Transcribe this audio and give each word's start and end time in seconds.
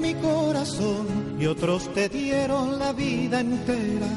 Mi 0.00 0.14
corazón 0.14 1.36
y 1.38 1.46
otros 1.46 1.92
te 1.92 2.08
dieron 2.08 2.78
la 2.78 2.92
vida 2.92 3.40
entera. 3.40 4.08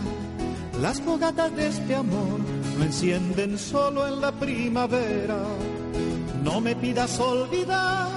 Las 0.81 1.01
fogatas 1.01 1.55
de 1.55 1.67
este 1.67 1.95
amor 1.95 2.39
no 2.77 2.83
encienden 2.83 3.57
solo 3.57 4.07
en 4.07 4.21
la 4.21 4.31
primavera. 4.31 5.37
No 6.43 6.59
me 6.59 6.75
pidas 6.75 7.19
olvidar, 7.19 8.09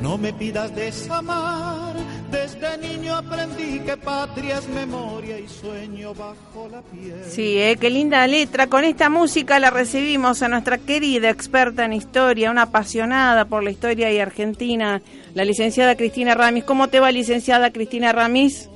no 0.00 0.18
me 0.18 0.32
pidas 0.32 0.74
desamar. 0.74 1.91
Desde 2.32 2.78
niño 2.78 3.14
aprendí 3.14 3.80
que 3.80 3.94
patria 3.98 4.56
es 4.56 4.66
memoria 4.70 5.38
y 5.38 5.46
sueño 5.46 6.14
bajo 6.14 6.66
la 6.70 6.80
piel. 6.80 7.22
Sí, 7.24 7.58
eh, 7.60 7.76
qué 7.78 7.90
linda 7.90 8.26
letra. 8.26 8.68
Con 8.68 8.84
esta 8.84 9.10
música 9.10 9.58
la 9.58 9.68
recibimos 9.68 10.42
a 10.42 10.48
nuestra 10.48 10.78
querida 10.78 11.28
experta 11.28 11.84
en 11.84 11.92
historia, 11.92 12.50
una 12.50 12.62
apasionada 12.62 13.44
por 13.44 13.62
la 13.62 13.70
historia 13.70 14.10
y 14.10 14.18
Argentina, 14.18 15.02
la 15.34 15.44
licenciada 15.44 15.94
Cristina 15.94 16.34
Ramis. 16.34 16.64
¿Cómo 16.64 16.88
te 16.88 17.00
va, 17.00 17.12
licenciada 17.12 17.70
Cristina 17.70 18.12
Ramis? 18.12 18.70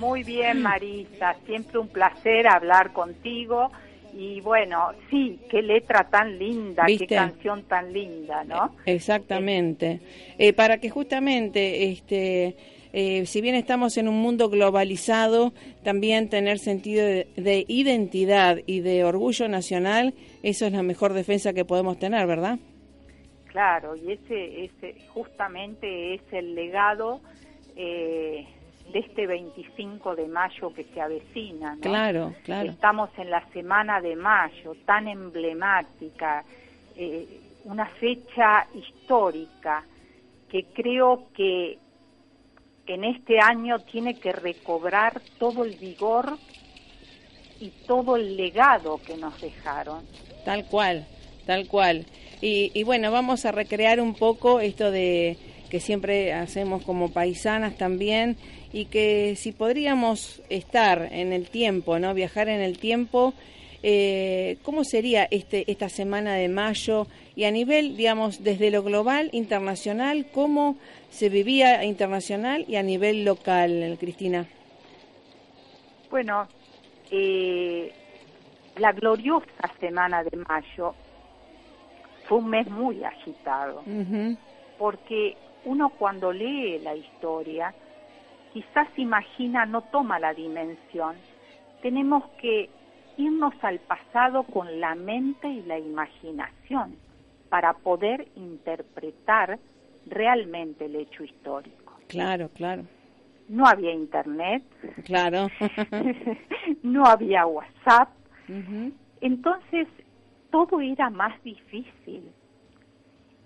Muy 0.00 0.22
bien, 0.22 0.62
Marisa. 0.62 1.36
Siempre 1.44 1.78
un 1.78 1.88
placer 1.88 2.46
hablar 2.46 2.94
contigo. 2.94 3.70
Y 4.18 4.40
bueno, 4.40 4.92
sí, 5.10 5.38
qué 5.50 5.60
letra 5.60 6.08
tan 6.08 6.38
linda, 6.38 6.86
qué 6.86 7.06
canción 7.06 7.64
tan 7.64 7.92
linda, 7.92 8.42
¿no? 8.44 8.74
Exactamente. 8.86 10.00
Eh, 10.38 10.54
para 10.54 10.78
que 10.78 10.88
justamente, 10.88 11.90
este, 11.90 12.56
eh, 12.98 13.26
si 13.26 13.42
bien 13.42 13.54
estamos 13.54 13.98
en 13.98 14.08
un 14.08 14.22
mundo 14.22 14.48
globalizado, 14.48 15.52
también 15.84 16.30
tener 16.30 16.58
sentido 16.58 17.04
de, 17.04 17.66
identidad 17.68 18.56
y 18.64 18.80
de 18.80 19.04
orgullo 19.04 19.48
nacional, 19.48 20.14
eso 20.42 20.64
es 20.64 20.72
la 20.72 20.82
mejor 20.82 21.12
defensa 21.12 21.52
que 21.52 21.66
podemos 21.66 21.98
tener, 21.98 22.26
¿verdad? 22.26 22.58
Claro, 23.48 23.96
y 23.96 24.12
ese, 24.12 24.64
ese 24.64 24.96
justamente 25.08 26.14
es 26.14 26.22
el 26.32 26.54
legado 26.54 27.20
eh, 27.76 28.46
de 28.90 28.98
este 28.98 29.26
25 29.26 30.16
de 30.16 30.28
mayo 30.28 30.72
que 30.72 30.84
se 30.84 30.98
avecina. 30.98 31.74
¿no? 31.74 31.80
Claro, 31.82 32.32
claro. 32.44 32.70
Estamos 32.70 33.10
en 33.18 33.28
la 33.28 33.46
semana 33.50 34.00
de 34.00 34.16
mayo, 34.16 34.74
tan 34.86 35.06
emblemática, 35.06 36.42
eh, 36.96 37.26
una 37.64 37.84
fecha 37.84 38.66
histórica 38.74 39.84
que 40.48 40.64
creo 40.72 41.24
que 41.34 41.78
en 42.86 43.04
este 43.04 43.40
año 43.40 43.78
tiene 43.80 44.14
que 44.14 44.32
recobrar 44.32 45.20
todo 45.38 45.64
el 45.64 45.76
vigor 45.76 46.38
y 47.60 47.70
todo 47.86 48.16
el 48.16 48.36
legado 48.36 49.00
que 49.04 49.16
nos 49.16 49.40
dejaron. 49.40 50.04
Tal 50.44 50.66
cual, 50.66 51.06
tal 51.46 51.66
cual. 51.66 52.06
Y, 52.40 52.70
y 52.74 52.82
bueno, 52.82 53.10
vamos 53.10 53.44
a 53.44 53.52
recrear 53.52 54.00
un 54.00 54.14
poco 54.14 54.60
esto 54.60 54.90
de 54.90 55.36
que 55.70 55.80
siempre 55.80 56.32
hacemos 56.32 56.84
como 56.84 57.12
paisanas 57.12 57.76
también 57.76 58.36
y 58.72 58.86
que 58.86 59.36
si 59.36 59.52
podríamos 59.52 60.42
estar 60.48 61.08
en 61.12 61.32
el 61.32 61.48
tiempo, 61.48 61.98
¿no? 61.98 62.14
Viajar 62.14 62.48
en 62.48 62.60
el 62.60 62.78
tiempo, 62.78 63.34
eh, 63.82 64.58
¿cómo 64.62 64.84
sería 64.84 65.26
este, 65.30 65.70
esta 65.70 65.88
semana 65.88 66.34
de 66.34 66.48
mayo? 66.48 67.06
Y 67.34 67.44
a 67.44 67.50
nivel, 67.50 67.96
digamos, 67.96 68.42
desde 68.42 68.70
lo 68.70 68.82
global, 68.82 69.30
internacional, 69.32 70.26
¿cómo 70.32 70.76
se 71.10 71.28
vivía 71.28 71.84
internacional 71.84 72.64
y 72.68 72.76
a 72.76 72.82
nivel 72.82 73.24
local, 73.24 73.96
Cristina? 73.98 74.46
Bueno, 76.10 76.46
eh, 77.10 77.92
la 78.76 78.92
gloriosa 78.92 79.70
semana 79.80 80.22
de 80.22 80.36
mayo 80.36 80.94
fue 82.28 82.38
un 82.38 82.50
mes 82.50 82.68
muy 82.68 83.02
agitado, 83.04 83.82
porque 84.78 85.36
uno 85.64 85.90
cuando 85.90 86.32
lee 86.32 86.78
la 86.80 86.94
historia, 86.94 87.74
quizás 88.52 88.88
imagina, 88.96 89.64
no 89.66 89.82
toma 89.82 90.18
la 90.18 90.34
dimensión. 90.34 91.16
Tenemos 91.82 92.24
que 92.40 92.68
irnos 93.16 93.54
al 93.62 93.78
pasado 93.80 94.42
con 94.42 94.80
la 94.80 94.94
mente 94.94 95.48
y 95.48 95.62
la 95.62 95.78
imaginación 95.78 96.96
para 97.48 97.72
poder 97.74 98.28
interpretar 98.36 99.58
realmente 100.06 100.86
el 100.86 100.96
hecho 100.96 101.24
histórico. 101.24 101.94
Claro, 102.08 102.48
claro. 102.48 102.84
No 103.48 103.66
había 103.66 103.92
internet. 103.92 104.62
Claro. 105.04 105.48
no 106.82 107.04
había 107.04 107.46
WhatsApp. 107.46 108.10
Entonces, 109.20 109.88
todo 110.50 110.80
era 110.80 111.10
más 111.10 111.42
difícil. 111.42 112.30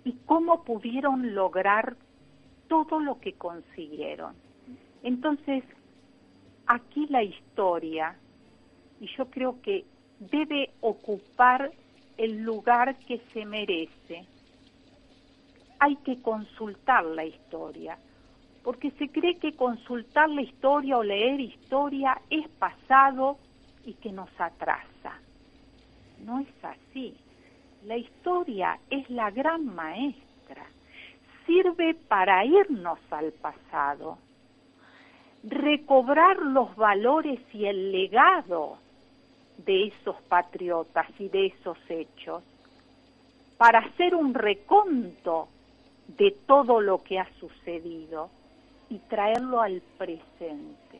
¿Y 0.03 0.13
cómo 0.25 0.63
pudieron 0.63 1.35
lograr 1.35 1.95
todo 2.71 3.01
lo 3.01 3.19
que 3.19 3.33
consiguieron. 3.33 4.33
Entonces, 5.03 5.61
aquí 6.67 7.05
la 7.09 7.21
historia, 7.21 8.15
y 9.01 9.07
yo 9.17 9.25
creo 9.29 9.61
que 9.61 9.83
debe 10.19 10.69
ocupar 10.79 11.73
el 12.17 12.43
lugar 12.43 12.95
que 12.99 13.19
se 13.33 13.45
merece. 13.45 14.25
Hay 15.81 15.97
que 15.97 16.21
consultar 16.21 17.03
la 17.03 17.25
historia, 17.25 17.97
porque 18.63 18.91
se 18.91 19.09
cree 19.09 19.37
que 19.37 19.55
consultar 19.55 20.29
la 20.29 20.43
historia 20.43 20.97
o 20.97 21.03
leer 21.03 21.39
historia 21.39 22.21
es 22.29 22.47
pasado 22.47 23.37
y 23.85 23.93
que 23.95 24.11
nos 24.11 24.29
atrasa. 24.39 25.19
No 26.23 26.39
es 26.39 26.63
así. 26.63 27.15
La 27.85 27.97
historia 27.97 28.79
es 28.89 29.09
la 29.09 29.31
gran 29.31 29.65
maestra 29.65 30.31
sirve 31.45 31.95
para 32.07 32.45
irnos 32.45 32.99
al 33.09 33.31
pasado, 33.33 34.17
recobrar 35.43 36.37
los 36.37 36.75
valores 36.75 37.39
y 37.53 37.65
el 37.65 37.91
legado 37.91 38.77
de 39.57 39.87
esos 39.87 40.15
patriotas 40.23 41.07
y 41.19 41.27
de 41.29 41.47
esos 41.47 41.77
hechos, 41.89 42.43
para 43.57 43.79
hacer 43.79 44.15
un 44.15 44.33
reconto 44.33 45.49
de 46.17 46.31
todo 46.47 46.81
lo 46.81 47.03
que 47.03 47.19
ha 47.19 47.27
sucedido 47.39 48.29
y 48.89 48.99
traerlo 48.99 49.61
al 49.61 49.81
presente. 49.97 50.99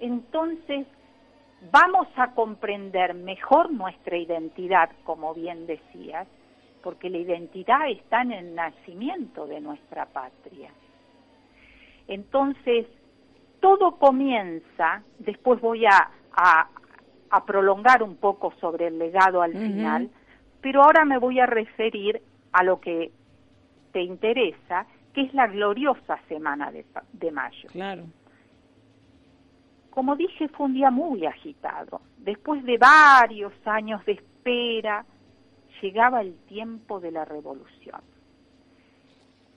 Entonces, 0.00 0.86
vamos 1.70 2.06
a 2.16 2.32
comprender 2.32 3.14
mejor 3.14 3.72
nuestra 3.72 4.16
identidad, 4.16 4.90
como 5.04 5.34
bien 5.34 5.66
decías, 5.66 6.26
porque 6.82 7.10
la 7.10 7.18
identidad 7.18 7.90
está 7.90 8.22
en 8.22 8.32
el 8.32 8.54
nacimiento 8.54 9.46
de 9.46 9.60
nuestra 9.60 10.06
patria. 10.06 10.70
Entonces, 12.06 12.86
todo 13.60 13.96
comienza, 13.96 15.02
después 15.18 15.60
voy 15.60 15.84
a, 15.84 16.10
a, 16.32 16.68
prolongar 17.44 18.02
un 18.02 18.16
poco 18.16 18.52
sobre 18.60 18.86
el 18.86 18.98
legado 18.98 19.42
al 19.42 19.52
final, 19.52 20.10
pero 20.60 20.82
ahora 20.82 21.04
me 21.04 21.18
voy 21.18 21.40
a 21.40 21.46
referir 21.46 22.22
a 22.52 22.62
lo 22.62 22.80
que 22.80 23.12
te 23.98 24.04
interesa, 24.04 24.86
que 25.12 25.22
es 25.22 25.34
la 25.34 25.48
gloriosa 25.48 26.20
semana 26.28 26.70
de, 26.70 26.86
de 27.14 27.32
mayo. 27.32 27.68
Claro. 27.72 28.04
Como 29.90 30.14
dije, 30.14 30.46
fue 30.46 30.66
un 30.66 30.74
día 30.74 30.92
muy 30.92 31.26
agitado. 31.26 32.00
Después 32.18 32.62
de 32.62 32.78
varios 32.78 33.52
años 33.64 34.04
de 34.06 34.12
espera, 34.12 35.04
llegaba 35.82 36.20
el 36.20 36.36
tiempo 36.46 37.00
de 37.00 37.10
la 37.10 37.24
revolución. 37.24 38.00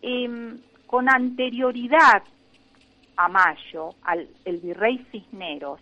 Em, 0.01 0.57
con 0.87 1.07
anterioridad 1.07 2.23
a 3.17 3.27
mayo, 3.27 3.89
al, 4.01 4.27
el 4.43 4.57
virrey 4.57 5.05
Cisneros 5.11 5.81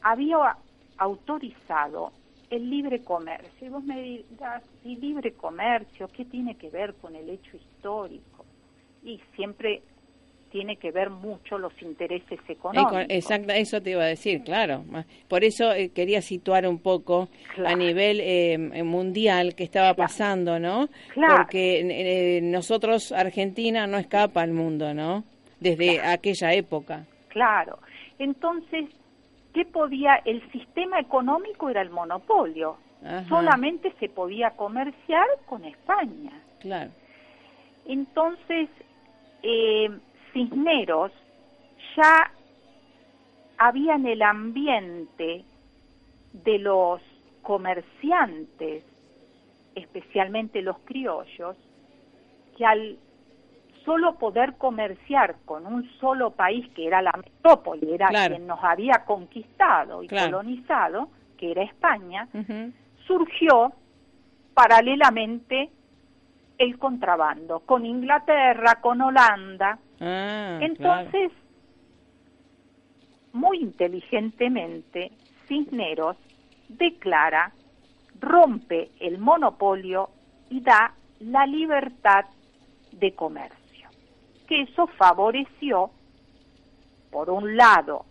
había 0.00 0.56
autorizado 0.96 2.12
el 2.52 2.68
libre 2.68 3.02
comercio. 3.02 3.66
Y 3.66 3.70
vos 3.70 3.82
me 3.82 4.00
dirás, 4.00 4.62
¿y 4.84 4.96
libre 4.96 5.32
comercio 5.32 6.08
qué 6.08 6.26
tiene 6.26 6.54
que 6.56 6.68
ver 6.68 6.94
con 6.94 7.16
el 7.16 7.30
hecho 7.30 7.56
histórico? 7.56 8.44
Y 9.02 9.18
siempre 9.34 9.82
tiene 10.50 10.76
que 10.76 10.92
ver 10.92 11.08
mucho 11.08 11.56
los 11.56 11.72
intereses 11.80 12.38
económicos. 12.46 13.06
Exacto, 13.08 13.54
eso 13.54 13.80
te 13.80 13.92
iba 13.92 14.02
a 14.02 14.08
decir, 14.08 14.42
claro. 14.44 14.84
Por 15.26 15.44
eso 15.44 15.72
eh, 15.72 15.88
quería 15.94 16.20
situar 16.20 16.68
un 16.68 16.78
poco 16.78 17.30
a 17.64 17.74
nivel 17.74 18.20
eh, 18.20 18.82
mundial 18.84 19.54
qué 19.54 19.64
estaba 19.64 19.94
pasando, 19.94 20.58
¿no? 20.58 20.90
Porque 21.14 21.80
eh, 21.80 22.40
nosotros, 22.42 23.12
Argentina, 23.12 23.86
no 23.86 23.96
escapa 23.96 24.42
al 24.42 24.52
mundo, 24.52 24.92
¿no? 24.92 25.24
Desde 25.58 26.02
aquella 26.02 26.52
época. 26.52 27.06
Claro. 27.28 27.78
Entonces, 28.18 28.90
¿qué 29.52 29.64
podía? 29.64 30.16
El 30.24 30.42
sistema 30.50 30.98
económico 30.98 31.68
era 31.68 31.82
el 31.82 31.90
monopolio. 31.90 32.76
Solamente 33.28 33.92
se 33.98 34.08
podía 34.08 34.50
comerciar 34.52 35.26
con 35.46 35.64
España. 35.64 36.30
Claro. 36.60 36.92
Entonces, 37.84 38.68
eh, 39.42 39.90
Cisneros 40.32 41.10
ya 41.96 42.30
había 43.58 43.96
en 43.96 44.06
el 44.06 44.22
ambiente 44.22 45.44
de 46.32 46.58
los 46.58 47.00
comerciantes, 47.42 48.84
especialmente 49.74 50.62
los 50.62 50.78
criollos, 50.84 51.56
que 52.56 52.64
al 52.64 52.98
solo 53.84 54.14
poder 54.18 54.54
comerciar 54.56 55.36
con 55.44 55.66
un 55.66 55.88
solo 56.00 56.30
país 56.30 56.68
que 56.74 56.86
era 56.86 57.02
la 57.02 57.12
metrópoli, 57.12 57.92
era 57.92 58.08
quien 58.08 58.46
nos 58.46 58.62
había 58.62 59.04
conquistado 59.04 60.02
y 60.02 60.08
colonizado, 60.08 61.08
que 61.36 61.50
era 61.52 61.62
España, 61.62 62.28
surgió 63.06 63.72
paralelamente 64.54 65.70
el 66.58 66.78
contrabando 66.78 67.60
con 67.60 67.84
Inglaterra, 67.84 68.80
con 68.80 69.00
Holanda. 69.00 69.78
Ah, 70.00 70.58
Entonces, 70.60 71.32
muy 73.32 73.58
inteligentemente, 73.58 75.12
Cisneros 75.48 76.16
declara, 76.68 77.52
rompe 78.20 78.90
el 79.00 79.18
monopolio 79.18 80.10
y 80.50 80.60
da 80.60 80.94
la 81.20 81.46
libertad 81.46 82.26
de 82.92 83.12
comercio. 83.14 83.61
Que 84.52 84.60
eso 84.60 84.86
favoreció, 84.86 85.90
por 87.10 87.30
un 87.30 87.56
lado, 87.56 88.04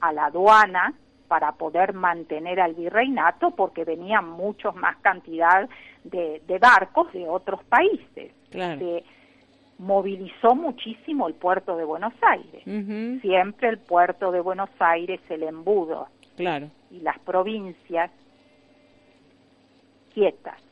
a 0.00 0.12
la 0.12 0.26
aduana 0.26 0.92
para 1.28 1.52
poder 1.52 1.94
mantener 1.94 2.60
al 2.60 2.74
virreinato 2.74 3.52
porque 3.52 3.86
venían 3.86 4.28
muchos 4.28 4.76
más 4.76 4.98
cantidad 4.98 5.66
de, 6.04 6.58
barcos 6.60 7.10
de 7.14 7.26
otros 7.26 7.64
países. 7.64 8.34
Se 8.50 9.02
movilizó 9.78 10.54
muchísimo 10.54 11.26
el 11.26 11.32
puerto 11.32 11.74
de 11.78 11.84
Buenos 11.84 12.12
Aires. 12.20 12.64
Siempre 13.22 13.70
el 13.70 13.78
puerto 13.78 14.30
de 14.30 14.40
Buenos 14.42 14.68
Aires, 14.78 15.22
el 15.30 15.42
embudo 15.42 16.08
claro. 16.36 16.68
y 16.90 17.00
las 17.00 17.18
provincias 17.20 18.10
quietas. 20.12 20.62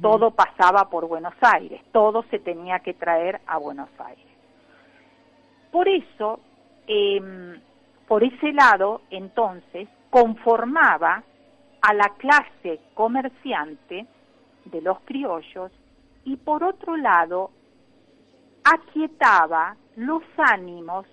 Todo 0.00 0.30
pasaba 0.30 0.88
por 0.88 1.08
Buenos 1.08 1.34
Aires, 1.40 1.82
todo 1.90 2.22
se 2.30 2.38
tenía 2.38 2.78
que 2.78 2.94
traer 2.94 3.40
a 3.44 3.58
Buenos 3.58 3.88
Aires. 3.98 4.24
Por 5.72 5.88
eso, 5.88 6.38
eh, 6.86 7.20
por 8.06 8.22
ese 8.22 8.52
lado, 8.52 9.02
entonces, 9.10 9.88
conformaba 10.10 11.24
a 11.82 11.92
la 11.92 12.08
clase 12.10 12.78
comerciante 12.94 14.06
de 14.66 14.80
los 14.80 15.00
criollos 15.00 15.72
y 16.24 16.36
por 16.36 16.62
otro 16.62 16.96
lado, 16.96 17.50
aquietaba 18.62 19.76
los 19.96 20.22
ánimos 20.38 21.06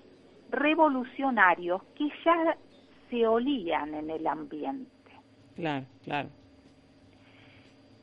revolucionarios 0.51 1.81
que 1.95 2.09
ya 2.23 2.55
se 3.09 3.27
olían 3.27 3.93
en 3.95 4.09
el 4.09 4.25
ambiente. 4.27 4.91
Claro, 5.55 5.85
claro. 6.03 6.29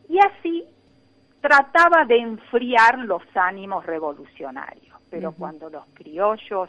Y 0.09 0.19
así 0.19 0.65
trataba 1.41 2.05
de 2.07 2.19
enfriar 2.19 2.99
los 2.99 3.23
ánimos 3.35 3.85
revolucionarios, 3.87 4.97
pero 5.11 5.33
cuando 5.33 5.71
los 5.71 5.85
criollos 5.95 6.69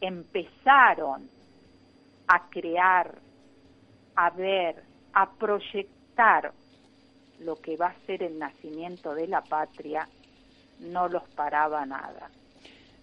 empezaron 0.00 1.28
a 2.28 2.48
crear, 2.48 3.14
a 4.16 4.30
ver, 4.30 4.82
a 5.12 5.30
proyectar 5.30 6.52
lo 7.40 7.56
que 7.56 7.76
va 7.76 7.88
a 7.88 8.06
ser 8.06 8.22
el 8.22 8.38
nacimiento 8.38 9.14
de 9.14 9.28
la 9.28 9.42
patria, 9.42 10.08
no 10.80 11.08
los 11.08 11.22
paraba 11.30 11.84
nada. 11.84 12.30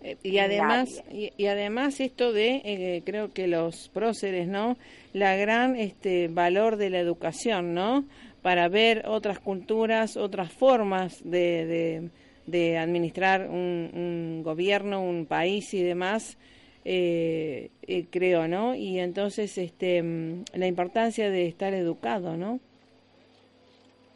Eh, 0.01 0.17
y 0.21 0.37
además, 0.39 1.01
y, 1.09 1.45
además 1.47 1.99
esto 1.99 2.33
de, 2.33 2.61
eh, 2.65 3.03
creo 3.05 3.31
que 3.31 3.47
los 3.47 3.89
próceres, 3.89 4.47
¿no? 4.47 4.75
La 5.13 5.35
gran 5.35 5.75
este 5.77 6.27
valor 6.27 6.75
de 6.75 6.89
la 6.89 6.99
educación, 6.99 7.73
¿no? 7.73 8.03
Para 8.43 8.67
ver 8.69 9.05
otras 9.07 9.39
culturas, 9.39 10.17
otras 10.17 10.51
formas 10.51 11.23
de, 11.23 12.11
de, 12.45 12.77
administrar 12.77 13.49
un, 13.49 13.89
un, 13.93 14.43
gobierno, 14.43 15.01
un 15.01 15.25
país 15.25 15.73
y 15.73 15.81
demás, 15.81 16.37
eh, 16.85 17.71
eh, 17.83 18.05
creo, 18.11 18.47
¿no? 18.47 18.75
Y 18.75 18.99
entonces 18.99 19.57
este, 19.57 20.03
mm, 20.03 20.43
la 20.53 20.67
importancia 20.67 21.31
de 21.31 21.47
estar 21.47 21.73
educado, 21.73 22.37
¿no? 22.37 22.59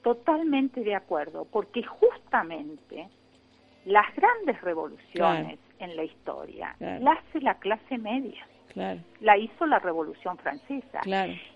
Totalmente 0.04 0.82
de 0.82 0.94
acuerdo, 0.94 1.48
porque 1.50 1.82
justamente 1.84 3.08
las 3.86 4.14
grandes 4.16 4.62
revoluciones 4.62 5.60
en 5.80 5.96
la 5.96 6.04
historia 6.04 6.76
las 6.80 7.20
hace 7.20 7.40
la 7.40 7.56
clase 7.56 7.98
media. 7.98 8.46
La 9.22 9.38
hizo 9.38 9.66
la 9.66 9.80
Revolución 9.80 10.38
Francesa. 10.38 11.02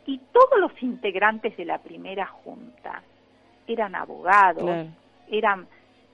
Y 0.05 0.17
todos 0.31 0.59
los 0.59 0.71
integrantes 0.81 1.55
de 1.57 1.65
la 1.65 1.77
primera 1.77 2.25
junta 2.25 3.03
eran 3.67 3.95
abogados, 3.95 4.87
eran 5.29 5.67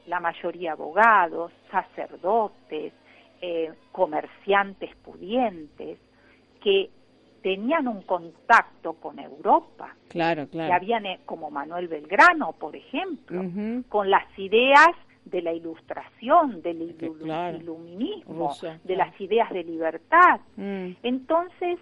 la 0.05 0.19
mayoría 0.19 0.73
abogados, 0.73 1.51
sacerdotes, 1.71 2.93
eh, 3.41 3.71
comerciantes 3.91 4.95
pudientes 4.97 5.99
que 6.61 6.89
tenían 7.41 7.87
un 7.87 8.01
contacto 8.01 8.93
con 8.93 9.19
Europa. 9.19 9.95
Claro, 10.09 10.47
claro. 10.47 10.69
Que 10.69 10.73
habían, 10.73 11.05
eh, 11.05 11.19
como 11.25 11.51
Manuel 11.51 11.87
Belgrano, 11.87 12.53
por 12.53 12.75
ejemplo, 12.75 13.43
con 13.89 14.09
las 14.09 14.25
ideas 14.37 14.89
de 15.29 15.41
la 15.41 15.53
ilustración, 15.53 16.61
del 16.61 16.95
iluminismo, 17.61 18.55
de 18.83 18.95
las 18.95 19.19
ideas 19.19 19.49
de 19.51 19.63
libertad. 19.63 20.39
Mm. 20.55 20.91
Entonces, 21.03 21.79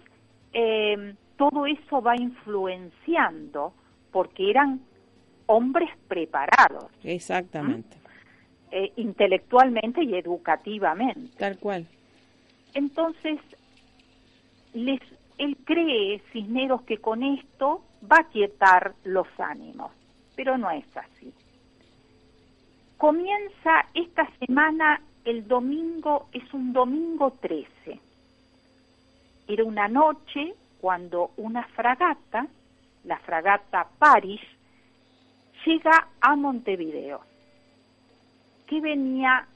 eh, 0.52 1.14
todo 1.36 1.66
eso 1.66 2.00
va 2.00 2.16
influenciando 2.16 3.72
porque 4.10 4.50
eran 4.50 4.80
hombres 5.46 5.90
preparados. 6.08 6.86
Exactamente. 7.04 7.96
Eh, 8.70 8.92
intelectualmente 8.96 10.02
y 10.02 10.14
educativamente. 10.16 11.36
Tal 11.36 11.58
cual. 11.58 11.86
Entonces, 12.74 13.38
les, 14.74 15.00
él 15.38 15.56
cree, 15.64 16.20
Cisneros, 16.32 16.82
que 16.82 16.98
con 16.98 17.22
esto 17.22 17.82
va 18.10 18.18
a 18.18 18.28
quietar 18.28 18.94
los 19.04 19.28
ánimos, 19.38 19.92
pero 20.34 20.58
no 20.58 20.70
es 20.70 20.84
así. 20.96 21.32
Comienza 22.98 23.86
esta 23.94 24.28
semana, 24.38 25.00
el 25.24 25.46
domingo, 25.46 26.28
es 26.32 26.52
un 26.54 26.72
domingo 26.72 27.32
13. 27.40 28.00
Era 29.48 29.64
una 29.64 29.88
noche 29.88 30.54
cuando 30.80 31.32
una 31.36 31.64
fragata, 31.68 32.46
la 33.04 33.18
fragata 33.18 33.86
Paris, 33.98 34.40
llega 35.64 36.08
a 36.20 36.36
Montevideo 36.36 37.20
que 38.66 38.80
venía, 38.80 39.46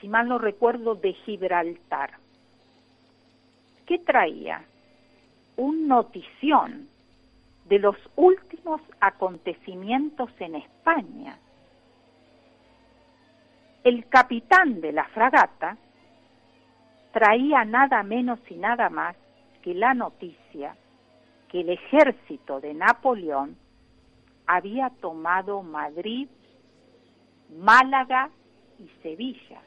si 0.00 0.08
mal 0.08 0.28
no 0.28 0.38
recuerdo, 0.38 0.94
de 0.94 1.12
Gibraltar. 1.12 2.12
¿Qué 3.86 3.98
traía? 3.98 4.64
Un 5.56 5.88
notición 5.88 6.88
de 7.68 7.78
los 7.78 7.96
últimos 8.14 8.80
acontecimientos 9.00 10.30
en 10.38 10.56
España. 10.56 11.38
El 13.86 14.08
capitán 14.08 14.80
de 14.80 14.90
la 14.90 15.04
fragata 15.04 15.76
traía 17.12 17.64
nada 17.64 18.02
menos 18.02 18.40
y 18.50 18.56
nada 18.56 18.90
más 18.90 19.14
que 19.62 19.74
la 19.74 19.94
noticia 19.94 20.74
que 21.46 21.60
el 21.60 21.68
ejército 21.68 22.60
de 22.60 22.74
Napoleón 22.74 23.56
había 24.44 24.90
tomado 25.00 25.62
Madrid 25.62 26.26
Málaga 27.56 28.28
y 28.80 28.88
Sevilla. 29.04 29.62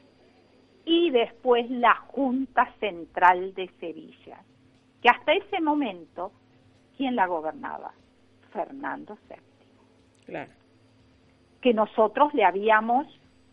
Y 0.84 1.08
después 1.12 1.70
la 1.70 1.94
Junta 1.94 2.70
Central 2.78 3.54
de 3.54 3.70
Sevilla, 3.80 4.36
que 5.00 5.08
hasta 5.08 5.32
ese 5.32 5.62
momento, 5.62 6.30
¿quién 6.98 7.16
la 7.16 7.24
gobernaba? 7.24 7.94
Fernando 8.52 9.16
VII. 9.30 9.38
Claro. 10.26 10.52
Que 11.62 11.72
nosotros 11.72 12.34
le 12.34 12.44
habíamos 12.44 13.06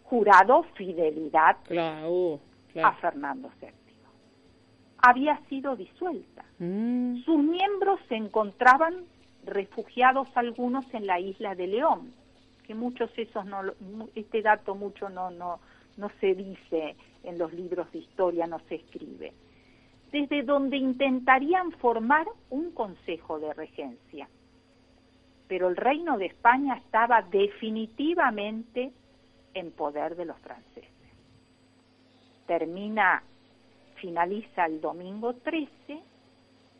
jurado 0.10 0.64
fidelidad 0.76 1.58
a 2.82 2.92
Fernando 2.94 3.50
VII. 3.60 3.70
Había 5.00 5.40
sido 5.48 5.76
disuelta. 5.76 6.46
Mm. 6.60 7.18
Sus 7.24 7.44
miembros 7.44 8.00
se 8.08 8.16
encontraban 8.16 9.06
refugiados 9.46 10.28
algunos 10.36 10.86
en 10.94 11.08
la 11.08 11.20
isla 11.20 11.56
de 11.56 11.68
León, 11.68 12.14
que 12.66 12.74
muchos 12.74 13.10
esos 13.18 13.46
no, 13.46 13.62
este 14.16 14.42
dato 14.42 14.76
mucho 14.76 15.10
no, 15.10 15.30
no, 15.30 15.60
no 15.98 16.12
se 16.20 16.36
dice 16.36 16.96
en 17.24 17.38
los 17.38 17.54
libros 17.54 17.92
de 17.92 18.00
historia, 18.00 18.48
no 18.48 18.60
se 18.68 18.76
escribe, 18.76 19.34
desde 20.12 20.44
donde 20.44 20.78
intentarían 20.78 21.72
formar 21.74 22.26
un 22.50 22.72
consejo 22.72 23.40
de 23.40 23.54
regencia. 23.54 24.28
Pero 25.48 25.70
el 25.70 25.78
reino 25.78 26.18
de 26.18 26.26
España 26.26 26.76
estaba 26.76 27.22
definitivamente 27.22 28.92
en 29.58 29.72
poder 29.72 30.16
de 30.16 30.26
los 30.26 30.38
franceses. 30.40 30.90
Termina, 32.46 33.22
finaliza 33.96 34.66
el 34.66 34.80
domingo 34.80 35.34
13, 35.34 35.70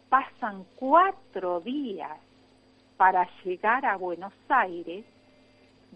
pasan 0.10 0.64
cuatro 0.76 1.60
días 1.60 2.18
para 2.96 3.28
llegar 3.44 3.86
a 3.86 3.98
Buenos 3.98 4.34
Aires 4.50 5.06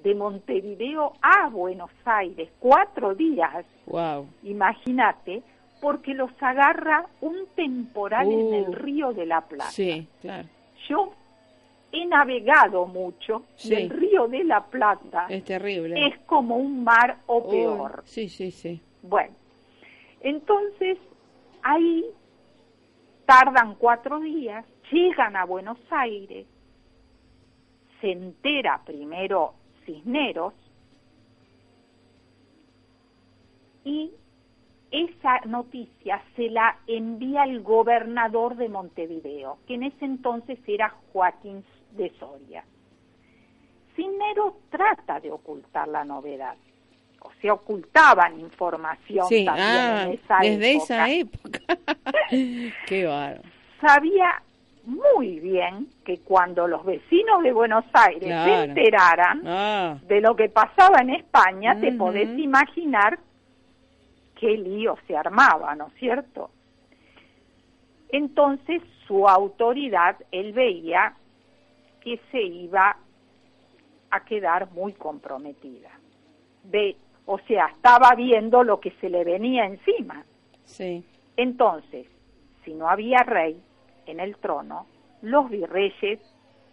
de 0.03 0.15
Montevideo 0.15 1.13
a 1.21 1.47
Buenos 1.49 1.91
Aires, 2.05 2.49
cuatro 2.59 3.15
días. 3.15 3.65
Wow. 3.85 4.27
Imagínate, 4.43 5.41
porque 5.81 6.13
los 6.13 6.31
agarra 6.41 7.05
un 7.21 7.47
temporal 7.55 8.31
en 8.31 8.53
el 8.53 8.69
Uh. 8.69 8.73
río 8.73 9.13
de 9.13 9.25
la 9.25 9.41
Plata. 9.41 9.71
Sí, 9.71 10.07
claro. 10.21 10.47
Yo 10.89 11.13
he 11.91 12.05
navegado 12.05 12.85
mucho 12.85 13.43
Sí. 13.55 13.73
y 13.73 13.75
el 13.75 13.89
río 13.89 14.27
de 14.27 14.43
la 14.43 14.63
Plata 14.65 15.25
Es 15.29 15.43
terrible. 15.43 16.07
es 16.07 16.17
como 16.25 16.55
un 16.57 16.83
mar 16.83 17.17
o 17.27 17.49
peor. 17.49 18.01
sí, 18.05 18.29
sí, 18.29 18.51
sí. 18.51 18.81
Bueno, 19.03 19.33
entonces 20.21 20.97
ahí 21.63 22.05
tardan 23.25 23.75
cuatro 23.75 24.19
días, 24.19 24.65
llegan 24.91 25.35
a 25.35 25.45
Buenos 25.45 25.77
Aires, 25.89 26.45
se 27.99 28.11
entera 28.11 28.81
primero 28.85 29.53
Cisneros 29.85 30.53
y 33.83 34.11
esa 34.91 35.39
noticia 35.45 36.21
se 36.35 36.49
la 36.49 36.77
envía 36.87 37.43
el 37.45 37.61
gobernador 37.61 38.55
de 38.57 38.69
Montevideo, 38.69 39.57
que 39.65 39.75
en 39.75 39.83
ese 39.83 40.05
entonces 40.05 40.59
era 40.67 40.89
Joaquín 41.13 41.63
de 41.91 42.09
Soria. 42.19 42.63
Cisneros 43.95 44.53
trata 44.69 45.19
de 45.19 45.31
ocultar 45.31 45.87
la 45.87 46.03
novedad, 46.05 46.55
o 47.21 47.31
sea, 47.41 47.53
ocultaban 47.53 48.39
información 48.39 49.27
Sí, 49.27 49.45
también 49.45 49.67
ah, 49.69 50.03
en 50.03 50.11
esa 50.13 50.37
desde 50.39 50.71
época. 50.71 50.83
esa 50.83 51.09
época. 51.11 51.59
Qué 52.87 53.05
bárbaro. 53.05 53.41
Sabía 53.79 54.41
muy 54.85 55.39
bien 55.39 55.87
que 56.05 56.19
cuando 56.19 56.67
los 56.67 56.83
vecinos 56.85 57.43
de 57.43 57.51
Buenos 57.51 57.85
Aires 57.93 58.23
se 58.23 58.63
enteraran 58.63 59.41
Ah, 59.45 59.97
de 60.07 60.21
lo 60.21 60.35
que 60.35 60.49
pasaba 60.49 60.99
en 61.01 61.11
España, 61.11 61.79
te 61.79 61.91
podés 61.91 62.29
imaginar 62.39 63.19
qué 64.39 64.57
lío 64.57 64.97
se 65.05 65.15
armaba, 65.15 65.75
¿no 65.75 65.87
es 65.87 65.93
cierto? 65.99 66.49
Entonces 68.09 68.81
su 69.07 69.27
autoridad, 69.27 70.15
él 70.31 70.53
veía 70.53 71.13
que 72.01 72.19
se 72.31 72.41
iba 72.41 72.97
a 74.09 74.25
quedar 74.25 74.71
muy 74.71 74.93
comprometida. 74.93 75.89
Ve, 76.63 76.97
o 77.25 77.39
sea, 77.39 77.67
estaba 77.67 78.13
viendo 78.15 78.63
lo 78.63 78.79
que 78.79 78.91
se 78.99 79.09
le 79.09 79.23
venía 79.23 79.65
encima. 79.65 80.25
sí. 80.65 81.05
Entonces, 81.37 82.07
si 82.65 82.73
no 82.73 82.89
había 82.89 83.23
rey 83.23 83.59
en 84.05 84.19
el 84.19 84.35
trono, 84.37 84.85
los 85.21 85.49
virreyes 85.49 86.19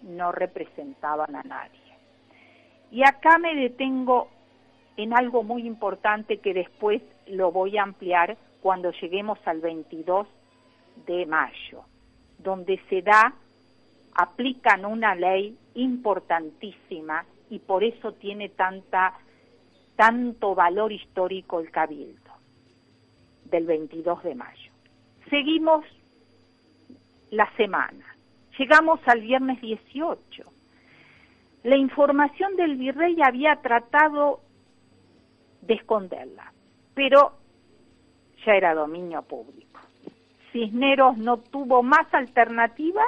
no 0.02 0.32
representaban 0.32 1.35
a 1.35 1.42
nadie. 1.42 1.80
Y 2.90 3.02
acá 3.02 3.38
me 3.38 3.54
detengo 3.54 4.28
en 4.97 5.14
algo 5.14 5.42
muy 5.42 5.66
importante 5.66 6.38
que 6.38 6.54
después 6.54 7.02
lo 7.26 7.52
voy 7.52 7.78
a 7.78 7.82
ampliar 7.82 8.37
cuando 8.62 8.90
lleguemos 8.92 9.38
al 9.47 9.61
22 9.61 10.26
de 11.06 11.26
mayo, 11.26 11.85
donde 12.38 12.80
se 12.88 13.02
da, 13.02 13.35
aplican 14.18 14.84
una 14.84 15.14
ley 15.14 15.56
importantísima 15.75 17.25
y 17.50 17.60
por 17.60 17.84
eso 17.84 18.12
tiene 18.14 18.48
tanta, 18.48 19.14
tanto 19.94 20.56
valor 20.56 20.90
histórico 20.90 21.60
el 21.60 21.70
cabildo 21.70 22.32
del 23.44 23.64
22 23.64 24.25
de 24.25 24.34
mayo. 24.34 24.72
Seguimos 25.30 25.84
la 27.30 27.48
semana. 27.56 28.04
Llegamos 28.58 28.98
al 29.06 29.20
viernes 29.20 29.60
18. 29.60 30.44
La 31.62 31.76
información 31.76 32.56
del 32.56 32.75
virrey 32.75 33.16
había 33.22 33.54
tratado 33.62 34.40
de 35.62 35.75
esconderla, 35.75 36.52
pero 36.94 37.34
ya 38.44 38.57
era 38.57 38.74
dominio 38.74 39.22
público. 39.22 39.78
Cisneros 40.50 41.16
no 41.18 41.37
tuvo 41.37 41.85
más 41.85 42.12
alternativa 42.12 43.04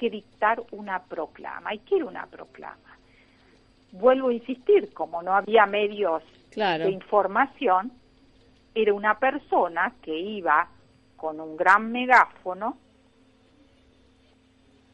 que 0.00 0.08
dictar 0.08 0.62
una 0.72 1.02
proclama. 1.02 1.74
¿Y 1.74 1.80
qué 1.80 1.96
era 1.96 2.06
una 2.06 2.24
proclama? 2.24 2.96
Vuelvo 3.92 4.28
a 4.28 4.32
insistir, 4.32 4.94
como 4.94 5.22
no 5.22 5.34
había 5.34 5.66
medios 5.66 6.22
Claro. 6.50 6.84
de 6.84 6.90
información, 6.90 7.92
era 8.74 8.94
una 8.94 9.18
persona 9.18 9.92
que 10.00 10.18
iba 10.18 10.68
con 11.18 11.38
un 11.38 11.54
gran 11.54 11.92
megáfono, 11.92 12.78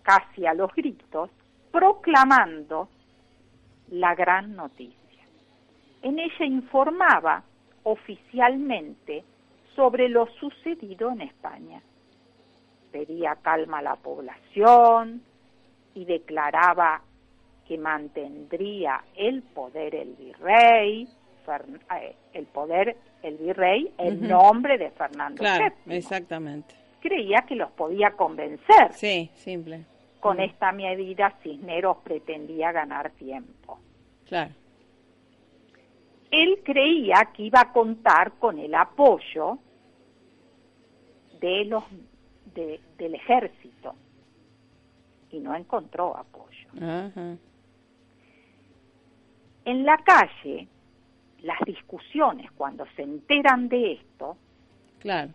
casi 0.03 0.45
a 0.45 0.55
los 0.55 0.75
gritos, 0.75 1.31
proclamando 1.71 2.89
la 3.91 4.15
gran 4.17 4.57
noticia. 4.57 5.25
En 6.03 6.19
ella 6.19 6.45
informaba 6.45 7.45
oficialmente 7.85 9.23
sobre 9.77 10.09
lo 10.09 10.27
sucedido 10.41 11.13
en 11.13 11.21
España. 11.21 11.81
Pedía 12.93 13.37
calma 13.43 13.79
a 13.79 13.83
la 13.83 13.97
población 13.97 15.23
y 15.95 16.05
declaraba 16.05 17.03
que 17.67 17.77
mantendría 17.79 19.03
el 19.17 19.43
poder 19.43 19.95
el 19.95 20.15
virrey, 20.15 21.09
eh, 21.95 22.17
el 22.33 22.47
poder 22.47 22.97
el 23.23 23.37
virrey 23.39 23.93
en 23.99 24.29
nombre 24.29 24.79
de 24.79 24.91
Fernando 24.93 25.41
Claro, 25.41 25.75
VII. 25.87 25.97
exactamente. 25.97 26.75
Creía 27.01 27.45
que 27.47 27.57
los 27.57 27.71
podía 27.73 28.13
convencer. 28.13 28.93
Sí, 28.93 29.31
simple. 29.35 29.85
Con 30.21 30.39
Mm, 30.39 30.41
esta 30.41 30.73
medida 30.73 31.35
Cisneros 31.43 31.99
pretendía 32.05 32.73
ganar 32.73 33.11
tiempo. 33.13 33.79
Claro. 34.27 34.53
Él 36.31 36.61
creía 36.65 37.31
que 37.35 37.45
iba 37.45 37.61
a 37.61 37.73
contar 37.73 38.33
con 38.39 38.59
el 38.59 38.75
apoyo 38.75 39.59
de 41.41 41.65
los 41.67 41.85
de- 42.57 42.81
del 42.99 43.15
ejército 43.15 43.95
y 45.31 45.39
no 45.39 45.55
encontró 45.55 46.17
apoyo. 46.17 46.69
En 49.65 49.85
la 49.85 49.97
calle, 49.99 50.69
las 51.43 51.59
discusiones, 51.65 52.51
cuando 52.53 52.85
se 52.97 53.03
enteran 53.03 53.69
de 53.69 53.93
esto, 53.95 54.37
Claro, 55.01 55.31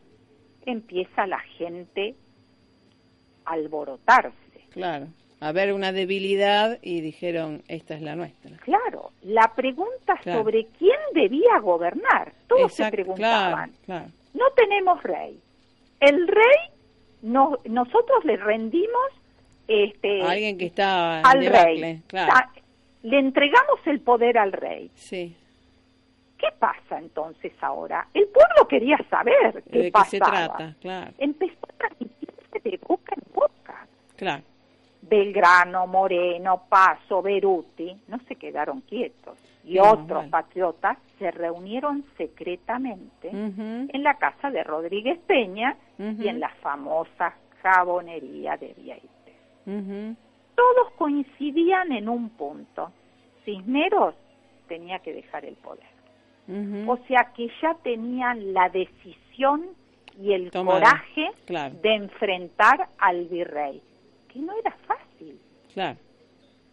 empieza 0.66 1.28
la 1.28 1.40
gente 1.40 2.16
a 3.46 3.52
alborotarse. 3.54 4.36
claro. 4.72 5.08
A 5.44 5.52
ver 5.54 5.74
una 5.74 5.92
debilidad 5.92 6.78
y 6.84 7.02
dijeron, 7.02 7.64
esta 7.68 7.96
es 7.96 8.04
la 8.04 8.16
nuestra. 8.16 8.56
Claro, 8.58 9.10
la 9.24 9.52
pregunta 9.56 10.16
Claro. 10.22 10.38
sobre 10.44 10.68
quién 10.78 11.00
debía 11.16 11.58
gobernar, 11.60 12.32
todos 12.48 12.72
se 12.74 12.92
preguntaban. 12.92 13.72
Claro, 13.72 13.82
claro. 13.86 14.12
No 14.36 14.46
tenemos 14.56 15.02
rey. 15.02 15.40
El 16.00 16.28
rey, 16.28 16.70
no, 17.22 17.58
nosotros 17.66 18.24
le 18.26 18.38
rendimos 18.38 19.08
este, 19.68 20.22
A 20.24 20.32
alguien 20.32 20.58
que 20.58 20.66
está 20.66 21.22
al 21.22 21.40
debacle, 21.40 21.82
rey. 21.82 22.02
claro. 22.08 22.34
Ta- 22.34 22.52
Le 23.04 23.20
entregamos 23.20 23.80
el 23.86 24.00
poder 24.02 24.38
al 24.38 24.52
rey. 24.52 24.92
Sí. 24.96 25.36
¿Qué 26.38 26.48
pasa 26.60 26.98
entonces 27.00 27.54
ahora? 27.62 28.08
El 28.14 28.28
pueblo 28.28 28.68
quería 28.68 28.98
saber 29.10 29.64
qué 29.72 29.78
¿De 29.78 29.84
qué 29.86 29.92
pasaba. 29.92 30.10
se 30.10 30.20
trata? 30.20 30.76
Claro, 30.82 31.12
Empezó 31.20 31.58
a 31.70 31.78
transmitirse 31.78 32.60
de 32.64 32.80
boca 32.88 33.14
en 33.16 33.34
boca. 33.34 33.88
claro. 34.16 34.44
Belgrano, 35.04 35.88
Moreno, 35.88 36.64
Paso, 36.70 37.22
Beruti, 37.22 37.96
no 38.08 38.20
se 38.28 38.36
quedaron 38.36 38.82
quietos. 38.82 39.38
Y 39.64 39.78
otros 39.80 40.26
patriotas 40.28 40.98
se 41.20 41.30
reunieron 41.32 42.04
secretamente 42.18 43.30
en 43.32 44.04
la 44.04 44.16
casa 44.16 44.50
de 44.50 44.64
Rodríguez 44.64 45.20
Peña 45.28 45.76
y 46.00 46.28
en 46.28 46.40
la 46.40 46.50
famosa 46.62 47.36
jabonería 47.62 48.58
de 48.58 48.74
Vieites. 48.74 49.36
ujú. 49.68 50.16
Todos 50.56 50.92
coincidían 50.98 51.92
en 51.92 52.10
un 52.10 52.30
punto. 52.30 52.92
Cisneros 53.46 54.14
tenía 54.68 55.00
que 55.00 55.14
dejar 55.14 55.46
el 55.46 55.56
poder. 55.56 55.86
O 56.88 56.98
sea 57.08 57.32
que 57.36 57.48
ya 57.62 57.74
tenían 57.84 58.54
la 58.54 58.68
decisión 58.70 59.66
y 60.20 60.34
el 60.34 60.52
coraje 60.52 61.30
Claro. 61.46 61.76
de 61.82 61.94
enfrentar 61.96 62.88
al 63.00 63.26
virrey, 63.28 63.82
que 64.28 64.40
no 64.40 64.54
era 64.60 64.72
fácil, 64.88 65.40
Claro, 65.74 65.98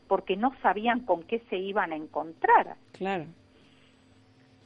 porque 0.09 0.37
no 0.37 0.53
sabían 0.62 1.01
con 1.01 1.23
qué 1.23 1.40
se 1.51 1.57
iban 1.57 1.92
a 1.92 1.97
encontrar. 1.97 2.77
claro. 2.92 3.27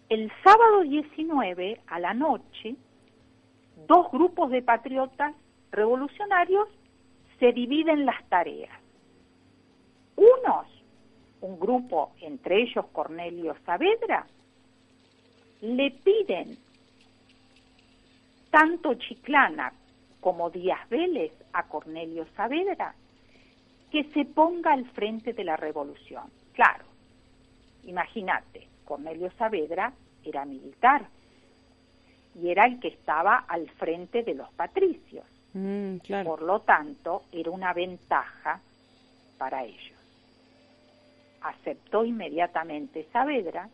El 0.08 0.30
sábado 0.44 0.82
19 0.82 1.80
a 1.86 1.98
la 1.98 2.12
noche, 2.12 2.76
dos 3.88 4.10
grupos 4.12 4.50
de 4.50 4.60
patriotas 4.60 5.34
revolucionarios 5.70 6.68
se 7.40 7.52
dividen 7.52 8.04
las 8.04 8.22
tareas. 8.28 8.78
Unos, 10.16 10.66
un 11.40 11.58
grupo, 11.58 12.12
entre 12.20 12.60
ellos 12.60 12.84
Cornelio 12.92 13.56
Saavedra, 13.64 14.26
le 15.62 15.92
piden 15.92 16.58
tanto 18.50 18.92
Chiclana 18.94 19.72
como 20.20 20.50
Díaz 20.50 20.86
Vélez 20.90 21.32
a 21.54 21.62
Cornelio 21.68 22.26
Saavedra 22.36 22.94
que 23.92 24.04
se 24.12 24.24
ponga 24.24 24.72
al 24.72 24.86
frente 24.86 25.32
de 25.34 25.44
la 25.44 25.56
revolución. 25.56 26.24
Claro, 26.54 26.84
Imagínate, 27.84 28.68
Cornelio 28.84 29.30
Saavedra 29.32 29.92
era 30.24 30.44
militar 30.44 31.06
y 32.40 32.48
era 32.48 32.64
el 32.64 32.78
que 32.80 32.88
estaba 32.88 33.38
al 33.48 33.68
frente 33.70 34.22
de 34.22 34.34
los 34.34 34.50
patricios. 34.52 35.24
Mm, 35.52 35.96
claro. 35.96 36.30
Por 36.30 36.42
lo 36.42 36.60
tanto, 36.60 37.24
era 37.32 37.50
una 37.50 37.72
ventaja 37.72 38.60
para 39.36 39.64
ellos. 39.64 39.98
Aceptó 41.42 42.04
inmediatamente 42.04 43.08
Saavedra 43.12 43.68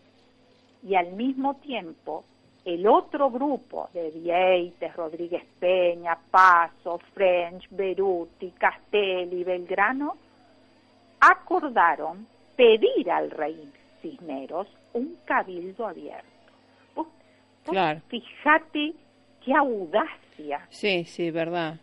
y 0.82 0.94
al 0.94 1.12
mismo 1.12 1.56
tiempo 1.56 2.24
el 2.68 2.86
otro 2.86 3.30
grupo 3.30 3.88
de 3.94 4.10
Vieites, 4.10 4.94
Rodríguez 4.94 5.42
Peña, 5.58 6.18
Paso, 6.30 6.98
French, 7.14 7.66
Beruti, 7.70 8.50
Castelli, 8.50 9.42
Belgrano, 9.42 10.16
acordaron 11.18 12.26
pedir 12.54 13.10
al 13.10 13.30
rey 13.30 13.72
Cisneros 14.02 14.66
un 14.92 15.16
cabildo 15.24 15.86
abierto. 15.86 16.26
claro. 17.64 18.02
Fíjate 18.08 18.92
qué 19.42 19.54
audacia. 19.54 20.66
Sí, 20.68 21.06
sí, 21.06 21.30
verdad. 21.30 21.80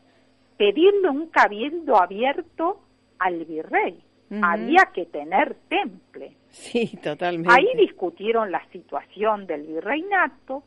Pedirle 0.56 1.10
un 1.10 1.30
cabildo 1.30 2.00
abierto 2.00 2.80
al 3.18 3.44
virrey. 3.44 4.00
Había 4.42 4.92
que 4.94 5.06
tener 5.06 5.56
temple. 5.68 6.34
Sí, 6.52 6.98
totalmente. 7.02 7.52
Ahí 7.52 7.68
discutieron 7.76 8.52
la 8.52 8.64
situación 8.72 9.48
del 9.48 9.64
virreinato. 9.64 10.64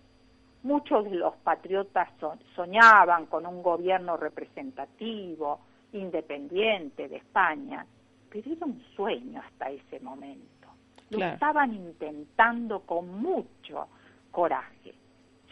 Muchos 0.62 1.04
de 1.04 1.16
los 1.16 1.36
patriotas 1.36 2.08
soñaban 2.54 3.26
con 3.26 3.46
un 3.46 3.62
gobierno 3.62 4.16
representativo, 4.16 5.60
independiente 5.92 7.08
de 7.08 7.16
España, 7.16 7.86
pero 8.28 8.52
era 8.52 8.66
un 8.66 8.82
sueño 8.94 9.40
hasta 9.40 9.70
ese 9.70 10.00
momento. 10.00 10.68
Lo 11.10 11.24
estaban 11.24 11.72
intentando 11.74 12.80
con 12.80 13.08
mucho 13.20 13.88
coraje. 14.30 14.94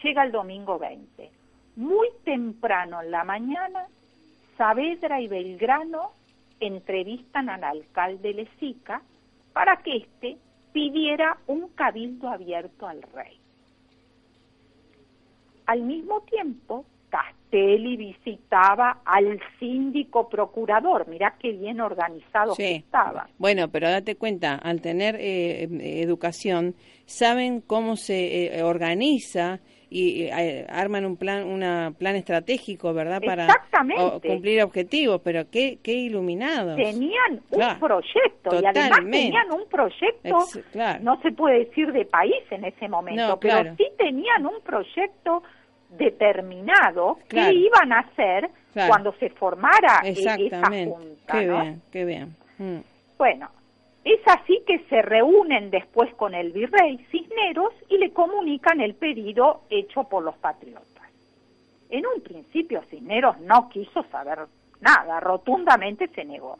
Llega 0.03 0.23
el 0.23 0.31
domingo 0.31 0.77
20. 0.77 1.31
Muy 1.77 2.09
temprano 2.23 3.01
en 3.01 3.11
la 3.11 3.23
mañana, 3.23 3.87
Saavedra 4.57 5.21
y 5.21 5.27
Belgrano 5.27 6.11
entrevistan 6.59 7.49
al 7.49 7.63
alcalde 7.63 8.33
Lezica 8.33 9.01
para 9.53 9.77
que 9.77 9.97
éste 9.97 10.37
pidiera 10.73 11.37
un 11.47 11.69
cabildo 11.69 12.29
abierto 12.29 12.87
al 12.87 13.01
rey. 13.01 13.39
Al 15.67 15.81
mismo 15.81 16.21
tiempo, 16.21 16.85
Castelli 17.09 17.97
visitaba 17.97 19.01
al 19.05 19.39
síndico 19.59 20.29
procurador. 20.29 21.07
Mirá 21.07 21.35
qué 21.39 21.51
bien 21.51 21.79
organizado 21.81 22.53
estaba. 22.57 23.27
Bueno, 23.37 23.69
pero 23.69 23.89
date 23.89 24.15
cuenta, 24.15 24.55
al 24.55 24.81
tener 24.81 25.15
eh, 25.19 25.67
educación, 26.01 26.75
saben 27.05 27.61
cómo 27.61 27.95
se 27.95 28.57
eh, 28.57 28.63
organiza 28.63 29.59
y 29.89 30.23
eh, 30.23 30.65
arman 30.69 31.05
un 31.05 31.15
plan 31.15 31.45
un 31.45 31.93
plan 31.93 32.15
estratégico, 32.17 32.93
¿verdad? 32.93 33.21
Para 33.25 33.47
cumplir 34.21 34.61
objetivos, 34.61 35.21
pero 35.23 35.49
qué, 35.49 35.79
qué 35.81 35.93
iluminados. 35.93 36.75
Tenían 36.75 37.41
un 37.51 37.79
proyecto 37.79 38.61
y 38.61 38.65
además 38.65 38.99
tenían 39.09 39.51
un 39.51 39.67
proyecto, 39.69 40.37
no 41.01 41.21
se 41.21 41.31
puede 41.31 41.65
decir 41.65 41.93
de 41.93 42.03
país 42.03 42.43
en 42.51 42.65
ese 42.65 42.89
momento, 42.89 43.39
pero 43.39 43.75
sí 43.77 43.87
tenían 43.97 44.45
un 44.45 44.61
proyecto 44.61 45.43
determinado 45.89 47.19
qué 47.29 47.53
iban 47.53 47.93
a 47.93 47.99
hacer 47.99 48.49
cuando 48.73 49.13
se 49.13 49.29
formara 49.29 50.01
e-, 50.03 50.11
esa 50.11 50.35
junta. 50.67 51.33
Qué 51.33 51.47
bien, 51.47 51.81
qué 51.91 52.05
bien. 52.05 52.35
Mm. 52.57 52.79
Bueno, 53.17 53.49
es 54.03 54.21
así 54.25 54.61
que 54.65 54.79
se 54.89 55.01
reúnen 55.01 55.69
después 55.69 56.13
con 56.15 56.33
el 56.33 56.51
virrey 56.51 56.97
Cisneros 57.11 57.73
y 57.89 57.97
le 57.97 58.11
comunican 58.11 58.79
el 58.79 58.95
pedido 58.95 59.63
hecho 59.69 60.03
por 60.05 60.23
los 60.23 60.35
patriotas. 60.37 60.87
En 61.89 62.05
un 62.05 62.21
principio 62.21 62.83
Cisneros 62.89 63.39
no 63.41 63.69
quiso 63.69 64.03
saber 64.03 64.39
nada, 64.79 65.19
rotundamente 65.19 66.07
se 66.09 66.23
negó, 66.23 66.57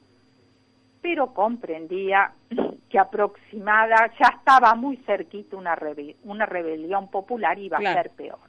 pero 1.01 1.33
comprendía 1.33 2.31
que 2.89 2.99
aproximada 2.99 4.11
ya 4.19 4.37
estaba 4.37 4.73
muy 4.75 4.97
cerquita 4.97 5.57
una, 5.57 5.77
una 6.23 6.45
rebelión 6.45 7.09
popular 7.09 7.57
y 7.59 7.65
iba 7.65 7.77
a 7.77 7.93
ser 7.93 8.09
peor. 8.11 8.39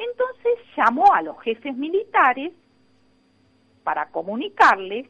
Entonces 0.00 0.58
llamó 0.76 1.12
a 1.12 1.22
los 1.22 1.38
jefes 1.42 1.76
militares 1.76 2.52
para 3.84 4.06
comunicarles 4.06 5.06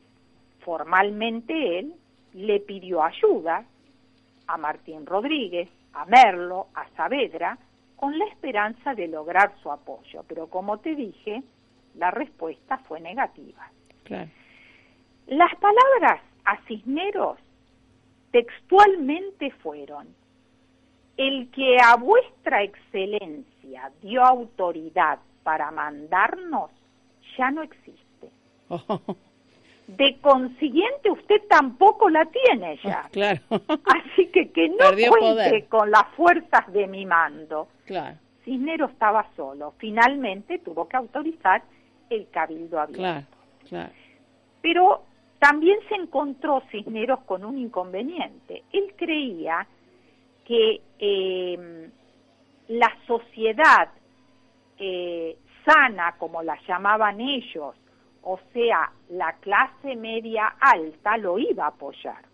formalmente 0.60 1.78
él 1.78 1.94
le 2.34 2.60
pidió 2.60 3.02
ayuda 3.02 3.64
a 4.46 4.56
Martín 4.56 5.06
Rodríguez, 5.06 5.68
a 5.92 6.04
Merlo, 6.06 6.68
a 6.74 6.88
Saavedra, 6.96 7.58
con 7.96 8.18
la 8.18 8.24
esperanza 8.26 8.94
de 8.94 9.08
lograr 9.08 9.52
su 9.62 9.70
apoyo. 9.70 10.24
Pero 10.28 10.48
como 10.48 10.78
te 10.78 10.94
dije, 10.94 11.42
la 11.96 12.10
respuesta 12.10 12.78
fue 12.78 13.00
negativa. 13.00 13.70
Las 15.26 15.54
palabras 15.56 16.20
a 16.44 16.56
Cisneros 16.66 17.38
textualmente 18.32 19.50
fueron, 19.62 20.08
el 21.16 21.50
que 21.50 21.76
a 21.80 21.96
vuestra 21.96 22.62
excelencia 22.62 23.49
dio 24.02 24.24
autoridad 24.24 25.18
para 25.42 25.70
mandarnos 25.70 26.70
ya 27.36 27.50
no 27.50 27.62
existe. 27.62 28.30
de 29.96 30.18
consiguiente 30.20 31.10
usted 31.10 31.42
tampoco 31.48 32.08
la 32.10 32.24
tiene 32.26 32.78
ya. 32.84 33.08
Claro. 33.10 33.40
Así 33.50 34.26
que 34.26 34.50
que 34.50 34.68
no 34.68 34.76
cuente 35.08 35.66
con 35.66 35.90
las 35.90 36.06
fuerzas 36.16 36.72
de 36.72 36.86
mi 36.86 37.06
mando. 37.06 37.68
Claro. 37.86 38.16
Cisneros 38.44 38.90
estaba 38.92 39.26
solo. 39.36 39.74
Finalmente 39.78 40.58
tuvo 40.58 40.88
que 40.88 40.96
autorizar 40.96 41.62
el 42.08 42.28
cabildo 42.30 42.80
abierto. 42.80 43.02
Claro, 43.02 43.26
claro. 43.68 43.92
Pero 44.62 45.02
también 45.38 45.78
se 45.88 45.94
encontró 45.94 46.62
Cisneros 46.70 47.20
con 47.20 47.44
un 47.44 47.58
inconveniente. 47.58 48.62
Él 48.72 48.94
creía 48.96 49.66
que 50.44 50.80
eh, 50.98 51.90
la 52.70 52.90
sociedad 53.06 53.88
eh, 54.78 55.36
sana, 55.64 56.14
como 56.18 56.42
la 56.42 56.56
llamaban 56.68 57.20
ellos, 57.20 57.74
o 58.22 58.38
sea, 58.52 58.92
la 59.08 59.32
clase 59.40 59.96
media 59.96 60.54
alta 60.60 61.16
lo 61.16 61.38
iba 61.38 61.64
a 61.64 61.68
apoyar. 61.68 62.24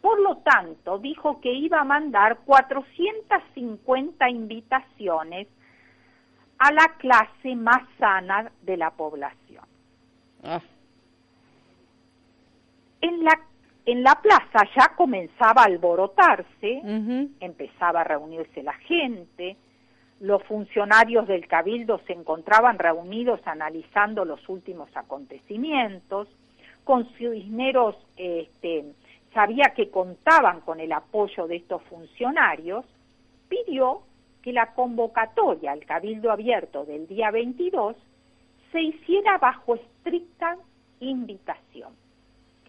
Por 0.00 0.18
lo 0.20 0.38
tanto, 0.38 0.98
dijo 0.98 1.42
que 1.42 1.52
iba 1.52 1.80
a 1.80 1.84
mandar 1.84 2.38
450 2.46 4.30
invitaciones 4.30 5.46
a 6.58 6.72
la 6.72 6.94
clase 6.96 7.54
más 7.54 7.82
sana 7.98 8.50
de 8.62 8.78
la 8.78 8.90
población. 8.92 9.64
Ah. 10.42 10.62
En, 13.02 13.24
la, 13.24 13.38
en 13.90 14.02
la 14.02 14.20
plaza 14.20 14.68
ya 14.76 14.94
comenzaba 14.96 15.62
a 15.62 15.66
alborotarse, 15.66 16.82
empezaba 17.40 18.02
a 18.02 18.04
reunirse 18.04 18.62
la 18.62 18.74
gente, 18.74 19.56
los 20.20 20.42
funcionarios 20.44 21.26
del 21.26 21.46
Cabildo 21.48 22.00
se 22.06 22.12
encontraban 22.12 22.78
reunidos 22.78 23.40
analizando 23.46 24.24
los 24.24 24.46
últimos 24.48 24.88
acontecimientos, 24.94 26.28
con 26.84 27.06
Cisneros 27.14 27.96
este, 28.16 28.84
sabía 29.32 29.72
que 29.74 29.90
contaban 29.90 30.60
con 30.60 30.80
el 30.80 30.92
apoyo 30.92 31.46
de 31.46 31.56
estos 31.56 31.82
funcionarios, 31.84 32.84
pidió 33.48 34.02
que 34.42 34.52
la 34.52 34.72
convocatoria 34.72 35.72
al 35.72 35.84
Cabildo 35.84 36.30
Abierto 36.30 36.84
del 36.84 37.06
día 37.06 37.30
22 37.30 37.96
se 38.72 38.80
hiciera 38.82 39.38
bajo 39.38 39.74
estricta 39.74 40.56
invitación, 41.00 41.92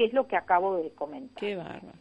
que 0.02 0.08
es 0.08 0.14
lo 0.14 0.26
que 0.26 0.36
acabo 0.36 0.78
de 0.78 0.90
comentar. 0.96 1.40
Qué 1.40 1.56
bárbaro. 1.56 1.94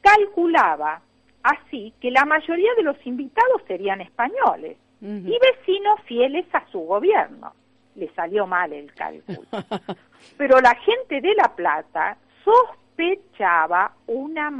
Calculaba 0.00 1.02
así 1.42 1.92
que 2.00 2.12
la 2.12 2.24
mayoría 2.24 2.72
de 2.76 2.84
los 2.84 3.04
invitados 3.04 3.62
serían 3.66 4.00
españoles 4.00 4.76
y 5.00 5.36
vecinos 5.38 6.00
fieles 6.04 6.46
a 6.52 6.64
su 6.70 6.78
gobierno. 6.78 7.52
Le 7.96 8.08
salió 8.14 8.46
mal 8.46 8.72
el 8.72 8.94
cálculo. 8.94 9.42
Pero 10.38 10.60
la 10.60 10.76
gente 10.76 11.20
de 11.20 11.34
La 11.34 11.52
Plata 11.56 12.16
sospechaba 12.44 13.92
una, 14.06 14.52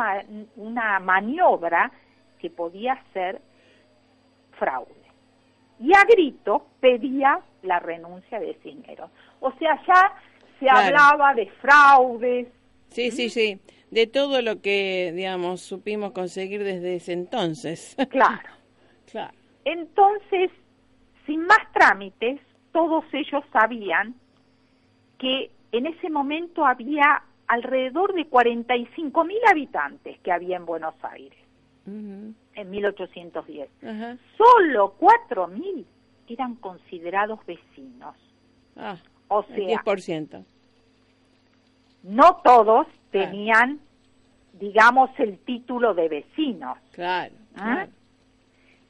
una 0.56 0.98
maniobra 0.98 1.92
que 2.40 2.50
podía 2.50 3.00
ser 3.12 3.40
fraude. 4.58 4.90
Y 5.78 5.94
a 5.94 6.04
grito 6.04 6.66
pedía 6.80 7.38
la 7.62 7.78
renuncia 7.78 8.40
de 8.40 8.54
Cisneros. 8.54 9.10
O 9.38 9.52
sea, 9.52 9.80
ya 9.86 10.12
se 10.58 10.68
hablaba 10.68 11.34
de 11.34 11.50
fraudes. 11.60 12.48
Sí, 12.90 13.10
sí, 13.10 13.28
sí 13.30 13.60
de 13.94 14.08
todo 14.08 14.42
lo 14.42 14.60
que, 14.60 15.12
digamos, 15.14 15.60
supimos 15.60 16.10
conseguir 16.10 16.64
desde 16.64 16.96
ese 16.96 17.12
entonces. 17.12 17.96
Claro. 18.10 18.50
claro. 19.10 19.32
Entonces, 19.64 20.50
sin 21.26 21.46
más 21.46 21.72
trámites, 21.72 22.40
todos 22.72 23.04
ellos 23.12 23.44
sabían 23.52 24.14
que 25.18 25.52
en 25.70 25.86
ese 25.86 26.10
momento 26.10 26.66
había 26.66 27.22
alrededor 27.46 28.14
de 28.14 28.26
45 28.26 29.24
mil 29.24 29.38
habitantes 29.48 30.18
que 30.20 30.32
había 30.32 30.56
en 30.56 30.66
Buenos 30.66 30.94
Aires 31.02 31.38
en 31.86 32.70
1810. 32.70 33.68
Solo 34.36 34.94
4 34.98 35.48
mil 35.48 35.86
eran 36.28 36.56
considerados 36.56 37.44
vecinos. 37.46 38.16
Ah, 38.76 38.96
o 39.28 39.42
sea, 39.44 39.82
10%. 39.82 40.44
No 42.04 42.36
todos 42.44 42.86
tenían, 43.10 43.80
digamos, 44.52 45.10
el 45.18 45.38
título 45.38 45.94
de 45.94 46.08
vecinos. 46.08 46.78
Claro, 46.92 47.34
¿Ah? 47.56 47.86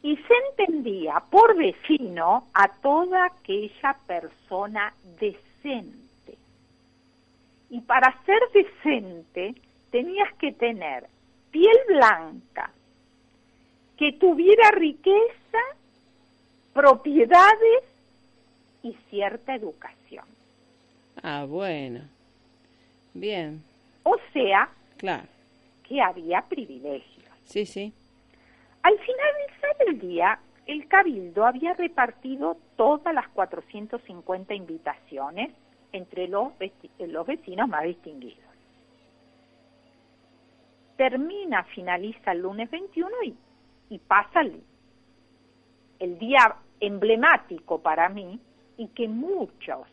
Y 0.03 0.17
se 0.17 0.35
entendía 0.51 1.23
por 1.31 1.57
vecino 1.57 2.47
a 2.53 2.69
toda 2.69 3.27
aquella 3.27 3.97
persona 4.07 4.93
decente. 5.19 6.37
Y 7.71 7.81
para 7.81 8.15
ser 8.25 8.41
decente 8.53 9.55
tenías 9.91 10.33
que 10.35 10.53
tener 10.53 11.07
piel 11.51 11.77
blanca, 11.89 12.71
que 13.97 14.13
tuviera 14.13 14.73
riqueza, 14.73 15.59
propiedades 16.73 17.85
y 18.83 18.93
cierta 19.09 19.55
educación. 19.55 20.04
Ah, 21.27 21.47
bueno. 21.49 22.01
Bien. 23.15 23.63
O 24.03 24.15
sea, 24.35 24.69
claro. 24.99 25.27
que 25.89 25.99
había 25.99 26.43
privilegios. 26.43 27.25
Sí, 27.47 27.65
sí. 27.65 27.95
Al 28.83 28.93
finalizar 28.99 29.77
el 29.87 29.99
día, 30.01 30.39
el 30.67 30.87
cabildo 30.87 31.47
había 31.47 31.73
repartido 31.73 32.59
todas 32.77 33.15
las 33.15 33.27
450 33.29 34.53
invitaciones 34.53 35.51
entre 35.93 36.29
los, 36.29 36.53
los 36.99 37.27
vecinos 37.27 37.69
más 37.71 37.85
distinguidos. 37.85 38.45
Termina, 40.99 41.65
finaliza 41.65 42.33
el 42.33 42.41
lunes 42.41 42.71
21 42.71 43.11
y, 43.25 43.35
y 43.89 43.99
pasa 43.99 44.43
el, 44.43 44.63
el 46.01 46.19
día 46.19 46.55
emblemático 46.81 47.81
para 47.81 48.11
mí 48.11 48.39
y 48.77 48.89
que 48.89 49.09
muchos, 49.09 49.87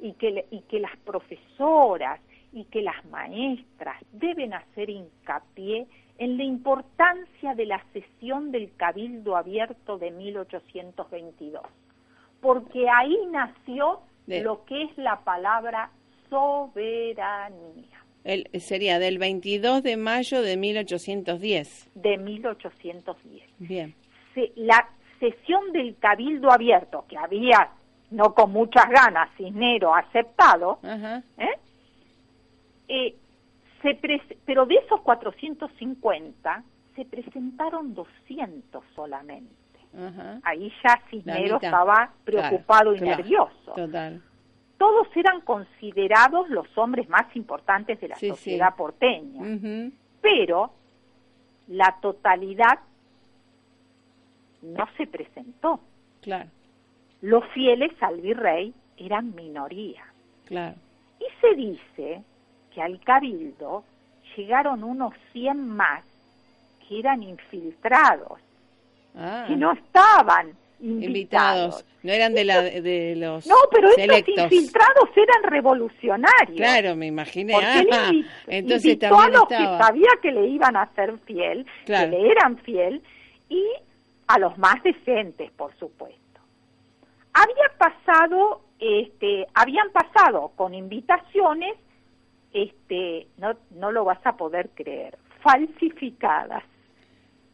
y 0.00 0.12
que, 0.14 0.46
y 0.50 0.60
que 0.62 0.80
las 0.80 0.96
profesoras 0.98 2.20
y 2.52 2.64
que 2.64 2.82
las 2.82 3.04
maestras 3.06 4.02
deben 4.12 4.54
hacer 4.54 4.88
hincapié 4.90 5.86
en 6.18 6.38
la 6.38 6.44
importancia 6.44 7.54
de 7.54 7.66
la 7.66 7.84
sesión 7.92 8.50
del 8.50 8.74
Cabildo 8.76 9.36
Abierto 9.36 9.98
de 9.98 10.10
1822, 10.10 11.62
porque 12.40 12.86
ahí 12.88 13.18
nació 13.30 14.00
lo 14.26 14.64
que 14.64 14.82
es 14.84 14.98
la 14.98 15.20
palabra 15.20 15.90
soberanía. 16.30 18.04
El, 18.24 18.48
sería 18.60 18.98
del 18.98 19.18
22 19.18 19.82
de 19.82 19.96
mayo 19.96 20.42
de 20.42 20.56
1810. 20.56 21.90
De 21.94 22.18
1810. 22.18 23.44
Bien. 23.58 23.94
la 24.56 24.88
sesión 25.20 25.72
del 25.72 25.96
Cabildo 25.96 26.50
Abierto, 26.50 27.04
que 27.08 27.16
había, 27.16 27.70
no 28.10 28.34
con 28.34 28.52
muchas 28.52 28.88
ganas, 28.88 29.30
Cisnero 29.36 29.94
aceptado, 29.94 30.78
¿eh? 30.82 31.58
Eh, 32.88 33.16
se 33.82 33.98
pero 34.44 34.66
de 34.66 34.76
esos 34.76 35.00
450 35.00 36.62
se 36.94 37.04
presentaron 37.04 37.94
200 37.94 38.84
solamente. 38.94 39.54
Ahí 40.42 40.72
ya 40.84 41.00
Cisnero 41.10 41.56
estaba 41.56 42.10
preocupado 42.24 42.94
y 42.94 43.00
nervioso. 43.00 43.74
Todos 44.78 45.08
eran 45.16 45.40
considerados 45.40 46.50
los 46.50 46.66
hombres 46.76 47.08
más 47.08 47.34
importantes 47.34 47.98
de 48.00 48.08
la 48.08 48.16
sociedad 48.16 48.74
porteña, 48.76 49.90
pero 50.20 50.70
la 51.68 51.96
totalidad 52.00 52.78
no 54.62 54.86
se 54.96 55.06
presentó. 55.06 55.80
Claro. 56.20 56.50
Los 57.26 57.44
fieles 57.48 57.90
al 58.02 58.20
virrey 58.20 58.72
eran 58.96 59.34
minoría. 59.34 60.04
Claro. 60.44 60.76
Y 61.18 61.24
se 61.40 61.56
dice 61.56 62.22
que 62.72 62.80
al 62.80 63.00
cabildo 63.00 63.82
llegaron 64.36 64.84
unos 64.84 65.12
100 65.32 65.68
más 65.68 66.04
que 66.86 67.00
eran 67.00 67.24
infiltrados, 67.24 68.38
ah. 69.16 69.44
que 69.48 69.56
no 69.56 69.72
estaban 69.72 70.52
invitados. 70.80 71.84
No 72.04 72.12
eran 72.12 72.32
de, 72.32 72.44
la, 72.44 72.62
de 72.62 73.16
los 73.16 73.44
No, 73.44 73.56
pero 73.72 73.88
estos 73.88 74.52
infiltrados 74.52 75.08
eran 75.16 75.50
revolucionarios. 75.50 76.56
Claro, 76.56 76.94
me 76.94 77.06
imaginé. 77.06 77.56
Ah, 77.56 78.12
entonces 78.46 78.92
invitó 78.92 79.18
a 79.18 79.28
los 79.30 79.48
que 79.48 79.56
sabía 79.56 80.10
que 80.22 80.30
le 80.30 80.46
iban 80.46 80.76
a 80.76 80.88
ser 80.94 81.18
fiel, 81.26 81.66
que 81.86 82.06
le 82.06 82.30
eran 82.30 82.56
fiel, 82.58 83.02
y 83.48 83.64
a 84.28 84.38
los 84.38 84.56
más 84.58 84.80
decentes, 84.84 85.50
por 85.50 85.74
supuesto. 85.76 86.25
Había 87.38 87.70
pasado, 87.76 88.62
este, 88.78 89.46
habían 89.52 89.90
pasado 89.90 90.52
con 90.56 90.72
invitaciones, 90.72 91.76
este, 92.54 93.26
no, 93.36 93.52
no 93.72 93.92
lo 93.92 94.06
vas 94.06 94.24
a 94.24 94.38
poder 94.38 94.70
creer, 94.74 95.18
falsificadas. 95.42 96.64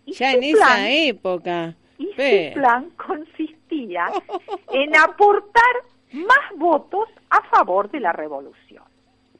Y 0.07 0.13
ya 0.13 0.35
en 0.35 0.45
esa 0.45 0.89
época. 0.89 1.75
Y 1.99 2.07
su 2.07 2.55
plan 2.55 2.91
consistía 2.91 4.07
en 4.73 4.97
aportar 4.97 5.75
más 6.13 6.57
votos 6.57 7.09
a 7.31 7.43
favor 7.49 7.91
de 7.91 7.99
la 7.99 8.13
revolución. 8.13 8.85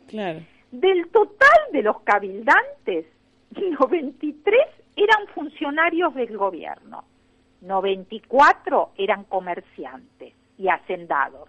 Claro. 0.09 0.41
Del 0.73 1.09
total 1.11 1.61
de 1.71 1.83
los 1.83 2.01
cabildantes, 2.01 3.07
93 3.81 4.59
eran 4.97 5.29
funcionarios 5.35 6.13
del 6.17 6.37
gobierno 6.37 7.05
94 7.63 8.93
eran 8.97 9.25
comerciantes 9.25 10.35
y 10.59 10.69
hacendados, 10.69 11.49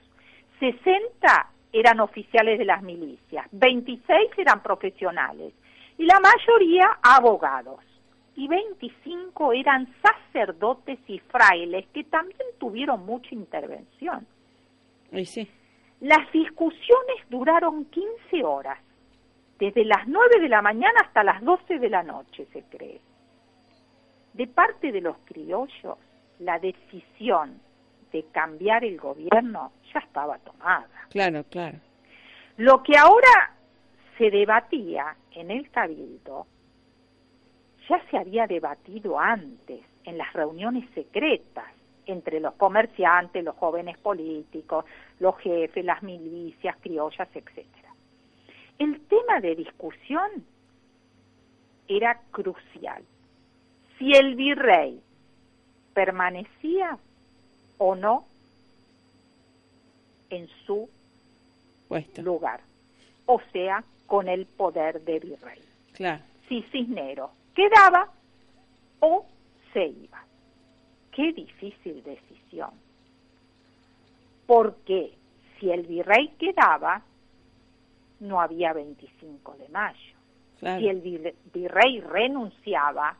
60 0.60 1.50
eran 1.74 2.00
oficiales 2.00 2.60
de 2.60 2.66
las 2.66 2.82
milicias, 2.84 3.48
26 3.52 4.32
eran 4.38 4.62
profesionales 4.62 5.54
y 5.98 6.06
la 6.06 6.20
mayoría 6.20 6.88
abogados 7.02 7.82
y 8.36 8.48
25 8.48 9.54
eran 9.54 9.94
sacerdotes 10.02 11.00
y 11.08 11.20
frailes 11.20 11.86
que 11.88 12.04
también 12.06 12.48
tuvieron 12.60 13.06
mucha 13.06 13.34
intervención. 13.34 14.26
sí. 15.26 15.48
Las 16.00 16.30
discusiones 16.34 17.30
duraron 17.30 17.86
15 17.86 18.44
horas, 18.44 18.78
desde 19.58 19.86
las 19.86 20.06
9 20.06 20.42
de 20.42 20.50
la 20.50 20.62
mañana 20.62 21.00
hasta 21.02 21.24
las 21.24 21.42
12 21.42 21.80
de 21.80 21.90
la 21.90 22.04
noche, 22.04 22.46
se 22.52 22.62
cree. 22.64 23.00
De 24.34 24.48
parte 24.48 24.92
de 24.92 25.02
los 25.02 25.18
criollos, 25.26 25.98
la 26.40 26.60
decisión 26.60 27.60
de 28.12 28.24
cambiar 28.32 28.84
el 28.84 28.98
gobierno 28.98 29.72
ya 29.94 30.00
estaba 30.00 30.38
tomada. 30.40 30.88
Claro, 31.10 31.44
claro. 31.50 31.78
Lo 32.58 32.84
que 32.84 32.98
ahora 32.98 33.56
se 34.18 34.30
debatía 34.30 35.16
en 35.32 35.52
el 35.52 35.70
cabildo 35.70 36.48
ya 37.90 38.02
se 38.10 38.18
había 38.18 38.48
debatido 38.48 39.20
antes 39.20 39.82
en 40.06 40.18
las 40.18 40.32
reuniones 40.34 40.90
secretas 40.94 41.66
entre 42.06 42.40
los 42.40 42.54
comerciantes, 42.56 43.44
los 43.44 43.56
jóvenes 43.56 43.98
políticos, 43.98 44.86
los 45.20 45.38
jefes, 45.40 45.84
las 45.84 46.04
milicias, 46.04 46.76
criollas, 46.82 47.28
etcétera. 47.34 47.90
El 48.80 49.02
tema 49.02 49.40
de 49.40 49.56
discusión 49.56 50.46
era 51.88 52.20
crucial 52.32 53.04
si 54.04 54.14
el 54.14 54.36
virrey 54.36 55.02
permanecía 55.94 56.98
o 57.78 57.96
no 57.96 58.26
en 60.30 60.50
su 60.66 60.90
lugar, 62.18 62.60
o 63.26 63.40
sea, 63.54 63.82
con 64.06 64.28
el 64.28 64.46
poder 64.46 65.02
de 65.06 65.20
virrey. 65.20 65.62
Claro. 65.94 66.22
Si 66.50 66.64
Cisnero 66.64 67.32
quedaba 67.56 68.12
o 69.00 69.26
se 69.72 69.86
iba. 69.86 70.22
Qué 71.12 71.32
difícil 71.32 72.04
decisión. 72.04 72.72
Porque 74.46 75.14
si 75.60 75.72
el 75.72 75.84
virrey 75.84 76.30
quedaba, 76.38 77.04
no 78.20 78.42
había 78.42 78.74
25 78.74 79.56
de 79.60 79.70
mayo. 79.70 80.18
Si 80.60 80.88
el 80.90 81.00
virrey 81.54 82.02
renunciaba, 82.02 83.18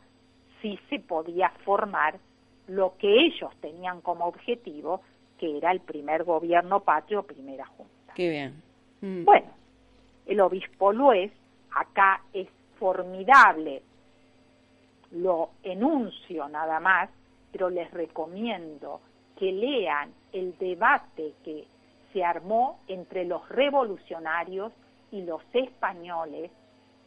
sí 0.64 0.78
se 0.88 0.98
podía 0.98 1.50
formar 1.66 2.18
lo 2.68 2.96
que 2.96 3.26
ellos 3.26 3.52
tenían 3.60 4.00
como 4.00 4.24
objetivo, 4.24 5.02
que 5.38 5.58
era 5.58 5.70
el 5.70 5.80
primer 5.80 6.24
gobierno 6.24 6.80
patrio, 6.80 7.22
primera 7.22 7.66
junta. 7.66 8.14
Qué 8.14 8.30
bien. 8.30 8.62
Mm. 9.02 9.24
Bueno, 9.24 9.48
el 10.24 10.40
obispo 10.40 10.90
Luez, 10.90 11.30
acá 11.70 12.22
es 12.32 12.48
formidable, 12.78 13.82
lo 15.10 15.50
enuncio 15.62 16.48
nada 16.48 16.80
más, 16.80 17.10
pero 17.52 17.68
les 17.68 17.90
recomiendo 17.90 19.02
que 19.38 19.52
lean 19.52 20.14
el 20.32 20.56
debate 20.56 21.34
que 21.44 21.66
se 22.14 22.24
armó 22.24 22.80
entre 22.88 23.26
los 23.26 23.46
revolucionarios 23.50 24.72
y 25.12 25.22
los 25.24 25.42
españoles 25.52 26.50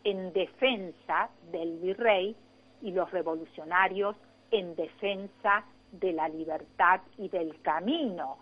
en 0.03 0.31
defensa 0.31 1.29
del 1.51 1.79
virrey 1.79 2.35
y 2.81 2.91
los 2.91 3.09
revolucionarios 3.11 4.15
en 4.51 4.75
defensa 4.75 5.65
de 5.91 6.13
la 6.13 6.27
libertad 6.29 7.01
y 7.17 7.29
del 7.29 7.61
camino 7.61 8.37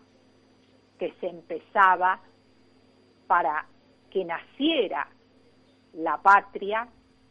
que 1.00 1.13
se 1.19 1.28
empezaba 1.28 2.19
para 3.28 3.65
que 4.10 4.24
naciera 4.26 5.08
la 5.93 6.17
patria 6.21 6.88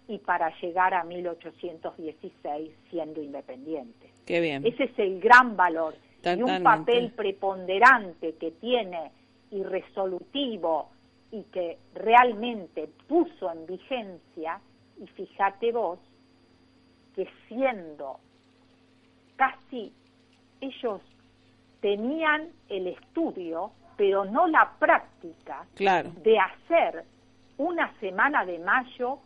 y 0.06 0.18
para 0.18 0.52
llegar 0.60 0.94
a 0.94 1.04
1816 1.04 2.70
siendo 2.90 3.22
independiente. 3.22 4.10
Qué 4.26 4.40
bien. 4.40 4.66
Ese 4.66 4.84
es 4.84 4.98
el 4.98 5.20
gran 5.20 5.56
valor 5.56 5.94
y 6.22 6.42
un 6.42 6.62
papel 6.62 7.12
preponderante 7.12 8.34
que 8.36 8.52
tiene 8.52 9.12
y 9.50 9.62
resolutivo 9.62 10.90
y 11.30 11.42
que 11.44 11.78
realmente 11.94 12.88
puso 13.08 13.50
en 13.50 13.66
vigencia, 13.66 14.60
y 15.00 15.06
fíjate 15.08 15.72
vos, 15.72 15.98
que 17.14 17.29
siendo 17.48 18.18
casi 19.37 19.92
ellos 20.61 21.00
tenían 21.81 22.48
el 22.68 22.87
estudio, 22.88 23.70
pero 23.96 24.24
no 24.24 24.46
la 24.46 24.72
práctica 24.79 25.66
de 25.77 26.38
hacer 26.38 27.05
una 27.59 27.92
semana 28.00 28.44
de 28.44 28.59
mayo 28.59 29.18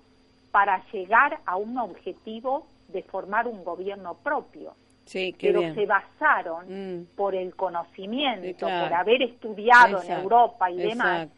para 0.50 0.82
llegar 0.92 1.38
a 1.46 1.56
un 1.56 1.78
objetivo 1.78 2.66
de 2.88 3.02
formar 3.02 3.46
un 3.46 3.62
gobierno 3.64 4.14
propio. 4.14 4.72
Sí, 5.04 5.34
pero 5.40 5.62
se 5.72 5.86
basaron 5.86 6.66
mm. 7.00 7.06
por 7.16 7.34
el 7.34 7.54
conocimiento, 7.54 8.66
por 8.66 8.92
haber 8.92 9.22
estudiado 9.22 10.02
en 10.02 10.12
Europa 10.12 10.70
y 10.70 10.76
demás, 10.76 11.28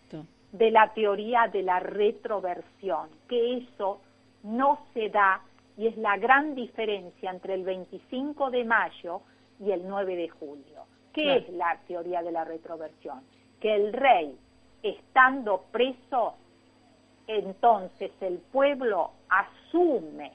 de 0.50 0.70
la 0.72 0.92
teoría 0.92 1.46
de 1.52 1.62
la 1.62 1.78
retroversión, 1.78 3.08
que 3.28 3.58
eso 3.58 4.00
no 4.42 4.86
se 4.92 5.08
da 5.10 5.40
y 5.80 5.86
es 5.86 5.96
la 5.96 6.18
gran 6.18 6.54
diferencia 6.54 7.30
entre 7.30 7.54
el 7.54 7.64
25 7.64 8.50
de 8.50 8.64
mayo 8.66 9.22
y 9.58 9.70
el 9.70 9.88
9 9.88 10.14
de 10.14 10.28
julio. 10.28 10.84
¿Qué 11.10 11.36
es 11.36 11.48
la 11.48 11.80
teoría 11.88 12.22
de 12.22 12.30
la 12.30 12.44
retroversión? 12.44 13.22
Que 13.58 13.76
el 13.76 13.94
rey, 13.94 14.36
estando 14.82 15.64
preso, 15.72 16.34
entonces 17.26 18.10
el 18.20 18.40
pueblo 18.52 19.12
asume 19.30 20.32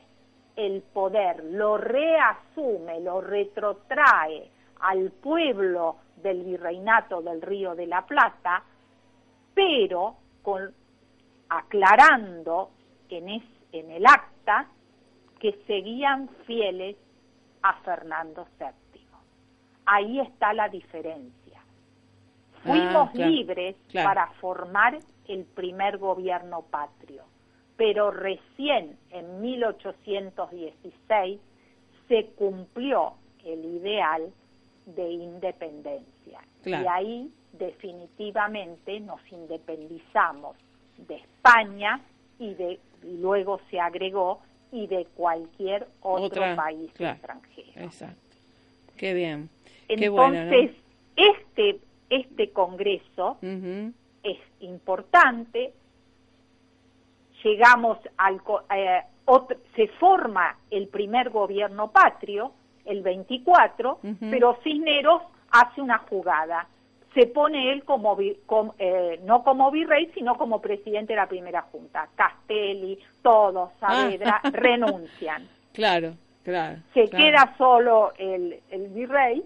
el 0.55 0.81
poder, 0.81 1.43
lo 1.43 1.77
reasume, 1.77 2.99
lo 3.01 3.21
retrotrae 3.21 4.49
al 4.79 5.11
pueblo 5.11 5.97
del 6.23 6.43
virreinato 6.43 7.21
del 7.21 7.43
Río 7.43 7.75
de 7.75 7.85
la 7.85 8.03
Plata, 8.03 8.63
pero 9.53 10.15
con, 10.41 10.73
aclarando 11.49 12.71
en, 13.09 13.43
en 13.71 13.91
el 13.91 14.07
acta 14.07 14.69
que 15.39 15.53
seguían 15.67 16.29
fieles 16.45 16.95
a 17.61 17.73
Fernando 17.81 18.47
VII. 18.59 19.01
Ahí 19.85 20.19
está 20.19 20.53
la 20.53 20.69
diferencia. 20.69 21.61
Fuimos 22.63 23.09
ah, 23.13 23.27
libres 23.27 23.75
para 23.93 24.27
formar 24.41 24.97
el 25.27 25.45
primer 25.45 25.97
gobierno 25.97 26.63
patrio 26.63 27.23
pero 27.77 28.11
recién 28.11 28.97
en 29.11 29.41
1816 29.41 31.39
se 32.07 32.25
cumplió 32.35 33.13
el 33.43 33.65
ideal 33.65 34.31
de 34.85 35.11
independencia. 35.11 36.39
Y 36.63 36.73
ahí 36.73 37.31
definitivamente 37.53 38.99
nos 38.99 39.19
independizamos 39.31 40.55
de 40.97 41.15
España 41.15 42.01
y 42.39 42.53
de 42.53 42.79
luego 43.03 43.59
se 43.69 43.79
agregó 43.79 44.41
y 44.75 44.87
de 44.87 45.05
cualquier 45.15 45.87
otro 46.01 46.43
país 46.55 46.91
extranjero. 46.99 47.71
Exacto. 47.75 48.35
Qué 48.97 49.13
bien. 49.13 49.49
Entonces, 49.87 50.71
este 51.15 51.79
este 52.09 52.51
congreso 52.51 53.37
es 53.41 54.37
importante 54.59 55.73
llegamos 57.45 57.99
al, 58.17 58.41
eh, 58.75 59.03
se 59.75 59.87
forma 59.99 60.57
el 60.71 60.87
primer 60.87 61.29
gobierno 61.29 61.91
patrio, 61.91 62.51
el 62.85 63.01
24, 63.01 63.99
pero 64.19 64.57
Cisneros 64.63 65.21
hace 65.51 65.81
una 65.81 65.99
jugada. 65.99 66.67
Se 67.15 67.25
pone 67.27 67.71
él 67.71 67.83
como, 67.83 68.15
eh, 68.77 69.19
no 69.23 69.43
como 69.43 69.71
virrey, 69.71 70.11
sino 70.13 70.37
como 70.37 70.61
presidente 70.61 71.13
de 71.13 71.17
la 71.17 71.27
primera 71.27 71.63
junta. 71.63 72.07
Castelli, 72.13 72.99
todos, 73.23 73.71
Saavedra, 73.79 74.41
ah. 74.43 74.49
renuncian. 74.53 75.47
Claro, 75.73 76.13
claro. 76.43 76.77
Se 76.93 77.09
queda 77.09 77.55
solo 77.57 78.13
el, 78.17 78.59
el 78.69 78.89
virrey 78.89 79.43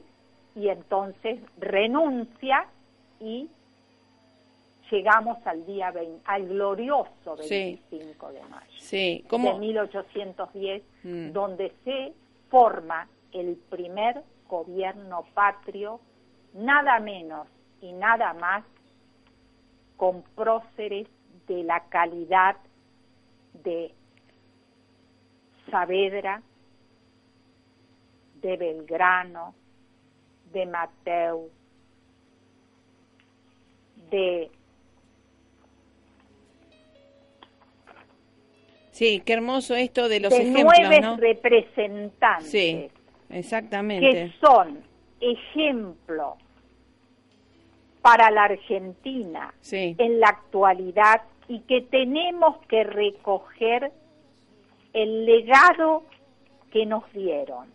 y 0.55 0.67
entonces 0.67 1.39
renuncia 1.59 2.65
y 3.21 3.47
llegamos 4.91 5.37
al 5.45 5.65
día 5.65 5.91
20, 5.91 6.21
al 6.25 6.47
glorioso 6.47 7.35
25 7.37 8.31
de 8.31 8.41
mayo 8.49 8.79
sí. 8.79 9.25
de 9.29 9.53
1810, 9.59 10.83
mm. 11.03 11.31
donde 11.31 11.71
se 11.83 12.13
forma 12.49 13.07
el 13.31 13.57
primer 13.69 14.23
gobierno 14.47 15.25
patrio, 15.33 15.99
nada 16.53 16.99
menos 16.99 17.47
y 17.81 17.93
nada 17.93 18.33
más 18.33 18.63
con 19.97 20.23
próceres 20.35 21.07
de 21.47 21.63
la 21.63 21.81
calidad 21.89 22.55
de 23.63 23.93
Saavedra, 25.69 26.41
de 28.41 28.57
Belgrano, 28.57 29.53
de 30.53 30.65
Mateu, 30.65 31.49
de 34.09 34.51
Sí, 38.91 39.21
qué 39.25 39.31
hermoso 39.31 39.75
esto 39.75 40.09
de 40.09 40.19
los 40.19 40.29
de 40.29 40.41
ejemplos, 40.41 40.73
nueve 40.77 41.15
representantes. 41.17 42.51
Sí, 42.51 42.89
exactamente. 43.29 44.11
Que 44.11 44.33
son 44.41 44.83
ejemplo 45.21 46.35
para 48.01 48.31
la 48.31 48.45
Argentina 48.45 49.53
en 49.71 50.19
la 50.19 50.27
actualidad 50.27 51.21
y 51.47 51.59
que 51.61 51.81
tenemos 51.81 52.57
que 52.67 52.83
recoger 52.83 53.91
el 54.93 55.25
legado 55.25 56.03
que 56.71 56.85
nos 56.85 57.11
dieron. 57.13 57.67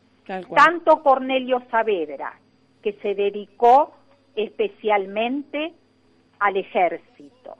Tanto 0.54 1.02
Cornelio 1.02 1.62
Saavedra, 1.70 2.38
que 2.82 2.94
se 2.94 3.14
dedicó 3.14 3.92
especialmente 4.36 5.74
al 6.38 6.56
ejército, 6.56 7.56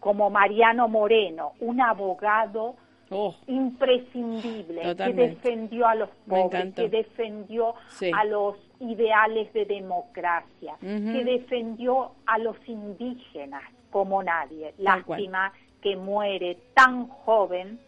como 0.00 0.30
Mariano 0.30 0.88
Moreno, 0.88 1.52
un 1.60 1.80
abogado 1.80 2.76
Oh. 3.08 3.34
imprescindible, 3.46 4.96
que 4.96 5.12
defendió 5.12 5.86
a 5.86 5.94
los 5.94 6.08
pobres, 6.26 6.74
que 6.74 6.88
defendió 6.88 7.74
a 8.12 8.24
los 8.24 8.56
ideales 8.80 9.52
de 9.52 9.64
democracia, 9.64 10.76
que 10.80 11.24
defendió 11.24 12.12
a 12.26 12.38
los 12.38 12.56
indígenas 12.66 13.62
como 13.90 14.22
nadie. 14.22 14.74
Lástima 14.78 15.52
que 15.80 15.96
muere 15.96 16.58
tan 16.74 17.08
joven 17.08 17.78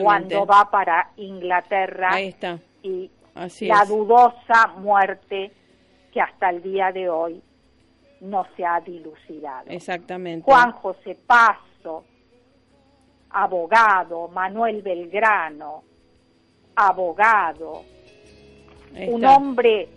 cuando 0.00 0.46
va 0.46 0.70
para 0.70 1.10
Inglaterra 1.16 2.20
y 2.82 3.10
la 3.60 3.84
dudosa 3.84 4.68
muerte 4.78 5.52
que 6.12 6.20
hasta 6.20 6.50
el 6.50 6.62
día 6.62 6.92
de 6.92 7.08
hoy 7.08 7.42
no 8.20 8.46
se 8.56 8.64
ha 8.64 8.80
dilucidado. 8.80 9.68
Exactamente. 9.68 10.44
Juan 10.44 10.72
José 10.72 11.18
Paso, 11.26 12.04
abogado, 13.30 14.28
Manuel 14.28 14.80
Belgrano, 14.82 15.82
abogado, 16.76 17.82
un 19.08 19.24
hombre 19.24 19.88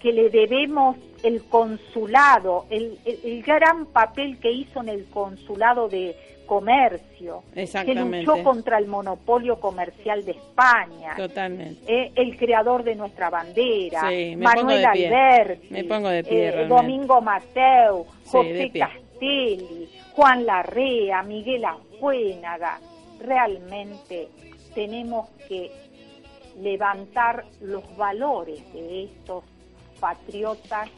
que 0.00 0.12
le 0.12 0.30
debemos 0.30 0.96
el 1.22 1.42
consulado, 1.44 2.66
el, 2.70 2.98
el, 3.04 3.42
gran 3.42 3.86
papel 3.86 4.38
que 4.38 4.52
hizo 4.52 4.80
en 4.80 4.88
el 4.88 5.06
consulado 5.06 5.88
de 5.88 6.14
comercio, 6.46 7.42
que 7.52 7.94
luchó 7.94 8.42
contra 8.44 8.78
el 8.78 8.86
monopolio 8.86 9.58
comercial 9.58 10.24
de 10.24 10.32
España, 10.32 11.14
Totalmente. 11.16 11.82
Eh, 11.92 12.12
el 12.14 12.36
creador 12.36 12.84
de 12.84 12.94
nuestra 12.94 13.30
bandera, 13.30 14.02
Manuel 14.36 14.84
Alberti, 14.84 15.68
eh, 15.70 16.66
Domingo 16.68 17.20
Mateo, 17.20 18.06
José 18.26 18.70
Castelli, 18.72 19.88
Juan 20.12 20.46
Larrea, 20.46 21.22
Miguel 21.24 21.64
Ajuénaga, 21.64 22.78
realmente 23.20 24.28
tenemos 24.74 25.28
que 25.48 25.70
levantar 26.60 27.44
los 27.60 27.84
valores 27.96 28.60
de 28.72 29.04
estos 29.04 29.44
patriotas 30.00 30.88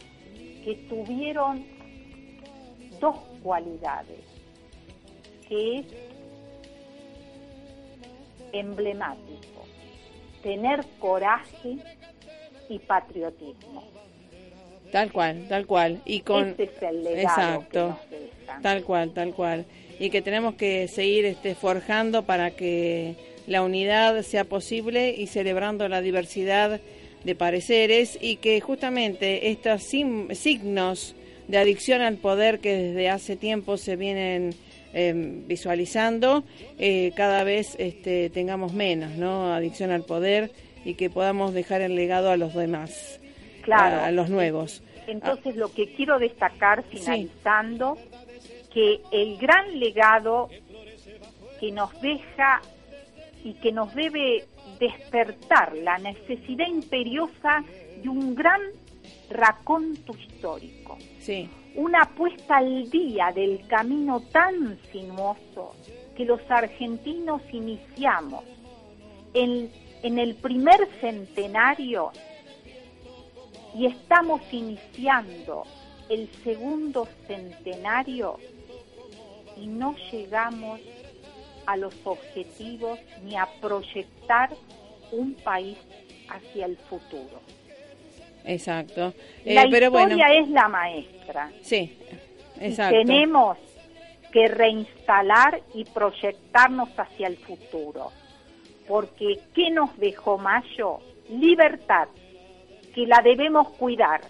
que 0.65 0.87
tuvieron 0.89 1.65
dos 3.01 3.17
cualidades. 3.43 4.25
que 5.49 5.79
es 5.79 5.87
emblemático, 8.53 9.65
tener 10.43 10.85
coraje 10.99 11.79
y 12.69 12.79
patriotismo. 12.81 13.83
Tal 14.93 15.11
cual, 15.11 15.47
tal 15.49 15.67
cual. 15.67 16.03
Y 16.05 16.21
con 16.21 16.49
Ese 16.51 16.65
es 16.65 16.83
el 16.83 17.07
exacto, 17.07 17.99
que 18.11 18.31
nos 18.47 18.63
tal 18.63 18.85
cual, 18.85 19.11
tal 19.13 19.35
cual. 19.35 19.65
Y 19.99 20.11
que 20.11 20.21
tenemos 20.21 20.55
que 20.55 20.87
seguir 20.89 21.25
este 21.25 21.55
forjando 21.55 22.25
para 22.25 22.51
que 22.51 23.17
la 23.49 23.62
unidad 23.62 24.22
sea 24.22 24.44
posible 24.44 25.14
y 25.16 25.26
celebrando 25.26 25.88
la 25.88 26.01
diversidad 26.01 26.80
de 27.24 27.34
pareceres 27.34 28.16
y 28.20 28.36
que 28.36 28.61
justamente 28.61 29.51
estos 29.51 29.82
signos 29.82 31.14
de 31.49 31.59
adicción 31.59 32.03
al 32.03 32.16
poder 32.16 32.61
que 32.61 32.76
desde 32.76 33.09
hace 33.09 33.36
tiempo 33.36 33.76
se 33.76 33.96
vienen 33.96 34.55
eh, 34.94 35.12
visualizando, 35.46 36.44
eh, 36.78 37.12
cada 37.16 37.42
vez 37.42 37.74
este, 37.78 38.30
tengamos 38.30 38.72
menos, 38.72 39.12
¿no? 39.16 39.53
Adicción 39.53 39.90
al 39.90 40.03
poder 40.05 40.51
y 40.84 40.94
que 40.94 41.11
podamos 41.11 41.53
dejar 41.55 41.80
el 41.80 41.94
legado 41.96 42.30
a 42.30 42.36
los 42.36 42.55
demás, 42.55 43.18
Claro. 43.62 43.96
a, 43.96 44.07
a 44.07 44.11
los 44.12 44.30
nuevos. 44.30 44.82
Entonces, 45.07 45.57
lo 45.57 45.72
que 45.72 45.92
quiero 45.94 46.18
destacar 46.18 46.84
finalizando, 46.84 47.96
que 48.72 49.01
el 49.11 49.38
gran 49.38 49.78
legado 49.80 50.49
que 51.61 51.72
nos 51.72 51.99
deja 52.01 52.61
y 53.45 53.55
que 53.55 53.72
nos 53.72 53.95
debe 53.95 54.45
despertar 54.78 55.74
la 55.76 55.99
necesidad 55.99 56.66
imperiosa 56.66 57.64
de 58.03 58.09
un 58.09 58.34
gran 58.34 58.61
raconto 59.30 60.14
histórico, 60.14 60.99
Sí, 61.20 61.49
una 61.74 62.05
puesta 62.16 62.57
al 62.57 62.91
día 62.91 63.30
del 63.32 63.66
camino 63.66 64.20
tan 64.32 64.78
sinuoso 64.91 65.74
que 66.16 66.24
los 66.24 66.41
argentinos 66.51 67.43
iniciamos 67.53 68.45
en, 69.34 69.70
en 70.03 70.18
el 70.18 70.34
primer 70.34 70.89
centenario 71.01 72.11
y 73.74 73.86
estamos 73.86 74.41
iniciando 74.51 75.64
el 76.09 76.28
segundo 76.43 77.07
centenario 77.26 78.39
y 79.57 79.66
no 79.66 79.95
llegamos 80.11 80.80
a 81.69 81.77
los 81.77 81.95
objetivos 82.05 82.99
ni 83.25 83.37
a 83.37 83.47
proyectar 83.61 84.49
un 85.12 85.35
país 85.35 85.77
hacia 86.31 86.64
el 86.64 86.79
futuro. 86.79 87.41
exacto. 88.45 89.12
La 89.45 89.64
Eh, 89.64 89.69
pero 89.71 89.91
bueno, 89.91 90.14
historia 90.16 90.41
es 90.41 90.49
la 90.49 90.69
maestra. 90.69 91.51
sí, 91.61 91.93
y 92.59 92.64
exacto. 92.64 92.97
tenemos 92.97 93.59
que 94.33 94.49
reinstalar 94.49 95.61
y 95.75 95.85
proyectarnos 95.85 96.89
hacia 96.97 97.27
el 97.29 97.37
futuro. 97.37 98.12
Porque 98.87 99.39
¿qué 99.55 99.71
nos 99.71 99.95
dejó 99.99 100.39
Mayo? 100.39 101.01
Libertad, 101.29 102.09
que 102.95 103.07
la 103.07 103.21
debemos 103.23 103.69
cuidar, 103.77 104.23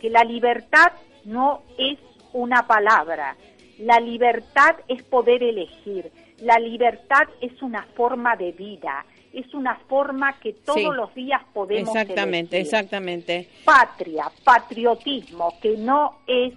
que 0.00 0.08
la 0.08 0.22
libertad 0.22 0.92
no 1.24 1.62
es 1.78 1.98
una 2.32 2.64
palabra, 2.68 3.36
la 3.78 3.98
libertad 3.98 4.76
es 4.86 5.02
poder 5.02 5.42
elegir, 5.42 6.12
la 6.40 6.58
libertad 6.58 7.28
es 7.40 7.60
una 7.62 7.82
forma 7.96 8.36
de 8.36 8.52
vida, 8.52 9.04
es 9.32 9.52
una 9.54 9.76
forma 9.88 10.38
que 10.40 10.52
todos 10.52 10.78
Sí. 10.78 10.88
los 10.94 11.14
días 11.14 11.42
podemos 11.52 11.88
Exactamente, 11.94 12.56
elegir 12.56 12.74
exactamente. 12.74 13.48
patria, 13.64 14.30
patriotismo, 14.44 15.54
que 15.60 15.76
no 15.76 16.18
es 16.26 16.54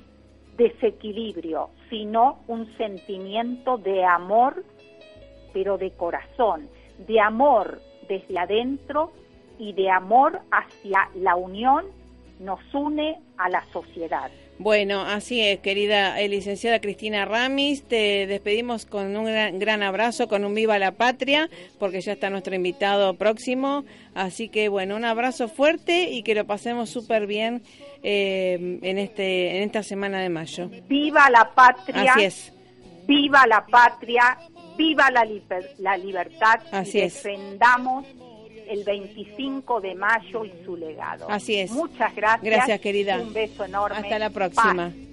desequilibrio, 0.58 1.70
sino 1.90 2.40
un 2.48 2.76
sentimiento 2.78 3.78
de 3.78 4.04
amor, 4.06 4.64
pero 5.54 5.78
de 5.78 5.92
corazón, 5.92 6.70
de 7.08 7.20
amor 7.20 7.82
desde 8.08 8.38
adentro 8.38 9.12
y 9.58 9.74
de 9.74 9.90
amor 9.90 10.40
hacia 10.52 11.10
la 11.16 11.36
unión 11.36 11.86
nos 12.40 12.60
une 12.74 13.20
a 13.38 13.50
la 13.50 13.64
sociedad. 13.72 14.32
Bueno, 14.60 15.02
así 15.04 15.40
es, 15.42 15.60
querida 15.62 16.20
eh, 16.20 16.28
licenciada 16.28 16.82
Cristina 16.82 17.24
Ramis, 17.24 17.84
te 17.84 18.28
despedimos 18.28 18.86
con 18.86 19.16
un 19.16 19.24
gran, 19.24 19.58
gran 19.58 19.82
abrazo, 19.84 20.28
con 20.28 20.44
un 20.44 20.54
viva 20.54 20.78
la 20.78 20.92
patria, 20.92 21.50
porque 21.80 22.02
ya 22.02 22.12
está 22.12 22.30
nuestro 22.30 22.54
invitado 22.56 23.14
próximo. 23.14 23.86
Así 24.16 24.50
que 24.50 24.68
bueno, 24.68 24.98
un 24.98 25.06
abrazo 25.06 25.48
fuerte 25.48 26.10
y 26.10 26.24
que 26.24 26.36
lo 26.36 26.46
pasemos 26.46 26.90
súper 26.90 27.26
bien 27.26 27.62
eh, 28.04 28.80
en 28.82 28.98
este 28.98 29.58
en 29.58 29.64
esta 29.64 29.82
semana 29.82 30.20
de 30.20 30.28
mayo. 30.28 30.70
Viva 30.90 31.30
la 31.30 31.52
patria, 31.56 32.12
Así 32.14 32.24
es, 32.26 32.54
viva 33.08 33.48
la 33.48 33.66
patria, 33.66 34.40
viva 34.78 35.10
la, 35.10 35.24
liber- 35.24 35.74
la 35.78 35.96
libertad 35.96 36.60
Así 36.74 36.98
y 36.98 37.02
es. 37.04 37.24
El 38.70 38.84
25 38.84 39.82
de 39.82 39.96
mayo 39.96 40.46
y 40.46 40.54
su 40.64 40.78
legado. 40.78 41.30
Así 41.30 41.56
es. 41.56 41.72
Muchas 41.72 42.16
gracias. 42.16 42.44
Gracias, 42.44 42.80
querida. 42.80 43.20
Un 43.20 43.34
beso 43.34 43.66
enorme. 43.66 43.98
hasta 43.98 44.20
la 44.20 44.30
próxima. 44.30 44.92
Paz. 44.92 45.10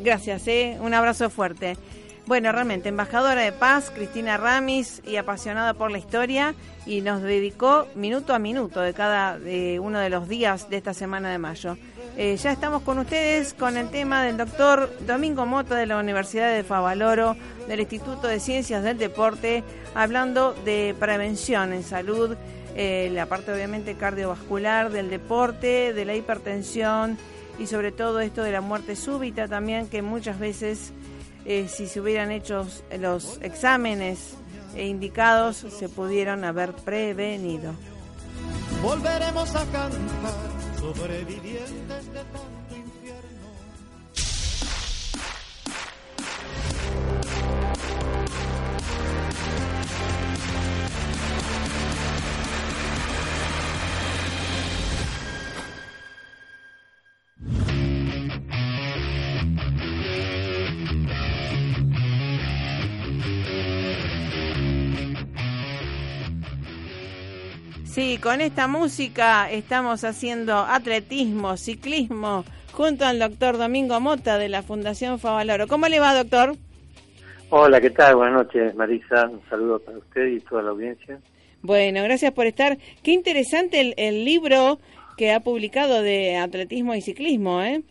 Gracias, 0.00 0.46
¿eh? 0.48 0.78
un 0.80 0.94
abrazo 0.94 1.28
fuerte. 1.28 1.76
Bueno, 2.26 2.52
realmente, 2.52 2.88
embajadora 2.88 3.42
de 3.42 3.50
paz, 3.50 3.90
Cristina 3.92 4.36
Ramis, 4.36 5.02
y 5.04 5.16
apasionada 5.16 5.74
por 5.74 5.90
la 5.90 5.98
historia, 5.98 6.54
y 6.86 7.00
nos 7.00 7.20
dedicó 7.20 7.88
minuto 7.96 8.32
a 8.32 8.38
minuto 8.38 8.80
de 8.80 8.94
cada 8.94 9.38
de 9.38 9.80
uno 9.80 9.98
de 9.98 10.08
los 10.08 10.28
días 10.28 10.70
de 10.70 10.76
esta 10.76 10.94
semana 10.94 11.32
de 11.32 11.38
mayo. 11.38 11.76
Eh, 12.16 12.36
ya 12.36 12.52
estamos 12.52 12.82
con 12.82 12.98
ustedes 12.98 13.54
con 13.54 13.78
el 13.78 13.88
tema 13.88 14.22
del 14.22 14.36
doctor 14.36 14.92
Domingo 15.06 15.46
Mota 15.46 15.76
de 15.76 15.86
la 15.86 15.96
Universidad 15.96 16.52
de 16.52 16.62
Favaloro, 16.62 17.36
del 17.68 17.80
Instituto 17.80 18.26
de 18.26 18.38
Ciencias 18.38 18.82
del 18.82 18.98
Deporte, 18.98 19.64
hablando 19.94 20.52
de 20.52 20.94
prevención 21.00 21.72
en 21.72 21.82
salud, 21.82 22.36
eh, 22.76 23.10
la 23.14 23.26
parte 23.26 23.52
obviamente 23.52 23.94
cardiovascular, 23.94 24.90
del 24.90 25.08
deporte, 25.08 25.94
de 25.94 26.04
la 26.04 26.14
hipertensión 26.14 27.16
y 27.58 27.66
sobre 27.66 27.92
todo 27.92 28.20
esto 28.20 28.42
de 28.42 28.52
la 28.52 28.60
muerte 28.60 28.94
súbita 28.94 29.48
también, 29.48 29.88
que 29.88 30.02
muchas 30.02 30.38
veces 30.38 30.92
eh, 31.46 31.66
si 31.68 31.86
se 31.86 32.00
hubieran 32.00 32.30
hecho 32.30 32.66
los 32.98 33.38
exámenes 33.40 34.34
indicados 34.76 35.56
se 35.56 35.88
pudieron 35.88 36.44
haber 36.44 36.72
prevenido. 36.74 37.72
Volveremos 38.82 39.54
a 39.54 39.64
cantar 39.66 40.61
sobrevivientes 40.82 42.12
de 42.12 42.24
tanto 42.24 42.76
infierno. 42.76 43.32
Sí, 67.92 68.16
con 68.16 68.40
esta 68.40 68.68
música 68.68 69.50
estamos 69.50 70.02
haciendo 70.02 70.56
atletismo, 70.56 71.58
ciclismo, 71.58 72.42
junto 72.72 73.04
al 73.04 73.18
doctor 73.18 73.58
Domingo 73.58 74.00
Mota 74.00 74.38
de 74.38 74.48
la 74.48 74.62
Fundación 74.62 75.18
Favaloro. 75.18 75.66
¿Cómo 75.66 75.88
le 75.88 76.00
va, 76.00 76.14
doctor? 76.14 76.54
Hola, 77.50 77.82
¿qué 77.82 77.90
tal? 77.90 78.16
Buenas 78.16 78.44
noches, 78.44 78.74
Marisa. 78.76 79.28
Un 79.28 79.42
saludo 79.50 79.78
para 79.78 79.98
usted 79.98 80.26
y 80.26 80.40
toda 80.40 80.62
la 80.62 80.70
audiencia. 80.70 81.18
Bueno, 81.60 82.02
gracias 82.02 82.32
por 82.32 82.46
estar. 82.46 82.78
Qué 83.02 83.10
interesante 83.10 83.78
el, 83.82 83.92
el 83.98 84.24
libro 84.24 84.78
que 85.18 85.30
ha 85.30 85.40
publicado 85.40 86.00
de 86.00 86.38
atletismo 86.38 86.94
y 86.94 87.02
ciclismo, 87.02 87.60
¿eh? 87.60 87.82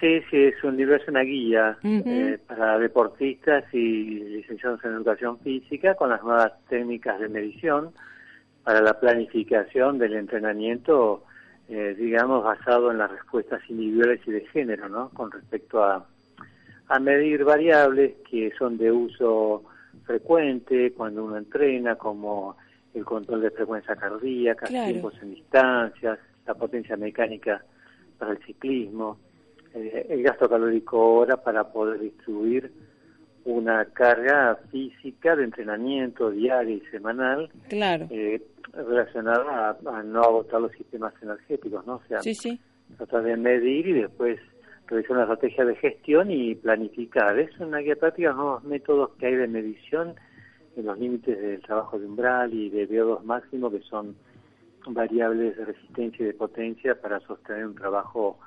Sí, 0.00 0.22
sí, 0.30 0.44
es 0.44 0.64
un 0.64 0.78
libro, 0.78 0.96
es 0.96 1.06
una 1.06 1.24
guía 1.24 1.76
eh, 1.84 2.38
para 2.46 2.78
deportistas 2.78 3.64
y 3.74 4.14
licenciados 4.14 4.82
en 4.82 4.92
educación 4.92 5.38
física 5.40 5.94
con 5.94 6.08
las 6.08 6.22
nuevas 6.22 6.52
técnicas 6.70 7.20
de 7.20 7.28
medición 7.28 7.90
para 8.68 8.82
la 8.82 9.00
planificación 9.00 9.96
del 9.96 10.12
entrenamiento, 10.12 11.24
eh, 11.70 11.94
digamos, 11.98 12.44
basado 12.44 12.90
en 12.90 12.98
las 12.98 13.10
respuestas 13.10 13.62
individuales 13.70 14.20
y 14.26 14.30
de 14.30 14.44
género, 14.48 14.90
¿no? 14.90 15.08
Con 15.08 15.30
respecto 15.32 15.82
a, 15.82 16.04
a 16.88 16.98
medir 16.98 17.44
variables 17.44 18.16
que 18.30 18.52
son 18.58 18.76
de 18.76 18.92
uso 18.92 19.64
frecuente 20.04 20.92
cuando 20.92 21.24
uno 21.24 21.38
entrena, 21.38 21.94
como 21.96 22.58
el 22.92 23.06
control 23.06 23.40
de 23.40 23.52
frecuencia 23.52 23.96
cardíaca, 23.96 24.66
Claro. 24.66 24.90
tiempos 24.90 25.14
en 25.22 25.34
distancias, 25.34 26.18
la 26.46 26.52
potencia 26.52 26.98
mecánica 26.98 27.64
para 28.18 28.32
el 28.32 28.38
ciclismo, 28.44 29.16
eh, 29.72 30.08
el 30.10 30.22
gasto 30.22 30.46
calórico 30.46 31.14
hora 31.14 31.38
para 31.38 31.72
poder 31.72 32.00
distribuir 32.00 32.70
una 33.48 33.86
carga 33.86 34.56
física 34.70 35.34
de 35.34 35.44
entrenamiento 35.44 36.30
diaria 36.30 36.76
y 36.76 36.80
semanal 36.90 37.50
Claro. 37.68 38.06
eh, 38.10 38.42
relacionada 38.74 39.70
a, 39.70 39.98
a 39.98 40.02
no 40.02 40.20
agotar 40.22 40.60
los 40.60 40.72
sistemas 40.72 41.14
energéticos, 41.22 41.86
¿no? 41.86 41.94
O 41.94 42.02
sea, 42.08 42.20
Sí, 42.20 42.34
sí. 42.34 42.60
tratar 42.98 43.22
de 43.22 43.36
medir 43.38 43.86
y 43.86 43.92
después 43.94 44.38
realizar 44.86 45.12
una 45.16 45.22
estrategia 45.22 45.64
de 45.64 45.76
gestión 45.76 46.30
y 46.30 46.54
planificar. 46.56 47.38
Es 47.38 47.58
una 47.58 47.78
guía 47.78 47.96
práctica, 47.96 48.32
nuevos 48.34 48.64
métodos 48.64 49.10
que 49.18 49.26
hay 49.26 49.36
de 49.36 49.46
medición 49.48 50.14
en 50.76 50.84
los 50.86 50.98
límites 50.98 51.40
del 51.40 51.62
trabajo 51.62 51.98
de 51.98 52.06
umbral 52.06 52.52
y 52.52 52.68
de 52.68 52.86
VO2 52.86 53.22
máximo, 53.24 53.70
que 53.70 53.80
son 53.80 54.14
variables 54.86 55.56
de 55.56 55.64
resistencia 55.64 56.22
y 56.22 56.26
de 56.26 56.34
potencia 56.34 57.00
para 57.00 57.18
sostener 57.20 57.66
un 57.66 57.74
trabajo 57.74 58.38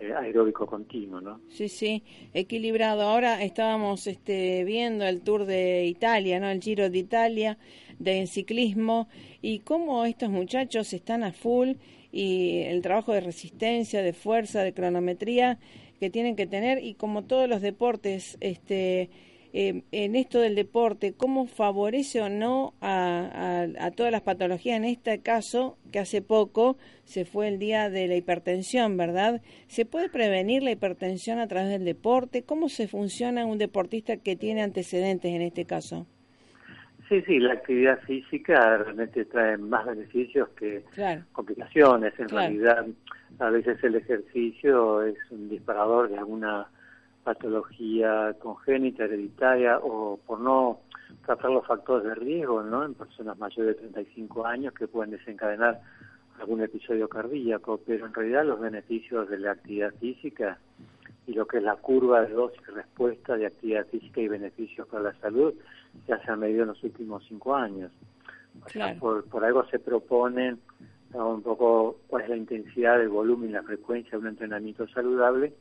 eh, 0.00 0.12
aeróbico 0.14 0.66
continuo, 0.66 1.20
¿no? 1.20 1.40
Sí, 1.48 1.68
sí, 1.68 2.02
equilibrado. 2.32 3.02
Ahora 3.02 3.42
estábamos 3.42 4.06
este, 4.06 4.64
viendo 4.64 5.04
el 5.06 5.20
Tour 5.20 5.44
de 5.44 5.86
Italia, 5.86 6.40
¿no? 6.40 6.48
El 6.48 6.62
Giro 6.62 6.88
de 6.88 6.98
Italia 6.98 7.58
de 7.98 8.26
ciclismo 8.26 9.08
y 9.42 9.60
cómo 9.60 10.04
estos 10.06 10.30
muchachos 10.30 10.92
están 10.92 11.22
a 11.22 11.32
full 11.32 11.72
y 12.10 12.62
el 12.62 12.82
trabajo 12.82 13.12
de 13.12 13.20
resistencia, 13.20 14.02
de 14.02 14.12
fuerza, 14.12 14.62
de 14.62 14.72
cronometría 14.72 15.58
que 16.00 16.10
tienen 16.10 16.34
que 16.34 16.46
tener 16.46 16.82
y 16.82 16.94
como 16.94 17.24
todos 17.24 17.48
los 17.48 17.60
deportes, 17.60 18.38
este, 18.40 19.10
eh, 19.52 19.82
en 19.90 20.16
esto 20.16 20.40
del 20.40 20.54
deporte, 20.54 21.12
cómo 21.16 21.46
favorece 21.46 22.20
o 22.20 22.28
no 22.28 22.74
a, 22.80 23.66
a, 23.78 23.90
todas 23.90 24.12
las 24.12 24.22
patologías. 24.22 24.76
En 24.76 24.84
este 24.84 25.20
caso, 25.20 25.76
que 25.90 25.98
hace 25.98 26.22
poco 26.22 26.76
se 27.04 27.24
fue 27.24 27.48
el 27.48 27.58
día 27.58 27.90
de 27.90 28.06
la 28.06 28.16
hipertensión, 28.16 28.96
¿verdad? 28.96 29.42
¿Se 29.66 29.84
puede 29.84 30.08
prevenir 30.08 30.62
la 30.62 30.70
hipertensión 30.70 31.38
a 31.38 31.48
través 31.48 31.70
del 31.70 31.84
deporte? 31.84 32.42
¿Cómo 32.42 32.68
se 32.68 32.86
funciona 32.86 33.44
un 33.44 33.58
deportista 33.58 34.16
que 34.16 34.36
tiene 34.36 34.62
antecedentes 34.62 35.32
en 35.32 35.42
este 35.42 35.64
caso? 35.64 36.06
Sí, 37.08 37.20
sí, 37.22 37.40
la 37.40 37.54
actividad 37.54 37.98
física 38.02 38.78
realmente 38.78 39.24
trae 39.24 39.56
más 39.56 39.84
beneficios 39.84 40.48
que 40.50 40.84
complicaciones. 41.32 42.14
En 42.20 42.28
realidad, 42.28 42.86
a 43.40 43.50
veces 43.50 43.82
el 43.82 43.96
ejercicio 43.96 45.02
es 45.02 45.18
un 45.30 45.48
disparador 45.48 46.08
de 46.08 46.18
alguna 46.18 46.68
patología 47.24 48.34
congénita, 48.38 49.04
hereditaria 49.04 49.78
o 49.78 50.18
por 50.26 50.40
no 50.40 50.80
tratar 51.24 51.50
los 51.50 51.66
factores 51.66 52.04
de 52.04 52.14
riesgo 52.14 52.62
¿no? 52.62 52.84
en 52.84 52.94
personas 52.94 53.38
mayores 53.38 53.76
de 53.76 53.88
35 53.88 54.46
años 54.46 54.74
que 54.74 54.88
pueden 54.88 55.10
desencadenar 55.10 55.80
algún 56.40 56.62
episodio 56.62 57.08
cardíaco, 57.08 57.80
pero 57.86 58.06
en 58.06 58.14
realidad 58.14 58.46
los 58.46 58.60
beneficios 58.60 59.28
de 59.28 59.38
la 59.38 59.52
actividad 59.52 59.92
física 60.00 60.58
y 61.26 61.34
lo 61.34 61.46
que 61.46 61.58
es 61.58 61.62
la 61.62 61.76
curva 61.76 62.22
de 62.22 62.32
dosis 62.32 62.66
respuesta 62.68 63.36
de 63.36 63.46
actividad 63.46 63.86
física 63.86 64.20
y 64.20 64.28
beneficios 64.28 64.88
para 64.88 65.04
la 65.04 65.14
salud 65.20 65.54
ya 66.08 66.18
se 66.24 66.30
ha 66.30 66.36
medido 66.36 66.62
en 66.62 66.68
los 66.68 66.82
últimos 66.82 67.24
cinco 67.28 67.54
años. 67.54 67.92
por, 68.98 69.24
por 69.24 69.44
algo 69.44 69.64
se 69.66 69.78
propone 69.78 70.56
un 71.12 71.42
poco 71.42 71.98
cuál 72.06 72.22
es 72.22 72.28
la 72.30 72.36
intensidad, 72.36 73.00
el 73.00 73.08
volumen 73.08 73.50
y 73.50 73.52
la 73.52 73.62
frecuencia 73.62 74.12
de 74.12 74.18
un 74.18 74.28
entrenamiento 74.28 74.86
saludable. 74.88 75.52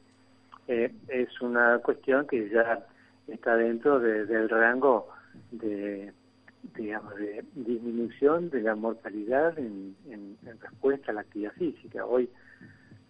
Eh, 0.71 0.91
es 1.07 1.41
una 1.41 1.79
cuestión 1.79 2.27
que 2.27 2.47
ya 2.47 2.85
está 3.27 3.55
dentro 3.55 3.99
del 3.99 4.47
rango 4.49 5.07
de, 5.49 6.13
digamos, 6.75 7.15
de 7.15 7.43
disminución 7.55 8.51
de 8.51 8.61
la 8.61 8.75
mortalidad 8.75 9.57
en, 9.57 9.95
en, 10.11 10.37
respuesta 10.61 11.09
a 11.09 11.15
la 11.15 11.21
actividad 11.21 11.53
física. 11.53 12.05
Hoy 12.05 12.29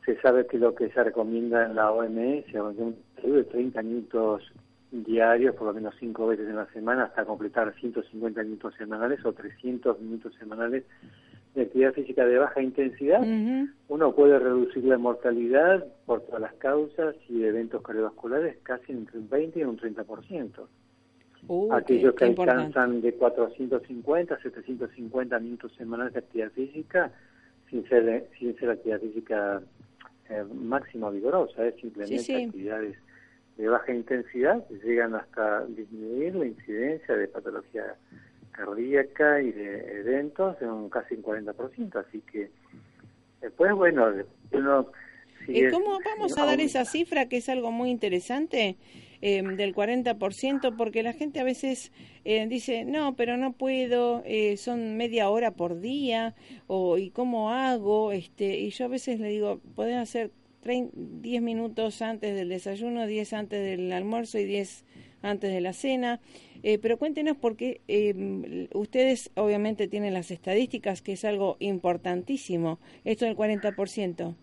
se 0.05 0.15
sabe 0.21 0.47
que 0.47 0.57
lo 0.57 0.73
que 0.73 0.89
se 0.89 1.03
recomienda 1.03 1.65
en 1.65 1.75
la 1.75 1.91
OMS 1.91 2.45
de 2.47 3.43
30 3.43 3.81
minutos 3.81 4.53
diarios, 4.91 5.53
por 5.55 5.67
lo 5.67 5.73
menos 5.73 5.93
5 5.99 6.27
veces 6.27 6.47
en 6.47 6.55
la 6.55 6.67
semana, 6.67 7.03
hasta 7.03 7.25
completar 7.25 7.75
150 7.77 8.41
minutos 8.41 8.73
semanales 8.75 9.25
o 9.25 9.33
300 9.33 9.99
minutos 9.99 10.33
semanales 10.39 10.85
de 11.55 11.63
actividad 11.63 11.93
física 11.93 12.25
de 12.25 12.37
baja 12.37 12.61
intensidad, 12.61 13.21
uno 13.87 14.15
puede 14.15 14.37
reducir 14.39 14.83
la 14.83 14.97
mortalidad 14.97 15.85
por 16.05 16.21
todas 16.21 16.41
las 16.41 16.53
causas 16.55 17.15
y 17.27 17.43
eventos 17.43 17.81
cardiovasculares 17.81 18.57
casi 18.63 18.91
entre 18.91 19.17
un 19.17 19.29
20 19.29 19.59
y 19.59 19.63
un 19.63 19.77
30%. 19.77 20.67
Uh, 21.47 21.73
Aquellos 21.73 22.13
que 22.15 22.25
alcanzan 22.25 23.01
de 23.01 23.13
450 23.13 24.35
a 24.35 24.41
750 24.41 25.39
minutos 25.39 25.73
semanales 25.75 26.13
de 26.13 26.19
actividad 26.19 26.51
física, 26.51 27.11
sin 27.69 27.87
ser, 27.87 28.27
sin 28.37 28.55
ser 28.57 28.69
actividad 28.69 28.99
física 28.99 29.61
eh, 30.29 30.43
máxima 30.53 31.09
vigorosa, 31.09 31.65
es 31.65 31.75
simplemente 31.75 32.45
actividades 32.45 32.97
de 33.57 33.67
baja 33.67 33.93
intensidad 33.93 34.65
llegan 34.83 35.15
hasta 35.15 35.65
disminuir 35.65 36.33
la 36.35 36.45
incidencia 36.45 37.15
de 37.15 37.27
patología 37.27 37.95
cardíaca 38.59 39.41
y 39.41 39.51
de 39.51 39.99
eventos 40.01 40.61
en 40.61 40.69
un 40.69 40.89
casi 40.89 41.15
un 41.15 41.23
40%, 41.23 41.95
así 41.95 42.21
que 42.31 42.49
después, 43.41 43.73
bueno, 43.73 44.07
uno... 44.51 44.91
¿Y 45.47 45.69
cómo 45.69 45.99
vamos 46.03 46.37
a 46.37 46.45
dar 46.45 46.59
esa 46.59 46.85
cifra 46.85 47.27
que 47.27 47.37
es 47.37 47.49
algo 47.49 47.71
muy 47.71 47.89
interesante? 47.89 48.77
Eh, 49.21 49.41
del 49.41 49.75
40%, 49.75 50.77
porque 50.77 51.03
la 51.03 51.11
gente 51.11 51.41
a 51.41 51.43
veces 51.43 51.91
eh, 52.23 52.45
dice, 52.47 52.85
no, 52.85 53.17
pero 53.17 53.35
no 53.35 53.51
puedo, 53.51 54.23
eh, 54.25 54.55
son 54.55 54.95
media 54.95 55.29
hora 55.29 55.51
por 55.51 55.81
día, 55.81 56.35
o 56.67 56.97
¿y 56.97 57.09
cómo 57.09 57.51
hago? 57.51 58.13
este 58.13 58.59
Y 58.59 58.69
yo 58.69 58.85
a 58.85 58.87
veces 58.87 59.19
le 59.19 59.27
digo, 59.27 59.59
puedes 59.75 59.97
hacer 59.97 60.31
10 60.63 61.41
minutos 61.41 62.01
antes 62.01 62.33
del 62.33 62.47
desayuno, 62.47 63.07
10 63.07 63.33
antes 63.33 63.61
del 63.61 63.91
almuerzo 63.91 64.39
y 64.39 64.45
10 64.45 64.85
antes 65.21 65.51
de 65.51 65.61
la 65.61 65.73
cena. 65.73 66.19
pero 66.81 66.97
cuéntenos 66.97 67.37
porque 67.37 67.81
ustedes 68.73 69.31
obviamente 69.35 69.87
tienen 69.87 70.13
las 70.13 70.31
estadísticas, 70.31 71.01
que 71.01 71.13
es 71.13 71.25
algo 71.25 71.57
importantísimo, 71.59 72.79
esto 73.03 73.25
del 73.25 73.35
40%. 73.35 74.35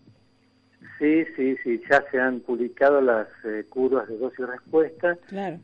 Sí, 0.99 1.25
sí, 1.35 1.55
sí, 1.63 1.81
ya 1.89 2.03
se 2.09 2.19
han 2.19 2.39
publicado 2.39 3.01
las 3.01 3.27
eh, 3.43 3.65
curvas 3.69 4.07
de 4.07 4.17
dosis 4.17 4.39
y 4.39 4.43
respuesta 4.45 5.17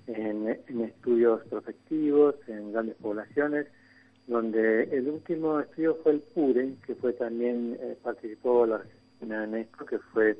en, 0.07 0.47
estudios 0.84 1.43
prospectivos, 1.45 2.36
en 2.47 2.72
grandes 2.72 2.95
poblaciones, 2.95 3.66
donde 4.28 4.84
el 4.84 5.09
último 5.09 5.59
estudio 5.59 5.97
fue 6.03 6.14
el 6.14 6.20
PURE, 6.20 6.76
que 6.86 6.93
fue 6.95 7.14
también, 7.14 7.78
eh, 7.82 7.97
participó 8.03 8.68
la 8.68 8.76
Argentina 8.76 9.03
que 9.89 9.99
fue 10.14 10.38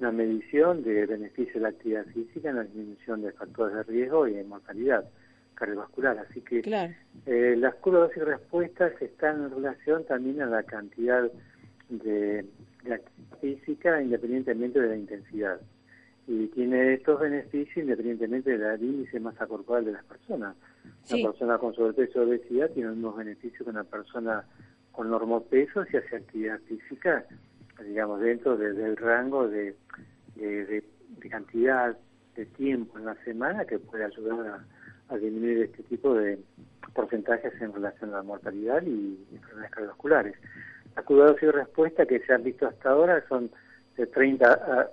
una 0.00 0.12
medición 0.12 0.82
de 0.82 1.06
beneficio 1.06 1.54
de 1.54 1.60
la 1.60 1.68
actividad 1.68 2.04
física 2.06 2.50
en 2.50 2.56
la 2.56 2.64
disminución 2.64 3.22
de 3.22 3.32
factores 3.32 3.76
de 3.76 3.82
riesgo 3.84 4.26
y 4.26 4.34
de 4.34 4.44
mortalidad 4.44 5.04
cardiovascular. 5.54 6.18
Así 6.18 6.40
que 6.40 6.62
eh, 7.26 7.56
las 7.56 7.74
curvas 7.76 8.10
de 8.10 8.20
y 8.20 8.24
respuesta 8.24 8.88
están 9.00 9.44
en 9.44 9.50
relación 9.50 10.04
también 10.04 10.42
a 10.42 10.46
la 10.46 10.62
cantidad 10.64 11.30
de 11.88 12.44
la 12.84 12.96
actividad 12.96 13.14
física 13.40 14.02
independientemente 14.02 14.80
de 14.80 14.88
la 14.88 14.96
intensidad. 14.96 15.60
Y 16.26 16.46
tiene 16.48 16.94
estos 16.94 17.20
beneficios 17.20 17.76
independientemente 17.76 18.56
del 18.56 18.82
índice 18.82 19.20
masa 19.20 19.46
corporal 19.46 19.84
de 19.84 19.92
las 19.92 20.04
personas. 20.04 20.56
Una 21.10 21.30
persona 21.30 21.58
con 21.58 21.74
sobrepeso 21.74 22.20
o 22.20 22.24
obesidad 22.24 22.70
tiene 22.70 22.88
los 22.88 22.96
mismos 22.96 23.16
beneficios 23.16 23.62
que 23.62 23.70
una 23.70 23.84
persona 23.84 24.44
con 24.90 25.10
normopeso 25.10 25.84
si 25.84 25.96
hace 25.98 26.16
actividad 26.16 26.58
física, 26.60 27.26
digamos, 27.82 28.20
dentro 28.20 28.56
del 28.56 28.96
rango 28.96 29.48
de, 29.48 29.74
de, 30.36 30.82
cantidad 31.30 31.96
de 32.36 32.46
tiempo 32.46 32.98
en 32.98 33.06
la 33.06 33.14
semana 33.24 33.64
que 33.64 33.78
puede 33.78 34.04
ayudar 34.04 34.62
a, 35.08 35.16
disminuir 35.16 35.64
este 35.64 35.82
tipo 35.84 36.14
de 36.14 36.38
porcentajes 36.92 37.52
en 37.60 37.72
relación 37.72 38.10
a 38.10 38.18
la 38.18 38.22
mortalidad 38.22 38.82
y 38.82 39.18
enfermedades 39.32 39.70
cardiovasculares. 39.70 40.34
La 40.96 41.02
curva 41.02 41.32
de 41.32 41.52
respuesta 41.52 42.06
que 42.06 42.20
se 42.20 42.32
han 42.32 42.42
visto 42.42 42.66
hasta 42.66 42.90
ahora 42.90 43.24
son 43.28 43.50
de 43.96 44.06
30 44.06 44.46
a 44.46 44.88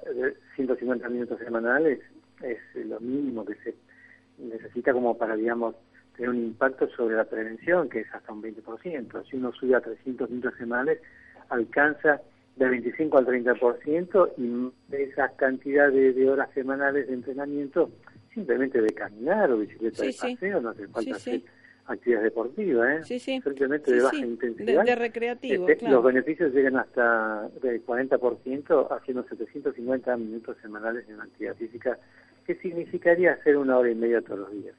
150 0.55 1.09
minutos 1.09 1.39
semanales, 1.39 1.99
es 2.41 2.59
lo 2.85 2.99
mínimo 2.99 3.45
que 3.45 3.55
se 3.55 3.75
necesita 4.37 4.93
como 4.93 5.17
para, 5.17 5.35
digamos, 5.35 5.75
tener 6.15 6.29
un 6.29 6.37
impacto 6.37 6.87
sobre 6.89 7.15
la 7.15 7.25
prevención, 7.25 7.89
que 7.89 8.01
es 8.01 8.13
hasta 8.13 8.31
un 8.31 8.41
20%. 8.43 9.29
Si 9.29 9.37
uno 9.37 9.51
sube 9.53 9.75
a 9.75 9.81
300 9.81 10.29
minutos 10.29 10.53
semanales, 10.57 10.99
alcanza 11.49 12.21
del 12.61 12.71
25 12.71 13.17
al 13.17 13.25
30% 13.25 14.31
y 14.37 14.95
esa 14.95 15.29
cantidad 15.35 15.91
de, 15.91 16.29
horas 16.29 16.49
semanales 16.53 17.07
de 17.07 17.13
entrenamiento 17.13 17.89
simplemente 18.33 18.79
de 18.81 18.89
caminar 18.91 19.51
o 19.51 19.57
bicicleta 19.57 20.03
de 20.03 20.13
paseo, 20.13 20.61
no 20.61 20.69
hace 20.69 20.87
falta 20.87 21.15
hacer 21.15 21.41
actividad 21.87 22.21
deportiva, 22.21 22.95
¿eh? 22.95 23.03
Sí, 23.03 23.19
sí. 23.19 23.41
Simplemente 23.41 23.91
de 23.91 24.01
baja 24.01 24.17
intensidad. 24.17 24.85
De, 24.85 24.95
recreativo, 24.95 25.67
este, 25.67 25.89
Los 25.89 26.03
beneficios 26.03 26.53
llegan 26.53 26.77
hasta 26.77 27.49
del 27.61 27.83
40% 27.85 28.87
haciendo 28.91 29.23
750 29.23 30.17
minutos 30.17 30.55
semanales 30.61 31.09
en 31.09 31.19
actividad 31.19 31.55
física, 31.55 31.97
que 32.45 32.55
significaría 32.55 33.33
hacer 33.33 33.57
una 33.57 33.77
hora 33.77 33.89
y 33.89 33.95
media 33.95 34.21
todos 34.21 34.39
los 34.39 34.51
días. 34.51 34.75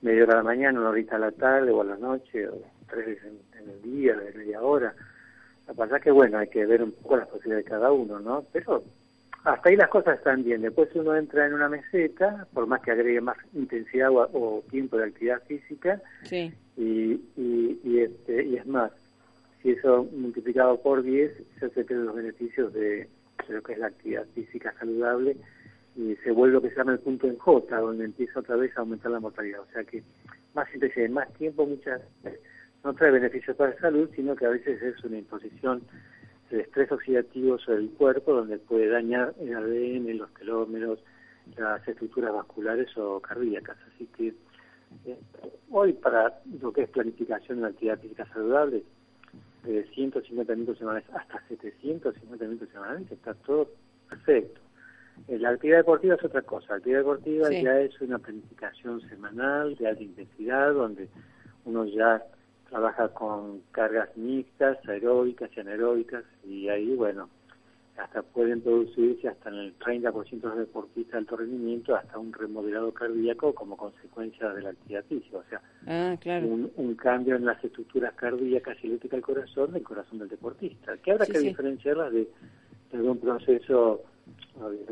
Media 0.00 0.22
hora 0.22 0.34
a 0.34 0.36
la 0.36 0.42
mañana, 0.44 0.80
una 0.80 0.90
horita 0.90 1.16
a 1.16 1.18
la 1.18 1.32
tarde 1.32 1.72
o 1.72 1.82
a 1.82 1.84
la 1.84 1.96
noche, 1.96 2.48
o 2.48 2.62
tres 2.88 3.06
veces 3.06 3.32
en, 3.60 3.68
el 3.68 3.82
día, 3.82 4.14
de 4.14 4.32
media 4.32 4.62
hora. 4.62 4.94
La 5.68 5.74
verdad 5.74 6.00
que, 6.00 6.10
bueno, 6.10 6.38
hay 6.38 6.48
que 6.48 6.64
ver 6.66 6.82
un 6.82 6.92
poco 6.92 7.18
las 7.18 7.28
posibilidades 7.28 7.66
de 7.66 7.70
cada 7.70 7.92
uno, 7.92 8.18
¿no? 8.18 8.44
Pero 8.52 8.82
hasta 9.44 9.68
ahí 9.68 9.76
las 9.76 9.88
cosas 9.88 10.18
están 10.18 10.42
bien. 10.42 10.62
Después 10.62 10.88
uno 10.94 11.14
entra 11.14 11.46
en 11.46 11.54
una 11.54 11.68
meseta, 11.68 12.46
por 12.52 12.66
más 12.66 12.80
que 12.80 12.90
agregue 12.90 13.20
más 13.20 13.36
intensidad 13.54 14.10
o, 14.10 14.64
tiempo 14.70 14.96
de 14.96 15.04
actividad 15.04 15.42
física, 15.44 16.00
sí. 16.24 16.52
y, 16.76 17.20
y, 17.36 18.00
este, 18.00 18.44
y 18.44 18.56
es 18.56 18.66
más, 18.66 18.92
si 19.62 19.70
eso 19.70 20.08
multiplicado 20.16 20.80
por 20.80 21.02
10, 21.02 21.32
ya 21.60 21.68
se 21.68 21.84
pierden 21.84 22.06
los 22.06 22.16
beneficios 22.16 22.72
de, 22.72 23.08
lo 23.48 23.62
que 23.62 23.72
es 23.72 23.78
la 23.78 23.86
actividad 23.88 24.26
física 24.34 24.74
saludable 24.78 25.36
y 25.96 26.14
se 26.16 26.30
vuelve 26.30 26.54
lo 26.54 26.62
que 26.62 26.70
se 26.70 26.76
llama 26.76 26.92
el 26.92 27.00
punto 27.00 27.26
en 27.26 27.36
J, 27.36 27.76
donde 27.78 28.04
empieza 28.04 28.40
otra 28.40 28.56
vez 28.56 28.76
a 28.76 28.80
aumentar 28.80 29.10
la 29.10 29.20
mortalidad. 29.20 29.60
O 29.60 29.72
sea 29.72 29.82
que 29.84 30.02
más 30.54 30.68
de 30.72 31.08
más 31.08 31.32
tiempo 31.34 31.66
muchas 31.66 32.00
no 32.84 32.94
trae 32.94 33.10
beneficios 33.10 33.56
para 33.56 33.74
la 33.74 33.80
salud, 33.80 34.08
sino 34.14 34.36
que 34.36 34.46
a 34.46 34.50
veces 34.50 34.80
es 34.82 35.02
una 35.04 35.18
imposición 35.18 35.82
de 36.50 36.60
estrés 36.60 36.90
oxidativo 36.90 37.58
sobre 37.58 37.78
el 37.78 37.90
cuerpo, 37.90 38.32
donde 38.32 38.58
puede 38.58 38.88
dañar 38.88 39.34
el 39.40 39.54
ADN, 39.54 40.16
los 40.16 40.32
telómeros, 40.34 40.98
las 41.56 41.86
estructuras 41.86 42.32
vasculares 42.32 42.88
o 42.96 43.20
cardíacas. 43.20 43.76
Así 43.94 44.06
que 44.16 44.34
eh, 45.06 45.18
hoy 45.70 45.92
para 45.92 46.40
lo 46.60 46.72
que 46.72 46.82
es 46.82 46.90
planificación 46.90 47.58
de 47.58 47.62
la 47.62 47.68
actividad 47.68 47.98
física 47.98 48.26
saludable, 48.32 48.82
de 49.64 49.84
150 49.88 50.54
minutos 50.54 50.78
semanales 50.78 51.08
hasta 51.12 51.42
750 51.48 52.44
minutos 52.44 52.68
semanales, 52.70 53.10
está 53.10 53.34
todo 53.34 53.68
perfecto. 54.08 54.60
Eh, 55.26 55.38
la 55.38 55.50
actividad 55.50 55.78
deportiva 55.78 56.14
es 56.14 56.24
otra 56.24 56.42
cosa. 56.42 56.66
La 56.70 56.76
actividad 56.76 57.00
deportiva 57.00 57.50
ya 57.50 57.80
es 57.80 58.00
una 58.00 58.18
planificación 58.18 59.00
semanal 59.08 59.76
de 59.76 59.88
alta 59.88 60.02
intensidad, 60.02 60.72
donde 60.72 61.08
uno 61.64 61.84
ya 61.84 62.22
trabaja 62.68 63.08
con 63.08 63.62
cargas 63.70 64.16
mixtas, 64.16 64.78
aeróbicas 64.88 65.50
y 65.56 65.60
anaeróbicas, 65.60 66.24
y 66.44 66.68
ahí, 66.68 66.94
bueno, 66.94 67.28
hasta 67.98 68.22
pueden 68.22 68.60
producirse 68.60 69.28
hasta 69.28 69.50
en 69.50 69.56
el 69.56 69.78
30% 69.78 70.40
de 70.40 70.48
los 70.48 70.58
deportistas 70.58 71.12
de 71.12 71.18
alto 71.18 71.36
rendimiento 71.36 71.96
hasta 71.96 72.18
un 72.18 72.32
remodelado 72.32 72.92
cardíaco 72.92 73.52
como 73.54 73.76
consecuencia 73.76 74.50
de 74.50 74.62
la 74.62 74.70
actividad 74.70 75.04
física, 75.06 75.38
o 75.38 75.44
sea, 75.48 75.60
ah, 75.86 76.16
un, 76.76 76.94
cambio 76.94 77.36
en 77.36 77.44
las 77.44 77.62
estructuras 77.64 78.14
cardíacas 78.14 78.76
y 78.82 78.86
eléctricas 78.86 79.16
del 79.16 79.24
corazón 79.24 79.72
del 79.72 79.82
corazón 79.82 80.18
del 80.20 80.28
deportista, 80.28 80.96
que 80.98 81.12
habrá 81.12 81.26
que 81.26 81.40
diferenciarlas 81.40 82.12
de, 82.12 82.28
de 82.92 82.98
algún 82.98 83.18
proceso 83.18 84.02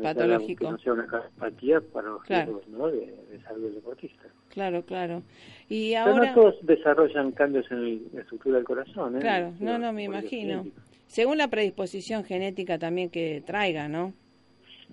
patológico. 0.01 0.65
Que 0.65 0.71
no 0.71 0.77
sea 0.77 0.93
una 0.93 1.07
cardiopatía 1.07 1.81
para 1.81 2.09
los 2.09 2.23
claro. 2.23 2.61
¿no? 2.67 2.87
de, 2.87 2.99
de, 3.31 3.41
salud 3.43 3.63
del 3.63 3.75
deportista. 3.75 4.23
Claro, 4.49 4.83
claro. 4.83 5.23
Y 5.69 5.93
ahora... 5.93 6.13
Pero 6.13 6.25
no 6.25 6.33
todos 6.33 6.65
desarrollan 6.65 7.31
cambios 7.31 7.69
en 7.71 8.03
la 8.13 8.21
estructura 8.21 8.57
del 8.57 8.65
corazón. 8.65 9.17
¿eh? 9.17 9.19
Claro, 9.19 9.53
no, 9.59 9.77
no, 9.77 9.93
me 9.93 10.03
imagino. 10.03 10.65
Según 11.07 11.37
la 11.37 11.47
predisposición 11.47 12.23
genética 12.23 12.77
también 12.77 13.09
que 13.09 13.41
traiga, 13.45 13.87
¿no? 13.87 14.13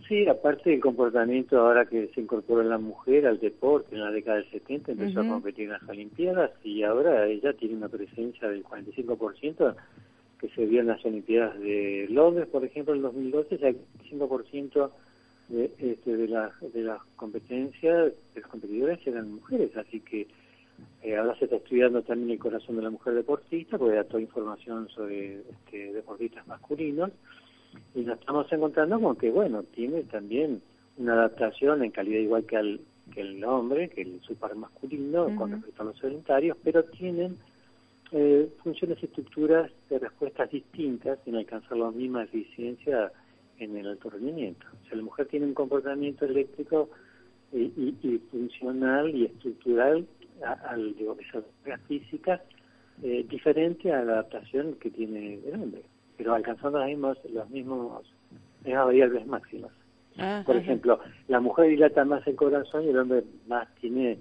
Sí, 0.08 0.26
aparte 0.26 0.70
del 0.70 0.80
comportamiento 0.80 1.58
ahora 1.58 1.86
que 1.86 2.08
se 2.14 2.20
incorporó 2.20 2.62
en 2.62 2.68
la 2.68 2.78
mujer 2.78 3.26
al 3.26 3.38
deporte 3.38 3.94
en 3.94 4.02
la 4.02 4.10
década 4.10 4.38
del 4.38 4.50
70, 4.50 4.92
empezó 4.92 5.20
a 5.20 5.28
competir 5.28 5.66
en 5.66 5.72
las 5.72 5.88
Olimpiadas 5.88 6.50
y 6.64 6.82
ahora 6.82 7.26
ella 7.26 7.52
tiene 7.52 7.76
una 7.76 7.88
presencia 7.88 8.48
del 8.48 8.64
45% 8.64 9.74
que 10.44 10.54
se 10.54 10.66
vio 10.66 10.80
en 10.80 10.88
las 10.88 11.02
Olimpiadas 11.06 11.58
de 11.58 12.06
Londres, 12.10 12.46
por 12.48 12.64
ejemplo, 12.64 12.94
en 12.94 13.00
2012, 13.00 13.56
ya 13.56 13.68
el 13.68 13.78
5% 14.10 14.90
de, 15.48 15.70
este, 15.78 16.16
de, 16.18 16.28
la, 16.28 16.52
de 16.60 16.82
las 16.82 17.00
competencias, 17.16 18.12
de 18.34 18.40
los 18.42 18.50
competidores 18.50 18.98
eran 19.06 19.32
mujeres, 19.32 19.74
así 19.74 20.00
que 20.00 20.26
eh, 21.02 21.16
ahora 21.16 21.34
se 21.38 21.46
está 21.46 21.56
estudiando 21.56 22.02
también 22.02 22.32
el 22.32 22.38
corazón 22.38 22.76
de 22.76 22.82
la 22.82 22.90
mujer 22.90 23.14
deportista, 23.14 23.78
porque 23.78 23.96
da 23.96 24.04
toda 24.04 24.20
información 24.20 24.86
sobre 24.90 25.36
este, 25.40 25.94
deportistas 25.94 26.46
masculinos, 26.46 27.10
y 27.94 28.00
nos 28.02 28.18
estamos 28.20 28.52
encontrando 28.52 29.00
con 29.00 29.16
que, 29.16 29.30
bueno, 29.30 29.62
tiene 29.62 30.02
también 30.02 30.60
una 30.98 31.14
adaptación 31.14 31.82
en 31.82 31.90
calidad 31.90 32.20
igual 32.20 32.44
que, 32.44 32.56
al, 32.58 32.80
que 33.14 33.22
el 33.22 33.42
hombre, 33.44 33.88
que 33.88 34.02
el 34.02 34.20
super 34.20 34.54
masculino, 34.56 35.34
con 35.36 35.52
respecto 35.52 35.80
a 35.80 35.86
los 35.86 35.98
sedentarios, 35.98 36.58
pero 36.62 36.84
tienen 36.84 37.34
eh, 38.12 38.48
funciones 38.62 38.98
y 39.02 39.06
estructuras 39.06 39.70
de 39.88 39.98
respuestas 39.98 40.50
distintas 40.50 41.18
sin 41.24 41.36
alcanzar 41.36 41.76
la 41.76 41.90
misma 41.90 42.24
eficiencia 42.24 43.12
en 43.58 43.76
el 43.76 43.86
alto 43.88 44.10
rendimiento. 44.10 44.66
O 44.82 44.86
sea, 44.86 44.96
la 44.96 45.02
mujer 45.02 45.26
tiene 45.26 45.46
un 45.46 45.54
comportamiento 45.54 46.24
eléctrico 46.24 46.90
y, 47.52 47.94
y, 48.02 48.18
funcional 48.30 49.14
y 49.14 49.26
estructural 49.26 50.06
al 50.42 50.94
digo, 50.96 51.16
esas 51.20 51.44
físicas 51.86 52.40
eh, 53.02 53.24
diferente 53.28 53.92
a 53.92 54.02
la 54.04 54.14
adaptación 54.14 54.74
que 54.74 54.90
tiene 54.90 55.40
el 55.46 55.54
hombre, 55.54 55.82
pero 56.16 56.34
alcanzando 56.34 56.78
las 56.78 56.88
mismas, 56.88 57.18
los 57.32 57.48
mismos, 57.50 58.02
mismas 58.64 58.86
variables 58.86 59.26
máximas. 59.26 59.72
Ah, 60.18 60.42
Por 60.46 60.56
ejemplo, 60.56 61.00
la 61.26 61.40
mujer 61.40 61.70
dilata 61.70 62.04
más 62.04 62.24
el 62.26 62.36
corazón 62.36 62.84
y 62.84 62.88
el 62.88 62.98
hombre 62.98 63.24
más 63.48 63.72
tiene 63.76 64.18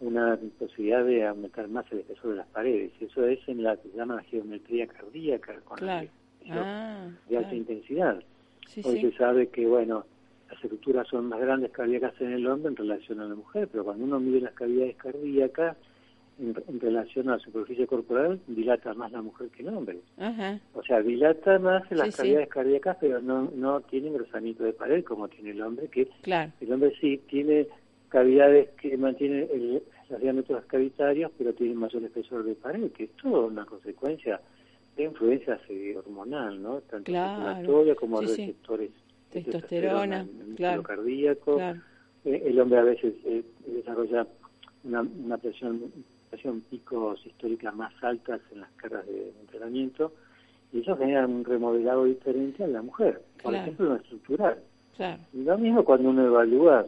una 0.00 0.38
posibilidad 0.58 1.04
de 1.04 1.26
aumentar 1.26 1.68
más 1.68 1.90
el 1.92 2.00
espesor 2.00 2.30
de 2.30 2.36
las 2.36 2.46
paredes. 2.48 2.92
Eso 3.00 3.26
es 3.26 3.38
en 3.48 3.62
la 3.62 3.76
que 3.76 3.88
se 3.88 3.96
llama 3.96 4.22
geometría 4.24 4.86
cardíaca, 4.86 5.54
con 5.64 5.78
ah, 5.88 7.08
de 7.28 7.36
alta 7.36 7.54
intensidad. 7.54 8.22
Hoy 8.82 9.00
se 9.00 9.12
sabe 9.12 9.48
que, 9.48 9.66
bueno, 9.66 10.04
las 10.50 10.62
estructuras 10.62 11.06
son 11.08 11.28
más 11.28 11.40
grandes 11.40 11.70
cardíacas 11.70 12.14
en 12.20 12.32
el 12.32 12.46
hombre 12.46 12.70
en 12.70 12.76
relación 12.76 13.20
a 13.20 13.26
la 13.26 13.34
mujer, 13.34 13.68
pero 13.70 13.84
cuando 13.84 14.04
uno 14.04 14.20
mide 14.20 14.40
las 14.40 14.54
cavidades 14.54 14.96
cardíacas 14.96 15.76
en, 16.38 16.80
relación 16.80 17.28
a 17.28 17.36
la 17.36 17.38
superficie 17.38 17.86
corporal, 17.86 18.40
dilata 18.48 18.92
más 18.94 19.12
la 19.12 19.22
mujer 19.22 19.48
que 19.50 19.62
el 19.62 19.68
hombre. 19.68 20.00
O 20.74 20.82
sea, 20.82 21.00
dilata 21.00 21.58
más 21.60 21.90
en 21.90 21.98
las 21.98 22.16
cavidades 22.16 22.48
cardíacas, 22.48 22.96
pero 23.00 23.20
no, 23.22 23.50
no 23.54 23.80
tiene 23.82 24.08
engrosamiento 24.08 24.64
de 24.64 24.72
pared 24.72 25.04
como 25.04 25.28
tiene 25.28 25.50
el 25.50 25.62
hombre, 25.62 25.88
que 25.88 26.08
el 26.60 26.72
hombre 26.72 26.92
sí 27.00 27.20
tiene 27.28 27.68
cavidades 28.14 28.68
que 28.80 28.96
mantienen 28.96 29.48
el, 29.52 29.82
los 30.08 30.20
diámetros 30.20 30.64
cavitarios, 30.66 31.32
pero 31.36 31.52
tienen 31.52 31.76
mayor 31.76 32.04
espesor 32.04 32.44
de 32.44 32.54
pared, 32.54 32.92
que 32.92 33.04
es 33.04 33.10
toda 33.20 33.46
una 33.46 33.66
consecuencia 33.66 34.40
de 34.96 35.02
influencia 35.02 35.58
hormonal, 35.96 36.62
¿no? 36.62 36.80
Tanto 36.82 37.10
claro. 37.10 37.96
como 37.96 38.20
sí, 38.20 38.26
receptores 38.28 38.90
de 39.32 39.42
testosterona, 39.42 40.28
claro. 40.54 40.84
cardíaco. 40.84 41.60
Eh, 41.60 42.42
el 42.46 42.60
hombre 42.60 42.78
a 42.78 42.84
veces 42.84 43.14
eh, 43.24 43.42
desarrolla 43.66 44.28
una, 44.84 45.00
una 45.02 45.36
presión, 45.36 45.82
presión 46.30 46.60
picos 46.70 47.26
históricas 47.26 47.74
más 47.74 47.92
altas 48.04 48.40
en 48.52 48.60
las 48.60 48.70
cargas 48.76 49.04
de 49.06 49.32
entrenamiento 49.40 50.12
y 50.72 50.82
eso 50.82 50.96
genera 50.96 51.26
un 51.26 51.44
remodelado 51.44 52.04
diferente 52.04 52.62
a 52.62 52.68
la 52.68 52.80
mujer, 52.80 53.20
por 53.42 53.56
ejemplo, 53.56 53.90
en 53.90 54.02
estructural. 54.02 54.58
Y 55.32 55.42
lo 55.42 55.58
mismo 55.58 55.84
cuando 55.84 56.10
uno 56.10 56.24
evalúa 56.24 56.86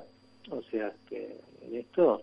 o 0.51 0.63
sea 0.63 0.93
que 1.09 1.37
en 1.63 1.77
esto 1.77 2.23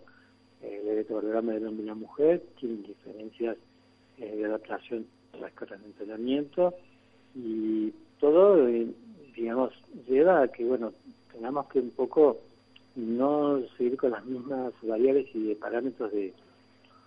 el 0.61 0.87
electrocardiograma 0.87 1.53
del 1.53 1.67
hombre 1.67 1.83
y 1.83 1.87
la 1.87 1.95
mujer 1.95 2.43
tienen 2.59 2.83
diferencias 2.83 3.57
eh, 4.17 4.35
de 4.35 4.45
adaptación 4.45 5.05
a 5.33 5.37
las 5.37 5.53
cargas 5.53 5.81
de 5.81 5.87
entrenamiento 5.87 6.73
y 7.35 7.91
todo, 8.19 8.67
eh, 8.67 8.87
digamos, 9.35 9.73
lleva 10.07 10.43
a 10.43 10.47
que, 10.47 10.63
bueno, 10.63 10.93
tengamos 11.31 11.67
que 11.67 11.79
un 11.79 11.89
poco 11.91 12.37
no 12.95 13.59
seguir 13.77 13.97
con 13.97 14.11
las 14.11 14.23
mismas 14.25 14.73
variables 14.83 15.27
y 15.33 15.47
de 15.47 15.55
parámetros 15.55 16.11
de, 16.11 16.33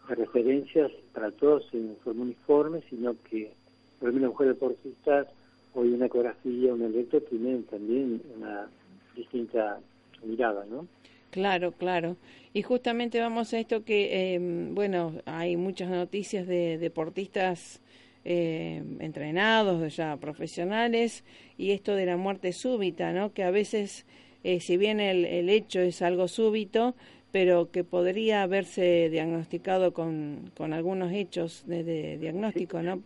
referencias 0.09 0.93
para 1.13 1.31
todos 1.33 1.67
en 1.73 1.97
forma 2.05 2.23
uniforme, 2.23 2.81
sino 2.89 3.17
que, 3.29 3.51
por 3.99 4.09
ejemplo, 4.09 4.29
la 4.29 4.33
mujer 4.33 4.49
deportista, 4.49 5.27
hoy 5.75 5.93
una 5.93 6.07
ecografía, 6.07 6.73
un 6.73 6.83
electro, 6.83 7.21
tienen 7.23 7.65
también 7.65 8.23
una 8.37 8.69
distinta 9.17 9.81
mirada, 10.25 10.65
¿no? 10.67 10.87
Claro, 11.31 11.73
claro. 11.73 12.17
Y 12.55 12.63
justamente 12.63 13.21
vamos 13.21 13.53
a 13.53 13.59
esto 13.59 13.85
que, 13.85 14.35
em, 14.35 14.75
bueno, 14.75 15.13
hay 15.27 15.57
muchas 15.57 15.91
noticias 15.91 16.47
de 16.47 16.79
deportistas 16.79 17.83
eh, 18.25 18.83
entrenados, 18.99 19.95
ya 19.95 20.17
profesionales, 20.17 21.25
y 21.59 21.73
esto 21.73 21.95
de 21.95 22.07
la 22.07 22.17
muerte 22.17 22.53
súbita, 22.53 23.13
¿no? 23.13 23.33
Que 23.33 23.45
a 23.45 23.51
veces, 23.51 24.07
eh, 24.43 24.61
si 24.61 24.77
bien 24.77 24.99
el, 24.99 25.25
el, 25.25 25.49
hecho 25.49 25.81
es 25.81 26.03
algo 26.03 26.27
súbito, 26.27 26.95
pero 27.31 27.71
que 27.71 27.85
podría 27.85 28.43
haberse 28.43 29.11
diagnosticado 29.11 29.93
con, 29.93 30.51
con 30.57 30.73
algunos 30.73 31.13
hechos 31.13 31.65
de, 31.67 32.17
diagnóstico, 32.19 32.81
¿no? 32.83 33.03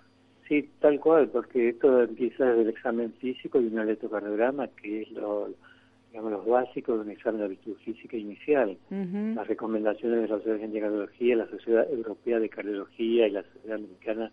Sí, 0.47 0.71
tal 0.79 1.01
cual, 1.01 1.29
porque 1.29 1.71
esto 1.71 2.03
empieza 2.03 2.45
desde 2.45 2.63
el 2.63 2.69
examen 2.69 3.13
físico 3.15 3.61
y 3.61 3.67
un 3.67 3.79
electrocardiograma, 3.81 4.69
que 4.69 5.03
es 5.03 5.11
lo 5.11 5.51
digamos, 6.11 6.33
los 6.33 6.47
básicos 6.47 6.97
de 6.97 7.03
un 7.03 7.11
examen 7.11 7.41
de 7.41 7.49
virtud 7.49 7.77
física 7.85 8.17
inicial. 8.17 8.77
Las 8.91 9.47
recomendaciones 9.47 10.23
de 10.23 10.29
la 10.29 10.37
Sociedad 10.37 10.59
de 10.59 10.81
Cardiología, 10.81 11.37
la 11.37 11.49
Sociedad 11.49 11.91
Europea 11.91 12.41
de 12.41 12.49
Cardiología 12.49 13.29
y 13.29 13.31
la 13.31 13.45
Sociedad 13.45 13.77
Americana 13.77 14.33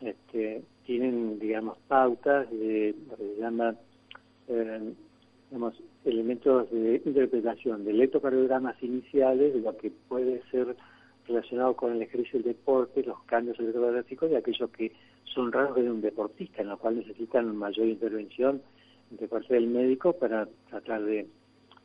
este, 0.00 0.62
tienen, 0.84 1.38
digamos, 1.38 1.78
pautas 1.86 2.50
de 2.50 2.94
lo 3.08 3.16
que 3.16 3.34
se 3.34 3.40
llama, 3.40 3.76
eh, 4.48 4.92
digamos, 5.50 5.80
elementos 6.04 6.70
de 6.70 7.00
interpretación 7.04 7.84
de 7.84 7.92
electrocardiogramas 7.92 8.82
iniciales, 8.82 9.54
de 9.54 9.60
lo 9.60 9.76
que 9.76 9.92
puede 10.08 10.42
ser 10.50 10.76
relacionado 11.28 11.74
con 11.74 11.92
el 11.92 12.02
ejercicio 12.02 12.40
del 12.40 12.48
deporte, 12.48 13.04
los 13.04 13.22
cambios 13.24 13.58
electrocardiográficos 13.60 14.30
y 14.30 14.34
aquellos 14.34 14.70
que 14.70 14.92
son 15.24 15.52
raros 15.52 15.76
de 15.76 15.90
un 15.90 16.00
deportista, 16.00 16.62
en 16.62 16.68
los 16.68 16.80
cuales 16.80 17.06
necesitan 17.06 17.56
mayor 17.56 17.86
intervención 17.86 18.60
de 19.10 19.28
parte 19.28 19.54
del 19.54 19.68
médico 19.68 20.12
para 20.12 20.48
tratar 20.68 21.02
de 21.04 21.26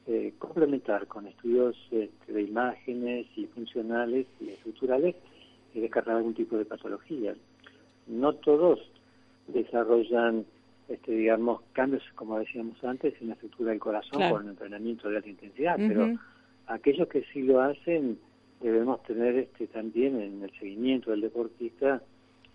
eh, 0.08 0.34
complementar 0.38 1.08
con 1.08 1.28
estudios 1.28 1.76
este, 1.92 2.34
de 2.34 2.42
imágenes 2.42 3.28
y 3.36 3.46
funcionales 3.48 4.28
y 4.40 4.50
estructurales 4.50 5.16
y 5.74 5.80
descartar 5.80 6.18
algún 6.18 6.34
tipo 6.34 6.58
de 6.58 6.66
patología. 6.66 7.36
No 8.08 8.34
todos 8.34 8.80
desarrollan 9.48 10.46
este, 10.88 11.14
digamos, 11.14 11.62
cambios, 11.72 12.04
como 12.16 12.38
decíamos 12.38 12.84
antes, 12.84 13.14
en 13.22 13.30
la 13.30 13.34
estructura 13.36 13.72
del 13.72 13.80
corazón 13.80 14.30
con 14.30 14.50
entrenamiento 14.50 15.10
de 15.10 15.18
alta 15.18 15.30
intensidad, 15.30 15.76
pero 15.78 16.18
aquellos 16.68 17.08
que 17.08 17.24
sí 17.32 17.44
lo 17.44 17.62
hacen 17.62 18.20
debemos 18.60 19.02
tener 19.04 19.36
este 19.38 19.68
también 19.68 20.20
en 20.20 20.44
el 20.44 20.52
seguimiento 20.60 21.12
del 21.12 21.22
deportista 21.22 22.02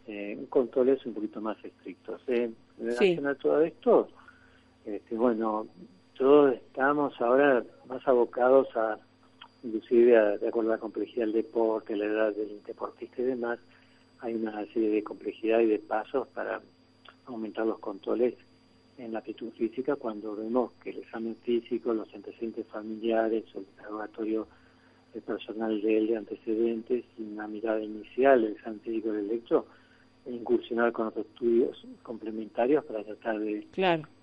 eh, 0.07 0.45
controles 0.51 1.05
un 1.07 1.15
poquito 1.15 1.41
más 1.41 1.57
estrictos. 1.65 2.21
¿eh? 2.29 2.51
En 2.79 2.87
relación 2.87 3.27
a 3.27 3.35
todo 3.35 3.63
esto, 3.63 4.09
este, 4.87 5.17
bueno, 5.17 5.67
todos 6.17 6.55
estamos 6.55 7.21
ahora 7.21 7.63
más 7.89 8.07
abocados 8.07 8.69
a, 8.77 8.97
inclusive 9.65 10.39
de 10.39 10.49
acuerdo 10.49 10.71
a 10.71 10.77
la 10.77 10.81
complejidad 10.81 11.27
del 11.27 11.35
deporte, 11.35 11.97
la 11.97 12.07
edad 12.07 12.35
del 12.35 12.63
deportista 12.65 13.21
y 13.21 13.25
demás, 13.25 13.59
hay 14.21 14.35
una 14.35 14.65
serie 14.67 14.91
de 14.91 15.03
complejidad 15.03 15.61
y 15.61 15.67
de 15.67 15.79
pasos 15.81 16.29
para 16.29 16.61
aumentar 17.27 17.67
los 17.67 17.81
controles 17.81 18.35
en 18.99 19.13
la 19.13 19.19
aptitud 19.19 19.51
física 19.51 19.97
cuando 19.97 20.37
vemos 20.37 20.73
que 20.83 20.91
el 20.91 20.99
examen 20.99 21.35
físico, 21.37 21.93
los 21.93 22.13
antecedentes 22.15 22.67
familiares 22.69 23.45
el 23.55 23.63
interrogatorio 23.63 24.47
personal 25.27 25.81
de 25.81 25.99
él 25.99 26.07
de 26.09 26.17
antecedentes 26.17 27.05
y 27.19 27.23
una 27.23 27.49
mirada 27.49 27.81
inicial 27.81 28.43
del 28.43 28.53
examen 28.53 28.81
físico 28.81 29.13
del 29.13 29.31
electro 29.31 29.67
e 30.27 30.33
incursionar 30.33 30.93
con 30.93 31.09
otros 31.09 31.27
estudios 31.27 31.85
complementarios 32.03 32.85
para 32.85 33.03
tratar 33.03 33.39
de 33.39 33.67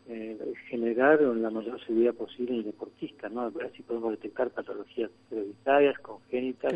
eh, 0.07 0.37
generar 0.69 1.21
la 1.21 1.49
mayor 1.49 1.83
seguridad 1.85 2.13
posible 2.13 2.53
en 2.53 2.59
el 2.59 2.65
deportista, 2.65 3.29
¿no? 3.29 3.41
A 3.41 3.49
ver 3.49 3.71
si 3.75 3.83
podemos 3.83 4.11
detectar 4.11 4.49
patologías 4.49 5.09
hereditarias, 5.31 5.97
congénitas 5.99 6.73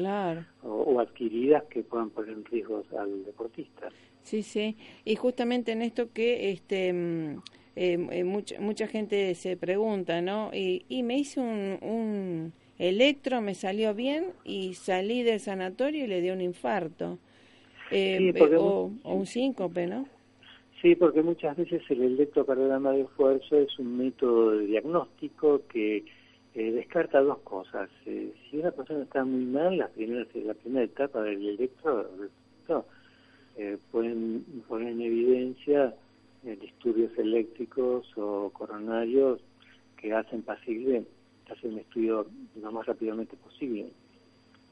o, 0.64 1.00
adquiridas 1.00 1.64
que 1.66 1.84
puedan 1.84 2.10
poner 2.10 2.34
en 2.34 2.46
riesgo 2.46 2.84
al 2.98 3.26
deportista. 3.26 3.90
Sí, 4.24 4.44
sí. 4.44 4.76
Y 5.06 5.16
justamente 5.16 5.72
en 5.72 5.82
esto 5.82 6.12
que 6.14 6.52
este 6.52 6.94
mm, 6.94 7.42
eh, 7.76 8.08
eh, 8.12 8.24
mucha, 8.24 8.60
mucha 8.60 8.88
gente 8.88 9.36
se 9.36 9.58
pregunta, 9.58 10.22
¿no? 10.22 10.52
Y, 10.54 10.86
y 10.90 11.04
me 11.04 11.18
hice 11.18 11.40
un, 11.40 11.78
un 11.82 12.54
electro, 12.80 13.42
me 13.42 13.56
salió 13.56 13.94
bien 13.94 14.28
y 14.44 14.74
salí 14.74 15.24
del 15.24 15.40
sanatorio 15.40 16.06
y 16.06 16.08
le 16.08 16.22
dio 16.22 16.34
un 16.34 16.42
infarto. 16.42 17.20
Eh, 17.92 18.34
o, 18.58 18.92
un 19.04 19.26
síncope, 19.26 19.88
¿no? 19.88 20.08
Sí, 20.82 20.96
porque 20.96 21.24
muchas 21.24 21.58
veces 21.58 21.82
el 21.90 22.04
electrocardiograma 22.04 22.92
de 22.92 23.02
esfuerzo 23.02 23.58
es 23.58 23.80
un 23.80 23.98
método 23.98 24.52
de 24.52 24.68
diagnóstico 24.68 25.62
que 25.68 26.06
eh, 26.54 26.72
descarta 26.72 27.22
dos 27.22 27.40
cosas. 27.40 27.90
Eh, 28.06 28.34
si 28.50 28.58
una 28.58 28.72
persona 28.72 29.04
está 29.04 29.26
muy 29.26 29.46
mal, 29.46 29.78
la 29.78 29.88
primera, 29.88 30.26
la 30.36 30.54
primera 30.54 30.86
etapa 30.86 31.22
del 31.24 31.48
electro 31.48 32.10
eh, 33.58 33.78
pueden 33.92 34.44
poner 34.68 34.90
en 34.90 35.02
evidencia 35.02 35.94
disturbios 36.62 37.12
eléctricos 37.18 38.08
o 38.16 38.50
coronarios 38.52 39.42
que 39.98 40.14
hacen 40.14 40.44
posible 40.44 41.04
hacer 41.52 41.70
un 41.72 41.80
estudio 41.80 42.28
lo 42.62 42.72
más 42.72 42.86
rápidamente 42.86 43.36
posible. 43.38 43.88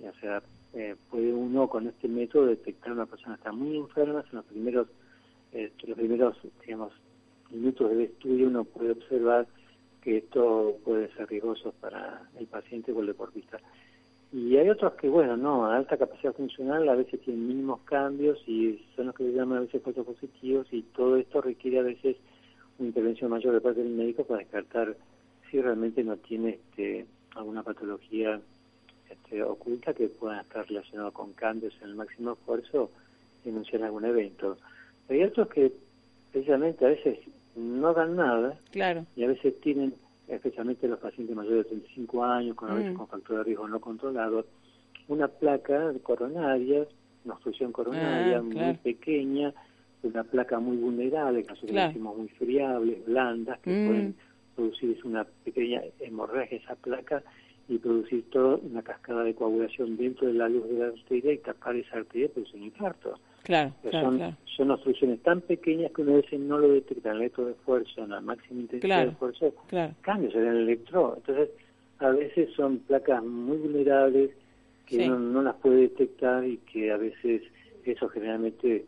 O 0.01 0.19
sea, 0.19 0.41
eh, 0.73 0.95
puede 1.09 1.33
uno 1.33 1.67
con 1.69 1.87
este 1.87 2.07
método 2.07 2.47
detectar 2.47 2.91
una 2.91 3.05
persona 3.05 3.35
que 3.35 3.41
está 3.41 3.51
muy 3.51 3.77
enferma, 3.77 4.23
en 4.29 4.35
los 4.35 4.45
primeros, 4.45 4.87
eh, 5.55 5.71
los 5.87 5.97
primeros 5.97 6.37
digamos, 6.61 6.91
minutos 7.49 7.89
del 7.89 8.01
estudio 8.01 8.47
uno 8.47 8.63
puede 8.65 8.91
observar 8.91 9.47
que 10.01 10.17
esto 10.17 10.77
puede 10.83 11.11
ser 11.13 11.29
riesgoso 11.29 11.73
para 11.79 12.29
el 12.37 12.45
paciente 12.45 12.91
o 12.91 12.99
el 12.99 13.07
deportista. 13.07 13.59
Y 14.31 14.57
hay 14.57 14.69
otros 14.69 14.93
que, 14.95 15.07
bueno, 15.07 15.37
no, 15.37 15.65
a 15.65 15.77
alta 15.77 15.97
capacidad 15.97 16.33
funcional 16.33 16.87
a 16.89 16.95
veces 16.95 17.21
tienen 17.21 17.47
mínimos 17.47 17.79
cambios 17.81 18.37
y 18.47 18.83
son 18.95 19.07
los 19.07 19.15
que 19.15 19.23
se 19.23 19.31
llaman 19.31 19.59
a 19.59 19.61
veces 19.61 19.81
positivos 19.81 20.67
y 20.71 20.81
todo 20.81 21.15
esto 21.15 21.41
requiere 21.41 21.79
a 21.79 21.83
veces 21.83 22.17
una 22.77 22.89
intervención 22.89 23.31
mayor 23.31 23.53
de 23.53 23.61
parte 23.61 23.81
del 23.81 23.93
médico 23.93 24.25
para 24.25 24.39
descartar 24.39 24.95
si 25.49 25.61
realmente 25.61 26.03
no 26.03 26.17
tiene 26.17 26.49
este, 26.49 27.05
alguna 27.33 27.63
patología 27.63 28.41
este, 29.09 29.41
oculta 29.41 29.93
que 29.93 30.09
pueda 30.09 30.41
estar 30.41 30.67
relacionado 30.67 31.11
con 31.13 31.31
cambios 31.33 31.73
en 31.81 31.89
el 31.89 31.95
máximo 31.95 32.33
esfuerzo 32.33 32.91
y 33.43 33.49
denunciar 33.49 33.83
algún 33.83 34.03
evento. 34.03 34.57
Hay 35.09 35.23
otros 35.23 35.47
que 35.49 35.71
precisamente 36.31 36.85
a 36.85 36.89
veces 36.89 37.19
no 37.55 37.93
dan 37.93 38.15
nada 38.15 38.57
claro. 38.71 39.05
y 39.15 39.23
a 39.23 39.27
veces 39.27 39.59
tienen, 39.61 39.93
especialmente 40.27 40.87
los 40.87 40.99
pacientes 40.99 41.35
mayores 41.35 41.63
de 41.65 41.69
35 41.69 42.23
años, 42.23 42.55
con, 42.55 42.71
a 42.71 42.75
veces 42.75 42.93
mm. 42.93 42.97
con 42.97 43.07
factor 43.07 43.37
de 43.37 43.43
riesgo 43.43 43.67
no 43.67 43.79
controlado, 43.79 44.45
una 45.07 45.27
placa 45.27 45.93
coronaria, 46.03 46.85
una 47.23 47.35
obstrucción 47.35 47.71
coronaria 47.71 48.37
ah, 48.37 48.41
muy 48.41 48.73
pequeña, 48.83 49.53
una 50.03 50.23
placa 50.23 50.59
muy 50.59 50.77
vulnerable, 50.77 51.43
que 51.43 51.49
nosotros 51.49 51.75
decimos 51.75 52.17
muy 52.17 52.27
friables, 52.29 53.05
blandas, 53.05 53.59
que 53.59 53.71
mm. 53.71 53.87
pueden 53.87 54.15
producir 54.55 54.97
una 55.03 55.23
pequeña 55.43 55.81
hemorragia 55.99 56.57
esa 56.57 56.75
placa 56.75 57.23
y 57.67 57.77
producir 57.77 58.29
toda 58.29 58.57
una 58.57 58.83
cascada 58.83 59.23
de 59.23 59.33
coagulación 59.33 59.97
dentro 59.97 60.27
de 60.27 60.33
la 60.33 60.47
luz 60.47 60.67
de 60.69 60.79
la 60.79 60.87
arteria 60.87 61.33
y 61.33 61.37
tapar 61.39 61.75
esa 61.75 61.97
arteria 61.97 62.29
pues 62.33 62.53
un 62.53 62.63
infarto. 62.63 63.17
Claro, 63.45 63.73
son, 63.91 64.35
son 64.57 64.71
obstrucciones 64.71 65.21
tan 65.21 65.39
pequeñas 65.39 65.91
que 65.91 66.01
uno 66.01 66.15
veces 66.15 66.39
no 66.39 66.57
lo 66.57 66.69
detecta 66.69 67.09
en 67.09 67.17
el 67.17 67.21
electro 67.21 67.45
de 67.45 67.51
esfuerzo, 67.51 68.03
en 68.03 68.09
la 68.09 68.19
máxima 68.19 68.61
intensidad 68.61 69.03
de 69.03 69.11
esfuerzo, 69.11 69.53
cambios 70.01 70.33
en 70.33 70.47
el 70.47 70.57
electro. 70.57 71.13
Entonces, 71.17 71.49
a 71.99 72.09
veces 72.09 72.49
son 72.55 72.79
placas 72.79 73.23
muy 73.23 73.57
vulnerables 73.57 74.31
que 74.87 75.05
uno 75.05 75.19
no 75.19 75.43
las 75.43 75.55
puede 75.57 75.81
detectar 75.81 76.43
y 76.43 76.57
que 76.57 76.91
a 76.91 76.97
veces 76.97 77.43
eso 77.83 78.09
generalmente 78.09 78.83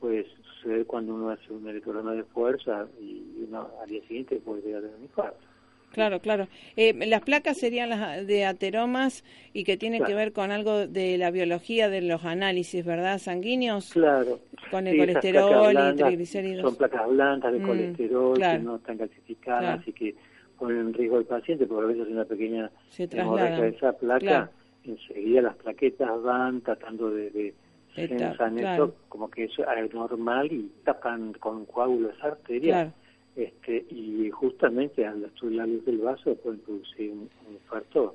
puede 0.00 0.24
suceder 0.24 0.86
cuando 0.86 1.14
uno 1.14 1.28
hace 1.28 1.52
un 1.52 1.68
electrograma 1.68 2.14
de 2.14 2.24
fuerza 2.24 2.86
y 2.98 3.44
uno 3.46 3.68
al 3.82 3.90
día 3.90 4.00
siguiente 4.08 4.36
puede 4.36 4.62
llegar 4.62 4.78
a 4.78 4.82
tener 4.84 4.96
un 4.96 5.02
infarto. 5.02 5.47
Claro, 5.92 6.20
claro. 6.20 6.48
Eh, 6.76 6.94
las 7.06 7.22
placas 7.22 7.58
serían 7.58 7.90
las 7.90 8.26
de 8.26 8.44
ateromas 8.44 9.24
y 9.52 9.64
que 9.64 9.76
tienen 9.76 10.04
que 10.04 10.14
ver 10.14 10.32
con 10.32 10.50
algo 10.50 10.86
de 10.86 11.18
la 11.18 11.30
biología 11.30 11.88
de 11.88 12.02
los 12.02 12.24
análisis, 12.24 12.84
¿verdad? 12.84 13.18
Sanguíneos. 13.18 13.92
Claro. 13.92 14.40
Con 14.70 14.86
el 14.86 14.98
colesterol 14.98 15.72
y 15.72 15.96
triglicéridos. 15.96 16.62
Son 16.62 16.76
placas 16.76 17.08
blandas 17.08 17.52
de 17.52 17.58
mm, 17.58 17.66
colesterol 17.66 18.38
que 18.38 18.58
no 18.58 18.76
están 18.76 18.98
calcificadas 18.98 19.88
y 19.88 19.92
que 19.92 20.14
ponen 20.58 20.78
en 20.78 20.94
riesgo 20.94 21.16
al 21.16 21.24
paciente, 21.24 21.66
porque 21.66 21.84
a 21.84 21.88
veces 21.88 22.12
una 22.12 22.24
pequeña 22.24 22.70
hemorragia 22.98 23.60
de 23.60 23.68
esa 23.68 23.92
placa, 23.92 24.50
enseguida 24.84 25.42
las 25.42 25.56
plaquetas 25.56 26.22
van 26.22 26.60
tratando 26.60 27.10
de, 27.10 27.30
de 27.30 27.54
eso 27.96 28.94
como 29.08 29.30
que 29.30 29.44
eso 29.44 29.64
es 29.68 29.94
normal 29.94 30.52
y 30.52 30.70
tapan 30.84 31.32
con 31.34 31.64
coágulos 31.64 32.12
arterias 32.22 32.92
este, 33.38 33.86
y 33.90 34.28
justamente 34.30 35.06
al 35.06 35.22
estudiar 35.22 35.68
la 35.68 35.72
luz 35.72 35.84
del 35.84 35.98
vaso 35.98 36.34
pueden 36.34 36.58
producir 36.58 37.12
un, 37.12 37.30
infarto. 37.52 38.12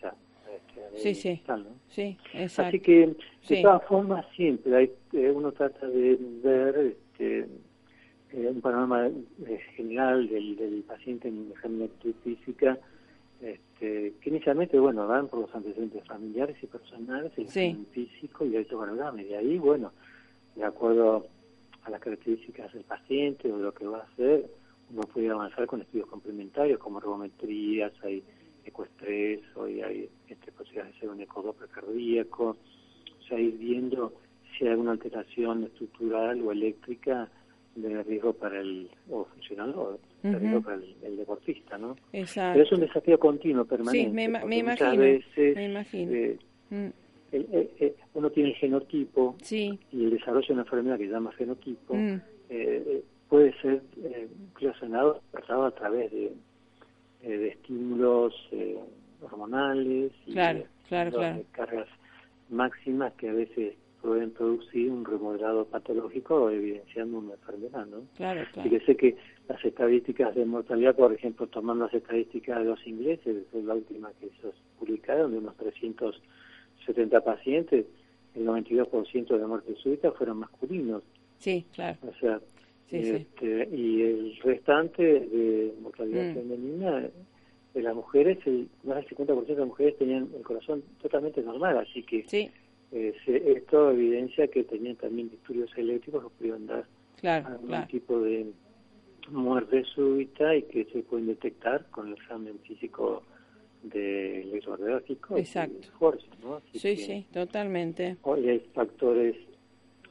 este, 0.00 0.98
sí, 0.98 1.14
sí. 1.14 1.42
sí 1.88 2.16
exacto. 2.32 2.68
Así 2.68 2.80
que, 2.80 3.14
de 3.50 3.62
todas 3.62 3.84
formas, 3.84 4.24
siempre 4.34 4.74
hay, 4.74 4.92
eh, 5.12 5.30
uno 5.30 5.52
trata 5.52 5.86
de 5.86 6.18
ver 6.42 6.96
este, 6.96 7.40
eh, 8.32 8.48
un 8.48 8.62
panorama 8.62 9.08
eh, 9.08 9.60
general 9.76 10.26
del, 10.30 10.56
del 10.56 10.82
paciente 10.84 11.28
en 11.28 11.50
de 11.50 12.14
física, 12.24 12.78
este, 13.42 14.14
que 14.22 14.30
inicialmente, 14.30 14.78
bueno, 14.78 15.06
van 15.06 15.28
por 15.28 15.40
los 15.40 15.54
antecedentes 15.54 16.02
familiares 16.06 16.56
y 16.62 16.66
personales, 16.66 17.30
el 17.36 17.44
examen 17.44 17.86
físico 17.90 18.46
y 18.46 18.56
el 18.56 18.64
panorama. 18.64 19.20
Y 19.20 19.26
de 19.26 19.36
ahí, 19.36 19.58
bueno, 19.58 19.92
de 20.56 20.64
acuerdo 20.64 21.26
a 21.82 21.90
las 21.90 22.00
características 22.00 22.72
del 22.72 22.84
paciente 22.84 23.52
o 23.52 23.58
lo 23.58 23.74
que 23.74 23.86
va 23.86 23.98
a 23.98 24.02
hacer, 24.04 24.46
uno 24.92 25.02
puede 25.02 25.30
avanzar 25.30 25.66
con 25.66 25.80
estudios 25.80 26.08
complementarios 26.08 26.78
como 26.78 26.98
ergometrías, 26.98 27.92
hay 28.02 28.22
ecoestrés, 28.64 29.40
hoy 29.56 29.80
hay 29.80 30.08
este, 30.28 30.52
posibilidades 30.52 30.92
de 30.92 30.98
hacer 30.98 31.10
un 31.10 31.20
ecodoppler 31.20 31.68
cardíaco, 31.70 32.56
o 33.18 33.22
sea, 33.26 33.38
ir 33.38 33.56
viendo 33.58 34.12
si 34.56 34.64
hay 34.64 34.72
alguna 34.72 34.92
alteración 34.92 35.64
estructural 35.64 36.40
o 36.42 36.52
eléctrica 36.52 37.28
de 37.74 38.02
riesgo 38.02 38.34
para 38.34 38.60
el 38.60 38.90
o 39.10 39.24
funcional 39.24 39.74
o 39.76 39.98
de 40.22 40.38
riesgo 40.38 40.60
para 40.60 40.76
el, 40.76 41.16
deportista, 41.16 41.78
¿no? 41.78 41.96
Exacto. 42.12 42.52
Pero 42.54 42.64
es 42.66 42.72
un 42.72 42.80
desafío 42.80 43.18
continuo, 43.18 43.64
permanente. 43.64 44.08
Sí, 44.08 44.14
me, 44.14 44.28
me 44.28 44.58
imagino. 44.58 44.96
Veces, 44.98 45.56
me 45.56 45.64
imagino. 45.64 46.12
Eh, 46.12 46.38
mm. 46.70 46.86
el, 47.32 47.94
uno 48.14 48.30
tiene 48.30 48.50
el 48.50 48.56
genotipo 48.56 49.36
sí. 49.40 49.78
y 49.90 50.04
el 50.04 50.10
desarrollo 50.10 50.46
de 50.46 50.52
una 50.52 50.62
enfermedad 50.62 50.98
que 50.98 51.06
se 51.06 51.12
llama 51.12 51.32
fenotipo 51.32 51.94
mm. 51.94 52.20
eh, 52.50 53.02
puede 53.32 53.58
ser 53.62 53.82
eh, 54.04 54.28
relacionado 54.60 55.22
a 55.32 55.70
través 55.70 56.12
de, 56.12 56.34
eh, 57.22 57.38
de 57.38 57.48
estímulos 57.48 58.34
eh, 58.50 58.78
hormonales 59.22 60.12
y 60.26 60.34
de, 60.34 60.66
cargas 61.50 61.88
máximas 62.50 63.14
que 63.14 63.30
a 63.30 63.32
veces 63.32 63.76
pueden 64.02 64.32
producir 64.32 64.90
un 64.90 65.06
remodelado 65.06 65.64
patológico 65.64 66.50
evidenciando 66.50 67.20
una 67.20 67.32
enfermedad, 67.32 67.86
¿no? 67.86 68.02
Claro, 68.18 68.42
claro. 68.52 68.68
Fíjese 68.68 68.96
que 68.98 69.16
las 69.48 69.64
estadísticas 69.64 70.34
de 70.34 70.44
mortalidad, 70.44 70.94
por 70.94 71.14
ejemplo, 71.14 71.46
tomando 71.46 71.86
las 71.86 71.94
estadísticas 71.94 72.58
de 72.58 72.64
los 72.66 72.86
ingleses, 72.86 73.46
es 73.50 73.64
la 73.64 73.72
última 73.72 74.10
que 74.20 74.26
se 74.42 74.48
publicaron, 74.78 75.32
de 75.32 75.38
unos 75.38 75.56
370 75.56 77.24
pacientes, 77.24 77.86
el 78.34 78.44
92% 78.44 79.38
de 79.38 79.46
muertes 79.46 79.78
súbitas 79.78 80.14
fueron 80.18 80.40
masculinos. 80.40 81.02
Sí, 81.38 81.64
claro. 81.72 81.96
O 82.06 82.14
sea, 82.20 82.38
este, 82.92 83.68
y 83.72 84.02
el 84.02 84.36
restante 84.42 85.02
de 85.02 85.72
mortalidad 85.80 86.30
mm. 86.30 86.34
femenina 86.34 87.10
de 87.74 87.82
las 87.82 87.94
mujeres, 87.94 88.38
el, 88.46 88.68
más 88.84 88.96
del 88.96 89.16
50% 89.16 89.46
de 89.46 89.54
las 89.56 89.66
mujeres 89.66 89.98
tenían 89.98 90.28
el 90.36 90.42
corazón 90.42 90.82
totalmente 91.00 91.42
normal, 91.42 91.78
así 91.78 92.02
que 92.02 92.24
eh, 92.92 93.14
esto 93.26 93.90
evidencia 93.90 94.46
que 94.48 94.64
tenían 94.64 94.96
también 94.96 95.30
disturbios 95.30 95.70
eléctricos 95.76 96.24
que 96.24 96.30
pudieron 96.38 96.66
dar 96.66 96.84
algún 97.44 97.86
tipo 97.86 98.20
de 98.20 98.46
muerte 99.30 99.84
súbita 99.94 100.54
y 100.54 100.62
que 100.64 100.84
se 100.86 101.02
pueden 101.02 101.28
detectar 101.28 101.86
con 101.90 102.08
el 102.08 102.14
examen 102.14 102.58
físico 102.60 103.22
de 103.82 104.42
electrocardiográfico 104.42 105.36
Exacto. 105.36 105.88
¿no? 106.42 106.60
sí, 106.74 106.96
sí, 106.96 107.26
totalmente. 107.32 108.16
Hoy 108.22 108.48
hay 108.48 108.60
factores 108.74 109.36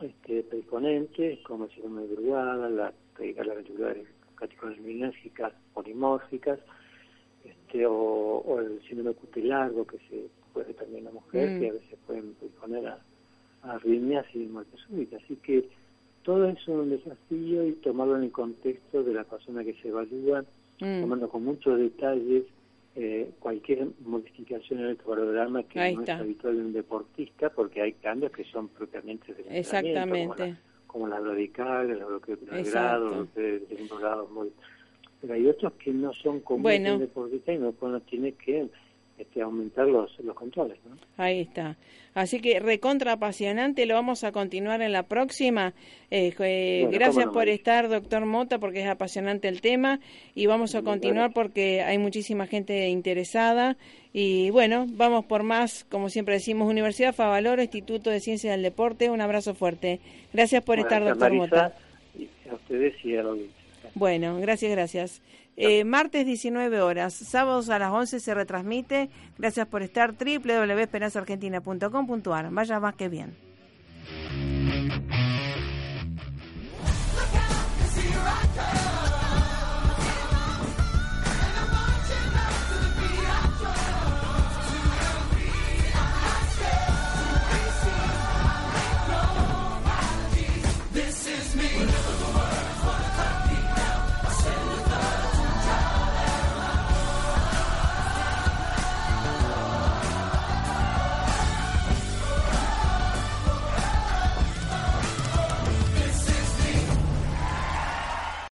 este, 0.02 0.43
predisponentes 0.43 1.39
como 1.39 1.66
el 1.66 1.72
síndrome 1.72 2.02
de 2.04 2.16
Brugada, 2.16 2.70
la 2.70 2.93
las 3.20 3.56
ventriculares 3.56 4.08
catecolinérgicas 4.36 5.54
polimórficas, 5.74 6.60
este, 7.43 7.86
o, 7.86 8.60
el 8.60 8.82
síndrome 8.88 9.14
cutelargo 9.14 9.86
que 9.86 9.97
se 10.10 10.28
puede 10.54 10.74
también 10.74 11.06
la 11.06 11.12
mujer, 11.12 11.60
que 11.60 11.70
a 11.70 11.72
mm. 11.72 11.76
veces 11.76 11.99
pueden 12.08 12.34
predisponer 12.34 12.88
a, 12.88 12.99
arritmias 13.64 14.26
y 14.34 14.39
muerte 14.39 14.76
súbita. 14.88 15.18
Así 15.18 15.36
que 15.36 15.66
todo 16.24 16.47
es 16.47 16.68
un 16.68 16.89
desafío 16.89 17.68
y 17.68 17.74
tomarlo 17.74 18.18
en 18.18 18.24
el 18.24 18.32
contexto 18.32 19.04
de 19.04 19.14
la 19.14 19.24
persona 19.24 19.64
que 19.64 19.74
se 19.76 19.89
evalúa, 19.89 20.43
mm. 20.80 21.02
tomando 21.02 21.30
con 21.30 21.45
muchos 21.45 21.78
detalles 21.80 22.45
eh, 22.96 23.32
cualquier 23.39 23.88
modificación 24.06 24.80
en 24.80 24.86
el 24.88 24.96
programa 24.98 25.64
que 25.64 25.94
no 25.94 26.04
es 26.04 26.10
habitual 26.10 26.56
en 26.56 26.66
un 26.66 26.74
deportista, 26.74 27.50
porque 27.50 27.82
hay 27.82 27.94
cambios 27.94 28.32
que 28.32 28.44
son 28.46 28.68
propiamente 28.70 29.34
del 29.34 29.46
Exactamente. 29.50 30.58
Como, 30.88 31.08
la, 31.08 31.20
radical, 31.20 31.89
el 31.89 32.04
bloqueo 32.04 32.36
de 32.36 32.64
grado, 32.64 33.10
los 33.10 33.34
de 33.34 33.66
segundo 33.70 33.98
grado, 33.98 34.28
muy... 34.28 34.52
Pero 35.22 35.36
hay 35.36 35.48
otros 35.48 35.74
que 35.74 35.94
no 35.94 36.12
son 36.14 36.42
comunes 36.42 36.80
en 36.80 36.86
el 36.88 37.00
deportista 37.00 37.54
y 37.54 37.60
no, 37.60 37.74
uno 37.80 38.02
tiene 38.02 38.34
que 38.34 38.68
este, 39.22 39.41
aumentar 39.41 39.88
los, 39.88 40.17
los 40.19 40.36
controles. 40.36 40.78
¿no? 40.88 40.97
Ahí 41.17 41.41
está. 41.41 41.78
Así 42.13 42.41
que 42.41 42.59
recontra 42.59 43.13
apasionante, 43.13 43.86
lo 43.86 43.93
vamos 43.93 44.24
a 44.26 44.34
continuar 44.34 44.82
en 44.82 44.91
la 44.91 45.03
próxima. 45.03 45.74
Eh, 46.09 46.34
eh, 46.39 46.88
gracias 46.91 47.28
por 47.28 47.47
estar, 47.47 47.88
doctor 47.88 48.26
Mota, 48.26 48.59
porque 48.59 48.82
es 48.82 48.88
apasionante 48.88 49.47
el 49.47 49.61
tema 49.61 50.01
y 50.36 50.45
vamos 50.45 50.76
a 50.76 50.82
continuar 50.82 51.32
porque 51.32 51.82
hay 51.82 51.97
muchísima 51.97 52.47
gente 52.47 52.89
interesada. 52.89 53.78
Y 54.11 54.49
bueno, 54.49 54.88
vamos 54.89 55.24
por 55.24 55.43
más, 55.43 55.86
como 55.86 56.09
siempre 56.09 56.34
decimos, 56.34 56.69
Universidad 56.69 57.15
Favaloro, 57.15 57.61
Instituto 57.61 58.09
de 58.09 58.19
Ciencias 58.19 58.51
del 58.51 58.63
Deporte. 58.63 59.09
Un 59.09 59.22
abrazo 59.22 59.53
fuerte. 59.53 60.01
Gracias 60.34 60.63
por 60.63 60.80
estar, 60.80 61.01
doctor 61.01 61.32
Mota. 61.32 61.74
a 62.49 62.55
ustedes 62.55 62.93
y 63.05 63.15
a 63.15 63.24
Bueno, 63.95 64.38
gracias, 64.41 64.69
gracias. 64.72 65.22
Eh, 65.58 65.84
martes 65.84 66.26
19 66.26 66.82
horas, 66.82 67.14
sábados 67.14 67.70
a 67.70 67.78
las 67.78 67.91
11 67.91 68.20
se 68.20 68.34
retransmite. 68.34 69.12
Gracias 69.38 69.68
por 69.68 69.84
estar. 69.84 70.16
www.esperanzaargentina.com.ar. 70.18 72.49
Vaya 72.52 72.80
más 72.80 72.95
que 72.95 73.10
bien. 73.10 73.51